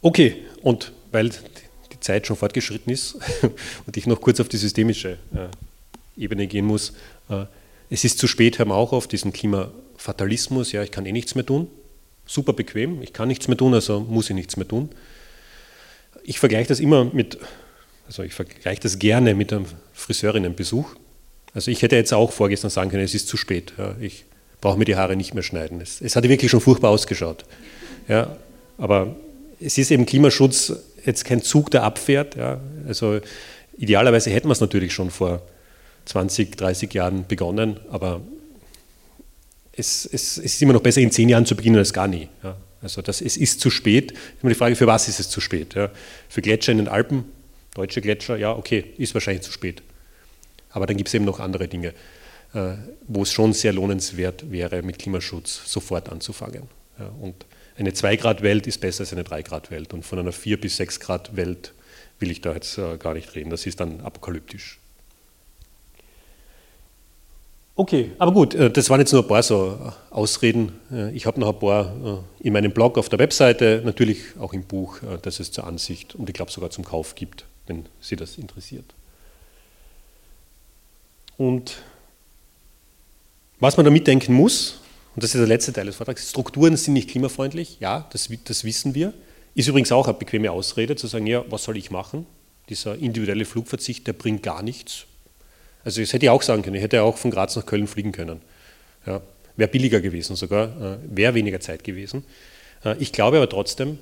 Okay, 0.00 0.36
und 0.62 0.92
weil 1.10 1.30
die 1.92 1.98
Zeit 1.98 2.28
schon 2.28 2.36
fortgeschritten 2.36 2.92
ist 2.92 3.18
und 3.86 3.96
ich 3.96 4.06
noch 4.06 4.20
kurz 4.20 4.38
auf 4.38 4.48
die 4.48 4.58
systemische 4.58 5.18
äh, 5.34 6.22
Ebene 6.22 6.46
gehen 6.46 6.66
muss, 6.66 6.92
äh, 7.30 7.46
es 7.90 8.04
ist 8.04 8.18
zu 8.18 8.28
spät, 8.28 8.60
hören 8.60 8.68
wir 8.68 8.76
auch 8.76 8.92
auf 8.92 9.08
diesen 9.08 9.32
Klimafatalismus, 9.32 10.70
ja, 10.70 10.84
ich 10.84 10.92
kann 10.92 11.04
eh 11.04 11.10
nichts 11.10 11.34
mehr 11.34 11.44
tun. 11.44 11.68
Super 12.26 12.52
bequem, 12.52 13.02
ich 13.02 13.12
kann 13.12 13.28
nichts 13.28 13.48
mehr 13.48 13.56
tun, 13.56 13.72
also 13.74 14.00
muss 14.00 14.28
ich 14.28 14.34
nichts 14.34 14.56
mehr 14.56 14.66
tun. 14.66 14.90
Ich 16.24 16.38
vergleiche 16.38 16.68
das 16.68 16.80
immer 16.80 17.04
mit, 17.04 17.38
also 18.06 18.22
ich 18.22 18.34
vergleiche 18.34 18.80
das 18.80 18.98
gerne 18.98 19.34
mit 19.34 19.52
einem 19.52 19.66
Friseurinnenbesuch. 19.92 20.96
Also 21.54 21.70
ich 21.70 21.82
hätte 21.82 21.96
jetzt 21.96 22.12
auch 22.12 22.32
vorgestern 22.32 22.70
sagen 22.70 22.90
können, 22.90 23.04
es 23.04 23.14
ist 23.14 23.28
zu 23.28 23.36
spät, 23.36 23.72
ja, 23.78 23.94
ich 24.00 24.24
brauche 24.60 24.78
mir 24.78 24.84
die 24.84 24.96
Haare 24.96 25.16
nicht 25.16 25.34
mehr 25.34 25.42
schneiden. 25.42 25.80
Es, 25.80 26.00
es 26.00 26.16
hatte 26.16 26.28
wirklich 26.28 26.50
schon 26.50 26.60
furchtbar 26.60 26.90
ausgeschaut. 26.90 27.44
Ja, 28.08 28.36
aber 28.78 29.14
es 29.60 29.78
ist 29.78 29.90
eben 29.90 30.06
Klimaschutz 30.06 30.72
jetzt 31.04 31.24
kein 31.24 31.42
Zug, 31.42 31.70
der 31.70 31.84
abfährt. 31.84 32.36
Ja. 32.36 32.60
Also 32.86 33.20
idealerweise 33.78 34.30
hätten 34.30 34.48
wir 34.48 34.52
es 34.52 34.60
natürlich 34.60 34.92
schon 34.92 35.10
vor 35.10 35.42
20, 36.06 36.56
30 36.56 36.92
Jahren 36.94 37.26
begonnen, 37.26 37.78
aber 37.90 38.20
es, 39.76 40.06
es, 40.06 40.38
es, 40.38 40.38
ist 40.38 40.62
immer 40.62 40.72
noch 40.72 40.82
besser, 40.82 41.00
in 41.00 41.10
zehn 41.10 41.28
Jahren 41.28 41.46
zu 41.46 41.54
beginnen 41.54 41.76
als 41.76 41.92
gar 41.92 42.08
nie. 42.08 42.28
Ja. 42.42 42.56
Also 42.82 43.02
das, 43.02 43.20
es 43.20 43.36
ist 43.36 43.60
zu 43.60 43.70
spät. 43.70 44.12
Immer 44.42 44.50
die 44.50 44.58
Frage, 44.58 44.76
für 44.76 44.86
was 44.86 45.08
ist 45.08 45.20
es 45.20 45.28
zu 45.28 45.40
spät? 45.40 45.74
Ja. 45.74 45.90
Für 46.28 46.42
Gletscher 46.42 46.72
in 46.72 46.78
den 46.78 46.88
Alpen, 46.88 47.24
deutsche 47.74 48.00
Gletscher, 48.00 48.36
ja, 48.36 48.52
okay, 48.52 48.84
ist 48.98 49.14
wahrscheinlich 49.14 49.42
zu 49.42 49.52
spät. 49.52 49.82
Aber 50.70 50.86
dann 50.86 50.96
gibt 50.96 51.08
es 51.08 51.14
eben 51.14 51.24
noch 51.24 51.40
andere 51.40 51.68
Dinge, 51.68 51.94
äh, 52.54 52.74
wo 53.06 53.22
es 53.22 53.32
schon 53.32 53.52
sehr 53.52 53.72
lohnenswert 53.72 54.50
wäre, 54.50 54.82
mit 54.82 54.98
Klimaschutz 54.98 55.62
sofort 55.64 56.08
anzufangen. 56.08 56.64
Ja. 56.98 57.10
Und 57.20 57.46
eine 57.78 57.90
2-Grad-Welt 57.90 58.66
ist 58.66 58.80
besser 58.80 59.02
als 59.02 59.12
eine 59.12 59.22
3-Grad-Welt. 59.22 59.92
Und 59.92 60.04
von 60.04 60.18
einer 60.18 60.32
4 60.32 60.60
bis 60.60 60.76
6 60.76 61.00
Grad-Welt 61.00 61.74
will 62.18 62.30
ich 62.30 62.40
da 62.40 62.54
jetzt 62.54 62.78
äh, 62.78 62.96
gar 62.98 63.14
nicht 63.14 63.34
reden. 63.34 63.50
Das 63.50 63.66
ist 63.66 63.80
dann 63.80 64.00
apokalyptisch. 64.00 64.78
Okay, 67.78 68.12
aber 68.16 68.32
gut, 68.32 68.54
äh, 68.54 68.70
das 68.70 68.88
waren 68.88 69.00
jetzt 69.00 69.12
nur 69.12 69.22
ein 69.22 69.28
paar 69.28 69.42
so 69.42 69.78
äh, 69.78 70.14
Ausreden. 70.14 70.72
Ich 71.12 71.26
habe 71.26 71.38
noch 71.38 71.52
ein 71.52 71.58
paar 71.58 72.24
in 72.40 72.54
meinem 72.54 72.72
Blog 72.72 72.96
auf 72.96 73.10
der 73.10 73.18
Webseite, 73.18 73.82
natürlich 73.84 74.20
auch 74.40 74.54
im 74.54 74.62
Buch, 74.62 74.98
das 75.20 75.40
es 75.40 75.52
zur 75.52 75.66
Ansicht 75.66 76.14
und 76.14 76.28
ich 76.30 76.34
glaube 76.34 76.50
sogar 76.50 76.70
zum 76.70 76.84
Kauf 76.84 77.14
gibt, 77.14 77.44
wenn 77.66 77.84
Sie 78.00 78.16
das 78.16 78.38
interessiert. 78.38 78.94
Und 81.36 81.76
was 83.60 83.76
man 83.76 83.84
da 83.84 83.90
mitdenken 83.90 84.32
muss, 84.32 84.80
und 85.14 85.22
das 85.22 85.34
ist 85.34 85.38
der 85.38 85.46
letzte 85.46 85.72
Teil 85.72 85.86
des 85.86 85.96
Vortrags, 85.96 86.30
Strukturen 86.30 86.76
sind 86.78 86.94
nicht 86.94 87.10
klimafreundlich, 87.10 87.76
ja, 87.80 88.06
das, 88.10 88.30
das 88.44 88.64
wissen 88.64 88.94
wir. 88.94 89.12
Ist 89.54 89.68
übrigens 89.68 89.92
auch 89.92 90.06
eine 90.06 90.16
bequeme 90.16 90.50
Ausrede 90.50 90.96
zu 90.96 91.06
sagen, 91.06 91.26
ja, 91.26 91.44
was 91.50 91.64
soll 91.64 91.76
ich 91.76 91.90
machen? 91.90 92.26
Dieser 92.70 92.96
individuelle 92.96 93.44
Flugverzicht, 93.44 94.06
der 94.06 94.12
bringt 94.14 94.42
gar 94.42 94.62
nichts. 94.62 95.06
Also 95.86 96.00
das 96.00 96.12
hätte 96.12 96.26
ich 96.26 96.30
auch 96.30 96.42
sagen 96.42 96.62
können, 96.62 96.74
ich 96.74 96.82
hätte 96.82 97.00
auch 97.04 97.16
von 97.16 97.30
Graz 97.30 97.54
nach 97.54 97.64
Köln 97.64 97.86
fliegen 97.86 98.10
können. 98.10 98.42
Ja, 99.06 99.22
wäre 99.56 99.70
billiger 99.70 100.00
gewesen 100.00 100.34
sogar, 100.34 100.96
äh, 100.96 100.98
wäre 101.08 101.34
weniger 101.34 101.60
Zeit 101.60 101.84
gewesen. 101.84 102.24
Äh, 102.84 102.96
ich 102.98 103.12
glaube 103.12 103.36
aber 103.36 103.48
trotzdem, 103.48 104.00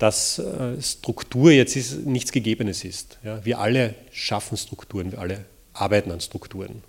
dass 0.00 0.40
äh, 0.40 0.82
Struktur 0.82 1.52
jetzt 1.52 1.76
ist, 1.76 2.04
nichts 2.06 2.32
Gegebenes 2.32 2.82
ist. 2.82 3.18
Ja, 3.22 3.44
wir 3.44 3.60
alle 3.60 3.94
schaffen 4.10 4.58
Strukturen, 4.58 5.12
wir 5.12 5.20
alle 5.20 5.44
arbeiten 5.74 6.10
an 6.10 6.20
Strukturen. 6.20 6.82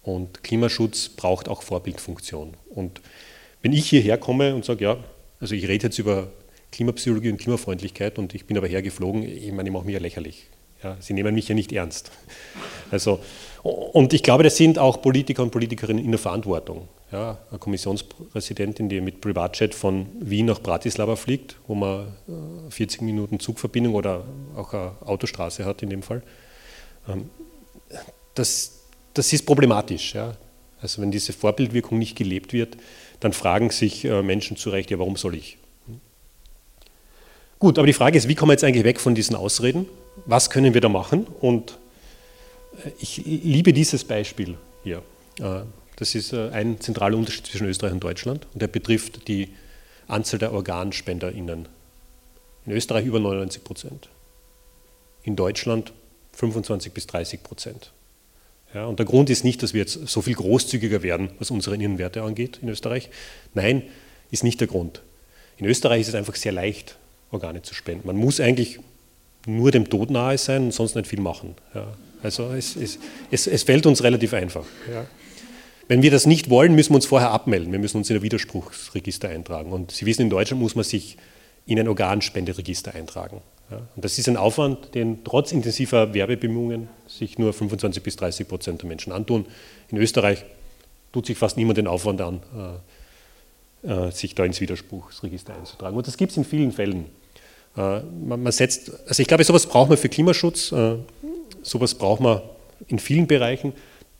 Und 0.00 0.42
Klimaschutz 0.42 1.10
braucht 1.10 1.50
auch 1.50 1.62
Vorbildfunktion. 1.62 2.54
Und 2.70 3.02
wenn 3.60 3.74
ich 3.74 3.90
hierher 3.90 4.16
komme 4.16 4.54
und 4.54 4.64
sage, 4.64 4.84
ja, 4.84 4.96
also 5.38 5.54
ich 5.54 5.68
rede 5.68 5.88
jetzt 5.88 5.98
über 5.98 6.32
Klimapsychologie 6.72 7.30
und 7.30 7.36
Klimafreundlichkeit 7.36 8.18
und 8.18 8.34
ich 8.34 8.46
bin 8.46 8.56
aber 8.56 8.68
hergeflogen, 8.68 9.22
ich 9.22 9.52
meine, 9.52 9.68
ich 9.68 9.72
mache 9.74 9.84
mich 9.84 9.92
ja 9.92 10.00
lächerlich. 10.00 10.46
Ja, 10.82 10.96
sie 10.98 11.12
nehmen 11.12 11.34
mich 11.34 11.46
ja 11.46 11.54
nicht 11.54 11.72
ernst. 11.72 12.10
Also, 12.90 13.20
und 13.62 14.12
ich 14.12 14.22
glaube, 14.22 14.42
das 14.42 14.56
sind 14.56 14.78
auch 14.78 15.02
Politiker 15.02 15.42
und 15.42 15.50
Politikerinnen 15.50 16.02
in 16.02 16.10
der 16.10 16.18
Verantwortung. 16.18 16.88
Ja, 17.12 17.38
eine 17.50 17.58
Kommissionspräsidentin, 17.58 18.88
die 18.88 19.00
mit 19.00 19.20
Privatjet 19.20 19.74
von 19.74 20.06
Wien 20.20 20.46
nach 20.46 20.60
Bratislava 20.60 21.16
fliegt, 21.16 21.56
wo 21.66 21.74
man 21.74 22.14
40 22.70 23.00
äh, 23.00 23.04
Minuten 23.04 23.40
Zugverbindung 23.40 23.94
oder 23.94 24.24
auch 24.56 24.72
eine 24.72 24.92
Autostraße 25.04 25.64
hat 25.64 25.82
in 25.82 25.90
dem 25.90 26.02
Fall. 26.02 26.22
Ähm, 27.08 27.28
das, 28.34 28.82
das 29.12 29.32
ist 29.32 29.44
problematisch. 29.44 30.14
Ja. 30.14 30.34
Also 30.80 31.02
wenn 31.02 31.10
diese 31.10 31.32
Vorbildwirkung 31.32 31.98
nicht 31.98 32.16
gelebt 32.16 32.52
wird, 32.52 32.76
dann 33.18 33.32
fragen 33.32 33.70
sich 33.70 34.04
äh, 34.04 34.22
Menschen 34.22 34.56
zu 34.56 34.70
Recht, 34.70 34.90
ja, 34.90 34.98
warum 34.98 35.16
soll 35.16 35.34
ich? 35.34 35.58
Gut, 37.58 37.76
aber 37.76 37.86
die 37.86 37.92
Frage 37.92 38.16
ist, 38.16 38.28
wie 38.28 38.34
kommen 38.34 38.50
wir 38.50 38.54
jetzt 38.54 38.64
eigentlich 38.64 38.84
weg 38.84 39.00
von 39.00 39.14
diesen 39.14 39.36
Ausreden? 39.36 39.86
Was 40.24 40.48
können 40.48 40.72
wir 40.72 40.80
da 40.80 40.88
machen? 40.88 41.26
Und 41.40 41.76
ich 42.98 43.18
liebe 43.24 43.72
dieses 43.72 44.04
Beispiel 44.04 44.56
hier. 44.82 45.02
Äh, 45.38 45.62
das 45.96 46.14
ist 46.14 46.32
ein 46.32 46.80
zentraler 46.80 47.16
Unterschied 47.16 47.46
zwischen 47.46 47.66
Österreich 47.66 47.92
und 47.92 48.02
Deutschland 48.02 48.46
und 48.54 48.62
der 48.62 48.68
betrifft 48.68 49.28
die 49.28 49.48
Anzahl 50.08 50.38
der 50.38 50.52
OrganspenderInnen. 50.52 51.68
In 52.66 52.72
Österreich 52.72 53.04
über 53.04 53.20
99 53.20 53.64
Prozent. 53.64 54.08
In 55.22 55.36
Deutschland 55.36 55.92
25 56.32 56.92
bis 56.92 57.06
30 57.06 57.42
Prozent. 57.42 57.92
Ja, 58.74 58.86
und 58.86 58.98
der 58.98 59.06
Grund 59.06 59.30
ist 59.30 59.44
nicht, 59.44 59.62
dass 59.62 59.74
wir 59.74 59.80
jetzt 59.80 60.08
so 60.08 60.22
viel 60.22 60.34
großzügiger 60.34 61.02
werden, 61.02 61.30
was 61.38 61.50
unsere 61.50 61.74
Innenwerte 61.74 62.22
angeht 62.22 62.60
in 62.62 62.68
Österreich. 62.68 63.10
Nein, 63.52 63.82
ist 64.30 64.44
nicht 64.44 64.60
der 64.60 64.68
Grund. 64.68 65.02
In 65.56 65.66
Österreich 65.66 66.02
ist 66.02 66.08
es 66.08 66.14
einfach 66.14 66.36
sehr 66.36 66.52
leicht, 66.52 66.96
Organe 67.30 67.62
zu 67.62 67.74
spenden. 67.74 68.06
Man 68.06 68.16
muss 68.16 68.40
eigentlich 68.40 68.78
nur 69.46 69.70
dem 69.70 69.90
Tod 69.90 70.10
nahe 70.10 70.38
sein 70.38 70.64
und 70.64 70.74
sonst 70.74 70.94
nicht 70.94 71.08
viel 71.08 71.20
machen. 71.20 71.56
Ja, 71.74 71.94
also 72.22 72.52
es, 72.52 72.76
es, 72.76 72.98
es, 73.30 73.46
es, 73.46 73.62
fällt 73.62 73.86
uns 73.86 74.02
relativ 74.02 74.34
einfach. 74.34 74.64
Ja. 74.92 75.06
Wenn 75.88 76.02
wir 76.02 76.10
das 76.10 76.26
nicht 76.26 76.50
wollen, 76.50 76.74
müssen 76.74 76.90
wir 76.90 76.96
uns 76.96 77.06
vorher 77.06 77.30
abmelden. 77.30 77.72
Wir 77.72 77.78
müssen 77.78 77.96
uns 77.96 78.10
in 78.10 78.16
ein 78.16 78.22
Widerspruchsregister 78.22 79.28
eintragen. 79.28 79.72
Und 79.72 79.90
Sie 79.90 80.06
wissen, 80.06 80.22
in 80.22 80.30
Deutschland 80.30 80.62
muss 80.62 80.74
man 80.74 80.84
sich 80.84 81.16
in 81.66 81.78
ein 81.78 81.88
Organspenderegister 81.88 82.94
eintragen. 82.94 83.42
Ja, 83.70 83.78
und 83.96 84.04
das 84.04 84.18
ist 84.18 84.28
ein 84.28 84.36
Aufwand, 84.36 84.94
den 84.94 85.24
trotz 85.24 85.52
intensiver 85.52 86.12
Werbebemühungen 86.12 86.88
sich 87.06 87.38
nur 87.38 87.52
25 87.52 88.02
bis 88.02 88.16
30 88.16 88.48
Prozent 88.48 88.82
der 88.82 88.88
Menschen 88.88 89.12
antun. 89.12 89.46
In 89.88 89.98
Österreich 89.98 90.44
tut 91.12 91.26
sich 91.26 91.38
fast 91.38 91.56
niemand 91.56 91.78
den 91.78 91.86
Aufwand 91.86 92.20
an, 92.20 92.40
äh, 93.84 93.88
äh, 93.88 94.10
sich 94.12 94.34
da 94.34 94.44
ins 94.44 94.60
Widerspruchsregister 94.60 95.54
einzutragen. 95.54 95.96
Und 95.96 96.06
das 96.06 96.16
gibt 96.16 96.32
es 96.32 96.36
in 96.36 96.44
vielen 96.44 96.72
Fällen. 96.72 97.06
Äh, 97.76 98.00
man, 98.00 98.42
man, 98.42 98.52
setzt, 98.52 98.92
also 99.08 99.22
ich 99.22 99.28
glaube, 99.28 99.44
sowas 99.44 99.66
braucht 99.66 99.88
man 99.88 99.98
für 99.98 100.08
Klimaschutz, 100.08 100.72
äh, 100.72 100.96
sowas 101.62 101.94
braucht 101.94 102.20
man 102.20 102.42
in 102.88 102.98
vielen 102.98 103.26
Bereichen. 103.26 103.72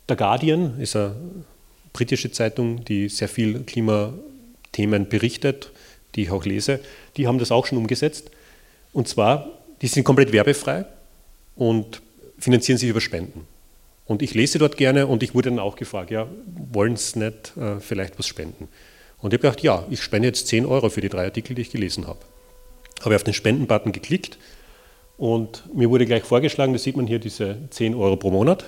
Der 0.08 0.16
Guardian 0.16 0.80
ist 0.80 0.96
eine 0.96 1.14
britische 1.92 2.30
Zeitung, 2.30 2.84
die 2.84 3.08
sehr 3.08 3.28
viel 3.28 3.60
Klimathemen 3.60 5.08
berichtet, 5.08 5.70
die 6.14 6.22
ich 6.22 6.30
auch 6.30 6.44
lese. 6.44 6.80
Die 7.16 7.26
haben 7.26 7.38
das 7.38 7.50
auch 7.50 7.66
schon 7.66 7.78
umgesetzt. 7.78 8.30
Und 8.92 9.08
zwar, 9.08 9.50
die 9.82 9.86
sind 9.86 10.04
komplett 10.04 10.32
werbefrei 10.32 10.84
und 11.56 12.02
finanzieren 12.38 12.78
sich 12.78 12.88
über 12.88 13.00
Spenden. 13.00 13.46
Und 14.06 14.22
ich 14.22 14.34
lese 14.34 14.58
dort 14.58 14.76
gerne 14.76 15.06
und 15.06 15.22
ich 15.22 15.34
wurde 15.34 15.50
dann 15.50 15.60
auch 15.60 15.76
gefragt, 15.76 16.10
ja, 16.10 16.26
wollen 16.72 16.96
Sie 16.96 17.20
nicht 17.20 17.56
äh, 17.56 17.78
vielleicht 17.78 18.18
was 18.18 18.26
spenden? 18.26 18.68
Und 19.18 19.32
ich 19.32 19.38
habe 19.38 19.48
gedacht, 19.48 19.62
ja, 19.62 19.86
ich 19.90 20.02
spende 20.02 20.28
jetzt 20.28 20.48
10 20.48 20.66
Euro 20.66 20.88
für 20.88 21.00
die 21.00 21.08
drei 21.08 21.24
Artikel, 21.24 21.54
die 21.54 21.62
ich 21.62 21.70
gelesen 21.70 22.06
habe. 22.08 22.18
Habe 23.04 23.14
auf 23.14 23.22
den 23.22 23.34
Spenden-Button 23.34 23.92
geklickt 23.92 24.38
und 25.20 25.74
mir 25.76 25.90
wurde 25.90 26.06
gleich 26.06 26.24
vorgeschlagen, 26.24 26.72
da 26.72 26.78
sieht 26.78 26.96
man 26.96 27.06
hier 27.06 27.18
diese 27.18 27.58
10 27.68 27.94
Euro 27.94 28.16
pro 28.16 28.30
Monat. 28.30 28.64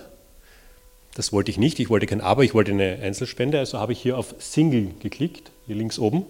Das 1.15 1.33
wollte 1.33 1.51
ich 1.51 1.57
nicht, 1.57 1.81
ich 1.81 1.89
wollte 1.89 2.05
kein 2.05 2.21
Abo, 2.21 2.43
ich 2.43 2.53
wollte 2.53 2.73
eine 2.73 2.99
Einzelspende, 3.01 3.59
also 3.59 3.79
habe 3.79 3.93
ich 3.93 4.03
hier 4.03 4.19
auf 4.19 4.35
Single 4.39 4.91
geklickt, 5.01 5.51
hier 5.67 5.77
links 5.77 5.99
oben 5.99 6.27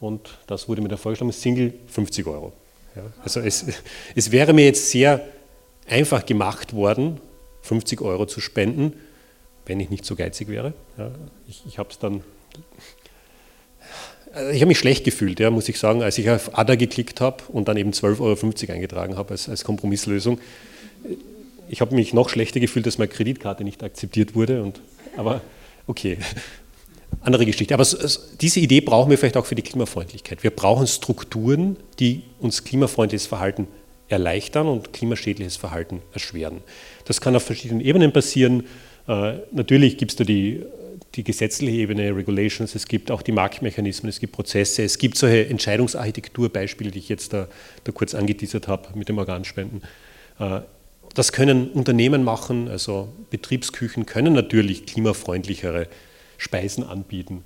und 0.00 0.38
das 0.46 0.70
wurde 0.70 0.80
mir 0.80 0.88
dann 0.88 0.96
vorgeschlagen, 0.96 1.32
Single 1.32 1.74
50 1.86 2.26
Euro. 2.26 2.54
Ja, 2.96 3.02
also 3.22 3.40
es, 3.40 3.66
es 4.14 4.32
wäre 4.32 4.54
mir 4.54 4.64
jetzt 4.64 4.88
sehr 4.88 5.22
einfach 5.86 6.24
gemacht 6.24 6.72
worden, 6.72 7.20
50 7.60 8.00
Euro 8.00 8.24
zu 8.24 8.40
spenden, 8.40 8.94
wenn 9.66 9.80
ich 9.80 9.90
nicht 9.90 10.06
so 10.06 10.16
geizig 10.16 10.48
wäre. 10.48 10.72
Ja, 10.96 11.10
ich 11.46 11.62
ich 11.66 11.78
habe 11.78 11.90
es 11.90 11.98
dann, 11.98 12.22
ich 14.52 14.60
habe 14.60 14.66
mich 14.66 14.78
schlecht 14.78 15.04
gefühlt, 15.04 15.40
ja, 15.40 15.50
muss 15.50 15.68
ich 15.68 15.78
sagen, 15.78 16.02
als 16.02 16.18
ich 16.18 16.30
auf 16.30 16.56
ADA 16.56 16.76
geklickt 16.76 17.20
habe 17.20 17.42
und 17.48 17.68
dann 17.68 17.76
eben 17.76 17.90
12,50 17.90 18.20
Euro 18.20 18.72
eingetragen 18.72 19.16
habe 19.16 19.32
als, 19.32 19.48
als 19.48 19.64
Kompromisslösung. 19.64 20.38
Ich 21.68 21.80
habe 21.80 21.94
mich 21.94 22.14
noch 22.14 22.28
schlechter 22.28 22.60
gefühlt, 22.60 22.86
dass 22.86 22.98
meine 22.98 23.08
Kreditkarte 23.08 23.64
nicht 23.64 23.82
akzeptiert 23.82 24.34
wurde. 24.34 24.62
Und, 24.62 24.80
aber 25.16 25.42
okay, 25.86 26.18
andere 27.20 27.46
Geschichte. 27.46 27.74
Aber 27.74 27.86
diese 28.40 28.60
Idee 28.60 28.80
brauchen 28.80 29.10
wir 29.10 29.18
vielleicht 29.18 29.36
auch 29.36 29.46
für 29.46 29.54
die 29.54 29.62
Klimafreundlichkeit. 29.62 30.42
Wir 30.42 30.50
brauchen 30.50 30.86
Strukturen, 30.86 31.76
die 31.98 32.22
uns 32.40 32.64
klimafreundliches 32.64 33.26
Verhalten 33.26 33.68
erleichtern 34.08 34.66
und 34.66 34.92
klimaschädliches 34.92 35.56
Verhalten 35.56 36.02
erschweren. 36.12 36.58
Das 37.04 37.20
kann 37.20 37.36
auf 37.36 37.44
verschiedenen 37.44 37.80
Ebenen 37.80 38.12
passieren. 38.12 38.64
Äh, 39.08 39.34
natürlich 39.50 39.98
gibt 39.98 40.12
es 40.12 40.16
da 40.16 40.24
die, 40.24 40.62
die 41.14 41.24
gesetzliche 41.24 41.76
Ebene, 41.76 42.14
Regulations, 42.16 42.74
es 42.74 42.86
gibt 42.86 43.10
auch 43.10 43.22
die 43.22 43.32
Marktmechanismen, 43.32 44.08
es 44.08 44.20
gibt 44.20 44.32
Prozesse, 44.32 44.82
es 44.82 44.98
gibt 44.98 45.18
solche 45.18 45.46
Entscheidungsarchitekturbeispiele, 45.48 46.90
die 46.90 46.98
ich 46.98 47.08
jetzt 47.08 47.32
da, 47.32 47.48
da 47.84 47.92
kurz 47.92 48.14
angeteasert 48.14 48.68
habe 48.68 48.88
mit 48.94 49.08
dem 49.08 49.18
Organspenden. 49.18 49.82
Äh, 50.38 50.60
das 51.14 51.32
können 51.32 51.70
Unternehmen 51.70 52.24
machen, 52.24 52.68
also 52.68 53.12
Betriebsküchen 53.30 54.06
können 54.06 54.32
natürlich 54.32 54.86
klimafreundlichere 54.86 55.88
Speisen 56.38 56.84
anbieten. 56.84 57.44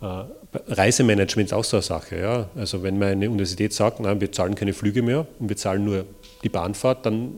Äh, 0.00 0.24
Reisemanagement 0.68 1.48
ist 1.48 1.52
auch 1.52 1.64
so 1.64 1.78
eine 1.78 1.82
Sache. 1.82 2.20
Ja? 2.20 2.50
Also 2.54 2.82
wenn 2.82 2.98
meine 2.98 3.28
Universität 3.28 3.72
sagt, 3.72 4.00
nein, 4.00 4.20
wir 4.20 4.30
zahlen 4.30 4.54
keine 4.54 4.72
Flüge 4.72 5.02
mehr 5.02 5.26
und 5.38 5.48
wir 5.48 5.56
zahlen 5.56 5.84
nur 5.84 6.04
die 6.44 6.48
Bahnfahrt, 6.48 7.04
dann 7.04 7.34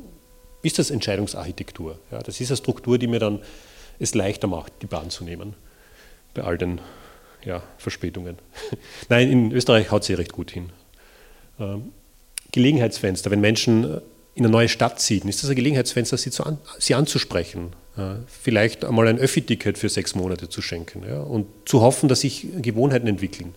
ist 0.63 0.79
das 0.79 0.91
Entscheidungsarchitektur. 0.91 1.99
Ja? 2.13 2.19
Das 2.19 2.41
ist 2.41 2.51
eine 2.51 2.59
Struktur, 2.59 2.99
die 2.99 3.07
mir 3.07 3.19
dann 3.19 3.41
es 3.99 4.15
leichter 4.15 4.49
macht, 4.49 4.73
die 4.83 4.87
Bahn 4.87 5.11
zu 5.11 5.25
nehmen, 5.25 5.55
bei 6.41 6.47
all 6.47 6.59
den 6.59 6.81
ja, 7.45 7.63
Verspätungen. 7.79 8.37
Nein, 9.09 9.31
in 9.31 9.53
Österreich 9.53 9.91
haut 9.91 10.05
sie 10.05 10.15
recht 10.15 10.33
gut 10.33 10.51
hin. 10.51 10.71
Ähm, 11.59 11.93
Gelegenheitsfenster, 12.53 13.31
wenn 13.31 13.41
Menschen 13.41 13.85
in 14.35 14.45
eine 14.45 14.49
neue 14.49 14.69
Stadt 14.69 15.01
ziehen, 15.01 15.29
ist 15.29 15.43
das 15.43 15.51
ein 15.51 15.57
Gelegenheitsfenster, 15.57 16.17
sie, 16.17 16.31
an, 16.43 16.59
sie 16.79 16.95
anzusprechen, 16.95 17.73
vielleicht 18.27 18.85
einmal 18.85 19.09
ein 19.09 19.19
Öffi-Ticket 19.19 19.77
für 19.77 19.89
sechs 19.89 20.15
Monate 20.15 20.49
zu 20.49 20.63
schenken 20.63 21.03
ja, 21.07 21.21
und 21.21 21.47
zu 21.67 21.83
hoffen, 21.83 22.09
dass 22.09 22.21
sich 22.21 22.47
Gewohnheiten 22.63 23.07
entwickeln 23.07 23.55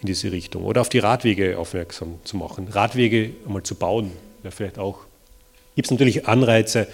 in 0.00 0.06
diese 0.06 0.30
Richtung 0.30 0.64
oder 0.64 0.80
auf 0.80 0.88
die 0.88 1.00
Radwege 1.00 1.58
aufmerksam 1.58 2.20
zu 2.24 2.36
machen, 2.36 2.68
Radwege 2.68 3.32
einmal 3.44 3.62
zu 3.62 3.74
bauen, 3.74 4.12
ja, 4.44 4.50
vielleicht 4.50 4.78
auch. 4.78 5.00
Gibt 5.74 5.86
es 5.86 5.90
natürlich 5.90 6.28
Anreize, 6.28 6.86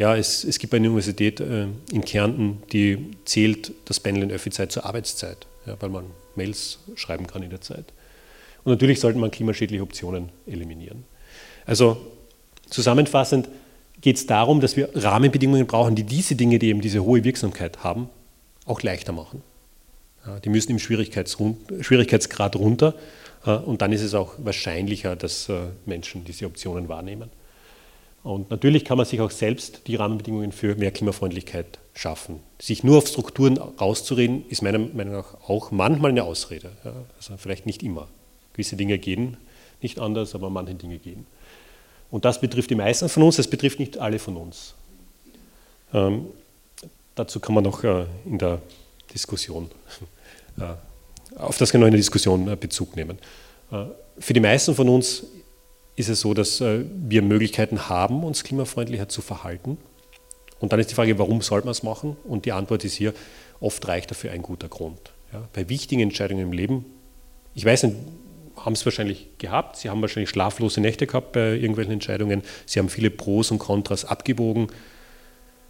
ja, 0.00 0.16
es, 0.16 0.44
es 0.44 0.58
gibt 0.58 0.72
eine 0.72 0.88
Universität 0.88 1.40
äh, 1.40 1.66
in 1.92 2.04
Kärnten, 2.06 2.62
die 2.72 3.10
zählt 3.26 3.72
das 3.84 4.00
Pendeln 4.00 4.30
in 4.30 4.34
Öffi-Zeit 4.34 4.72
zur 4.72 4.86
Arbeitszeit, 4.86 5.46
ja, 5.66 5.76
weil 5.78 5.90
man 5.90 6.06
Mails 6.36 6.78
schreiben 6.94 7.26
kann 7.26 7.42
in 7.42 7.50
der 7.50 7.60
Zeit. 7.60 7.92
Und 8.64 8.72
natürlich 8.72 8.98
sollte 8.98 9.18
man 9.18 9.30
klimaschädliche 9.30 9.82
Optionen 9.82 10.30
eliminieren. 10.46 11.04
Also 11.66 11.98
zusammenfassend, 12.70 13.50
geht 14.00 14.16
es 14.16 14.24
darum, 14.24 14.62
dass 14.62 14.74
wir 14.74 14.88
Rahmenbedingungen 14.94 15.66
brauchen, 15.66 15.94
die 15.94 16.04
diese 16.04 16.34
Dinge, 16.34 16.58
die 16.58 16.68
eben 16.68 16.80
diese 16.80 17.04
hohe 17.04 17.22
Wirksamkeit 17.22 17.84
haben, 17.84 18.08
auch 18.64 18.82
leichter 18.82 19.12
machen. 19.12 19.42
Ja, 20.26 20.40
die 20.40 20.48
müssen 20.48 20.70
im 20.70 20.78
Schwierigkeitsgrad 20.78 22.56
runter 22.56 22.94
äh, 23.44 23.50
und 23.50 23.82
dann 23.82 23.92
ist 23.92 24.00
es 24.00 24.14
auch 24.14 24.32
wahrscheinlicher, 24.38 25.14
dass 25.14 25.50
äh, 25.50 25.58
Menschen 25.84 26.24
diese 26.24 26.46
Optionen 26.46 26.88
wahrnehmen. 26.88 27.28
Und 28.22 28.50
natürlich 28.50 28.84
kann 28.84 28.98
man 28.98 29.06
sich 29.06 29.20
auch 29.20 29.30
selbst 29.30 29.86
die 29.86 29.96
Rahmenbedingungen 29.96 30.52
für 30.52 30.74
mehr 30.74 30.90
Klimafreundlichkeit 30.90 31.78
schaffen. 31.94 32.40
Sich 32.60 32.84
nur 32.84 32.98
auf 32.98 33.08
Strukturen 33.08 33.56
rauszureden, 33.56 34.44
ist 34.48 34.62
meiner 34.62 34.78
Meinung 34.78 35.14
nach 35.14 35.34
auch 35.48 35.70
manchmal 35.70 36.10
eine 36.10 36.24
Ausrede. 36.24 36.70
Ja, 36.84 36.92
also 37.16 37.36
vielleicht 37.38 37.64
nicht 37.64 37.82
immer. 37.82 38.08
Gewisse 38.52 38.76
Dinge 38.76 38.98
gehen 38.98 39.38
nicht 39.82 39.98
anders, 39.98 40.34
aber 40.34 40.50
manche 40.50 40.74
Dinge 40.74 40.98
gehen. 40.98 41.26
Und 42.10 42.24
das 42.24 42.40
betrifft 42.40 42.70
die 42.70 42.74
meisten 42.74 43.08
von 43.08 43.22
uns, 43.22 43.36
das 43.36 43.48
betrifft 43.48 43.78
nicht 43.78 43.98
alle 43.98 44.18
von 44.18 44.36
uns. 44.36 44.74
Ähm, 45.92 46.26
dazu 47.14 47.40
kann 47.40 47.54
man 47.54 47.64
noch 47.64 47.84
äh, 47.84 48.06
in 48.24 48.38
der 48.38 48.60
Diskussion, 49.12 49.70
äh, 50.58 51.36
auf 51.36 51.58
das 51.58 51.72
man 51.72 51.84
in 51.84 51.92
der 51.92 51.98
Diskussion 51.98 52.48
äh, 52.48 52.56
Bezug 52.56 52.96
nehmen. 52.96 53.18
Äh, 53.70 53.84
für 54.18 54.32
die 54.32 54.40
meisten 54.40 54.74
von 54.74 54.88
uns 54.88 55.24
ist 56.00 56.08
es 56.08 56.20
so, 56.20 56.34
dass 56.34 56.60
äh, 56.60 56.84
wir 57.08 57.22
Möglichkeiten 57.22 57.88
haben, 57.88 58.24
uns 58.24 58.44
klimafreundlicher 58.44 59.08
zu 59.08 59.22
verhalten. 59.22 59.78
Und 60.58 60.72
dann 60.72 60.80
ist 60.80 60.90
die 60.90 60.94
Frage, 60.94 61.18
warum 61.18 61.40
soll 61.40 61.60
man 61.60 61.70
es 61.70 61.82
machen? 61.82 62.16
Und 62.24 62.44
die 62.44 62.52
Antwort 62.52 62.84
ist 62.84 62.94
hier, 62.94 63.14
oft 63.60 63.86
reicht 63.88 64.10
dafür 64.10 64.32
ein 64.32 64.42
guter 64.42 64.68
Grund. 64.68 65.12
Ja, 65.32 65.48
bei 65.52 65.68
wichtigen 65.68 66.02
Entscheidungen 66.02 66.42
im 66.42 66.52
Leben, 66.52 66.84
ich 67.54 67.64
weiß 67.64 67.84
nicht, 67.84 67.96
haben 68.56 68.72
es 68.74 68.84
wahrscheinlich 68.84 69.28
gehabt, 69.38 69.76
sie 69.76 69.88
haben 69.88 70.02
wahrscheinlich 70.02 70.30
schlaflose 70.30 70.80
Nächte 70.80 71.06
gehabt 71.06 71.32
bei 71.32 71.54
irgendwelchen 71.54 71.94
Entscheidungen, 71.94 72.42
sie 72.66 72.78
haben 72.78 72.88
viele 72.88 73.10
Pros 73.10 73.50
und 73.50 73.58
Kontras 73.58 74.04
abgewogen, 74.04 74.68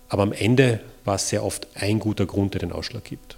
aber 0.09 0.25
am 0.25 0.33
Ende 0.33 0.81
war 1.05 1.15
es 1.15 1.29
sehr 1.29 1.45
oft 1.45 1.69
ein 1.75 2.01
guter 2.01 2.27
Grund, 2.27 2.55
der 2.55 2.61
den 2.61 2.73
Ausschlag 2.73 3.05
gibt. 3.05 3.37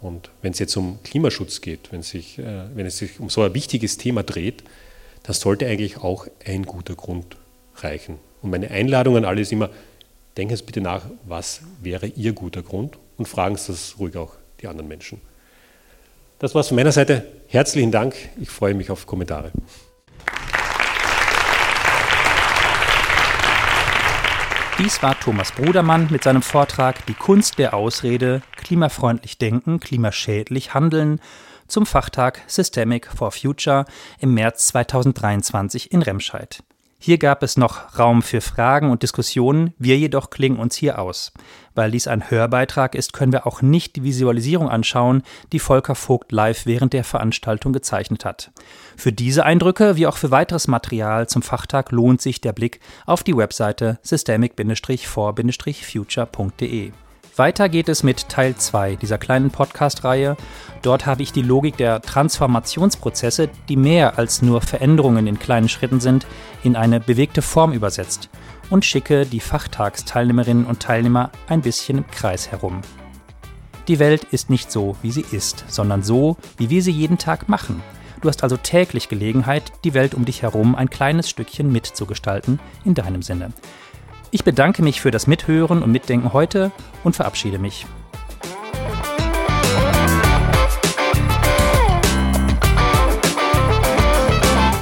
Und 0.00 0.30
wenn 0.42 0.52
es 0.52 0.58
jetzt 0.58 0.76
um 0.76 0.98
Klimaschutz 1.04 1.60
geht, 1.60 1.92
wenn, 1.92 2.02
sich, 2.02 2.38
äh, 2.38 2.64
wenn 2.74 2.86
es 2.86 2.98
sich 2.98 3.20
um 3.20 3.30
so 3.30 3.42
ein 3.42 3.54
wichtiges 3.54 3.98
Thema 3.98 4.22
dreht, 4.22 4.64
dann 5.22 5.34
sollte 5.34 5.66
eigentlich 5.66 5.98
auch 5.98 6.26
ein 6.44 6.64
guter 6.64 6.94
Grund 6.94 7.36
reichen. 7.76 8.18
Und 8.42 8.50
meine 8.50 8.70
Einladung 8.70 9.16
an 9.16 9.24
alle 9.24 9.40
ist 9.40 9.52
immer, 9.52 9.70
denken 10.36 10.56
Sie 10.56 10.64
bitte 10.64 10.80
nach, 10.80 11.02
was 11.26 11.60
wäre 11.82 12.06
Ihr 12.06 12.32
guter 12.32 12.62
Grund 12.62 12.98
und 13.16 13.26
fragen 13.28 13.56
Sie 13.56 13.72
das 13.72 13.96
ruhig 13.98 14.16
auch 14.16 14.34
die 14.60 14.68
anderen 14.68 14.88
Menschen. 14.88 15.20
Das 16.38 16.54
war's 16.54 16.68
von 16.68 16.76
meiner 16.76 16.92
Seite. 16.92 17.26
Herzlichen 17.48 17.90
Dank. 17.90 18.14
Ich 18.40 18.48
freue 18.48 18.74
mich 18.74 18.90
auf 18.90 19.06
Kommentare. 19.06 19.50
Dies 24.78 25.02
war 25.02 25.18
Thomas 25.18 25.50
Brudermann 25.50 26.06
mit 26.08 26.22
seinem 26.22 26.42
Vortrag 26.42 27.04
Die 27.06 27.14
Kunst 27.14 27.58
der 27.58 27.74
Ausrede, 27.74 28.42
klimafreundlich 28.56 29.36
denken, 29.36 29.80
klimaschädlich 29.80 30.72
handeln 30.72 31.20
zum 31.68 31.86
Fachtag 31.86 32.42
Systemic 32.46 33.06
for 33.06 33.30
Future 33.30 33.84
im 34.18 34.34
März 34.34 34.68
2023 34.68 35.92
in 35.92 36.02
Remscheid. 36.02 36.62
Hier 37.00 37.18
gab 37.18 37.44
es 37.44 37.56
noch 37.56 37.96
Raum 37.96 38.22
für 38.22 38.40
Fragen 38.40 38.90
und 38.90 39.04
Diskussionen, 39.04 39.72
wir 39.78 39.96
jedoch 39.96 40.30
klingen 40.30 40.58
uns 40.58 40.74
hier 40.74 40.98
aus. 40.98 41.32
Weil 41.76 41.92
dies 41.92 42.08
ein 42.08 42.28
Hörbeitrag 42.28 42.96
ist, 42.96 43.12
können 43.12 43.30
wir 43.30 43.46
auch 43.46 43.62
nicht 43.62 43.94
die 43.94 44.02
Visualisierung 44.02 44.68
anschauen, 44.68 45.22
die 45.52 45.60
Volker 45.60 45.94
Vogt 45.94 46.32
live 46.32 46.66
während 46.66 46.92
der 46.92 47.04
Veranstaltung 47.04 47.72
gezeichnet 47.72 48.24
hat. 48.24 48.50
Für 48.96 49.12
diese 49.12 49.44
Eindrücke 49.44 49.94
wie 49.94 50.08
auch 50.08 50.16
für 50.16 50.32
weiteres 50.32 50.66
Material 50.66 51.28
zum 51.28 51.42
Fachtag 51.42 51.92
lohnt 51.92 52.20
sich 52.20 52.40
der 52.40 52.52
Blick 52.52 52.80
auf 53.06 53.22
die 53.22 53.36
Webseite 53.36 54.00
systemic-for-future.de. 54.02 56.92
Weiter 57.38 57.68
geht 57.68 57.88
es 57.88 58.02
mit 58.02 58.28
Teil 58.28 58.56
2 58.56 58.96
dieser 58.96 59.16
kleinen 59.16 59.52
Podcast-Reihe. 59.52 60.36
Dort 60.82 61.06
habe 61.06 61.22
ich 61.22 61.30
die 61.30 61.42
Logik 61.42 61.76
der 61.76 62.02
Transformationsprozesse, 62.02 63.48
die 63.68 63.76
mehr 63.76 64.18
als 64.18 64.42
nur 64.42 64.60
Veränderungen 64.60 65.28
in 65.28 65.38
kleinen 65.38 65.68
Schritten 65.68 66.00
sind, 66.00 66.26
in 66.64 66.74
eine 66.74 66.98
bewegte 66.98 67.40
Form 67.40 67.72
übersetzt 67.72 68.28
und 68.70 68.84
schicke 68.84 69.24
die 69.24 69.38
Fachtagsteilnehmerinnen 69.38 70.66
und 70.66 70.80
Teilnehmer 70.80 71.30
ein 71.46 71.62
bisschen 71.62 71.98
im 71.98 72.10
Kreis 72.10 72.50
herum. 72.50 72.80
Die 73.86 74.00
Welt 74.00 74.24
ist 74.32 74.50
nicht 74.50 74.72
so, 74.72 74.96
wie 75.02 75.12
sie 75.12 75.24
ist, 75.30 75.64
sondern 75.68 76.02
so, 76.02 76.38
wie 76.56 76.70
wir 76.70 76.82
sie 76.82 76.90
jeden 76.90 77.18
Tag 77.18 77.48
machen. 77.48 77.84
Du 78.20 78.28
hast 78.28 78.42
also 78.42 78.56
täglich 78.56 79.08
Gelegenheit, 79.08 79.70
die 79.84 79.94
Welt 79.94 80.12
um 80.14 80.24
dich 80.24 80.42
herum 80.42 80.74
ein 80.74 80.90
kleines 80.90 81.30
Stückchen 81.30 81.70
mitzugestalten, 81.70 82.58
in 82.84 82.94
deinem 82.94 83.22
Sinne. 83.22 83.52
Ich 84.30 84.44
bedanke 84.44 84.82
mich 84.82 85.00
für 85.00 85.10
das 85.10 85.26
Mithören 85.26 85.82
und 85.82 85.90
Mitdenken 85.90 86.34
heute 86.34 86.70
und 87.02 87.16
verabschiede 87.16 87.58
mich. 87.58 87.86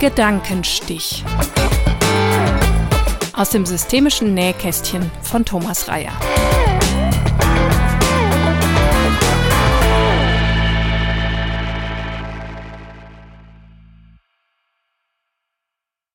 Gedankenstich. 0.00 1.24
Aus 3.32 3.50
dem 3.50 3.66
systemischen 3.66 4.34
Nähkästchen 4.34 5.10
von 5.22 5.44
Thomas 5.44 5.88
Reyer. 5.88 6.12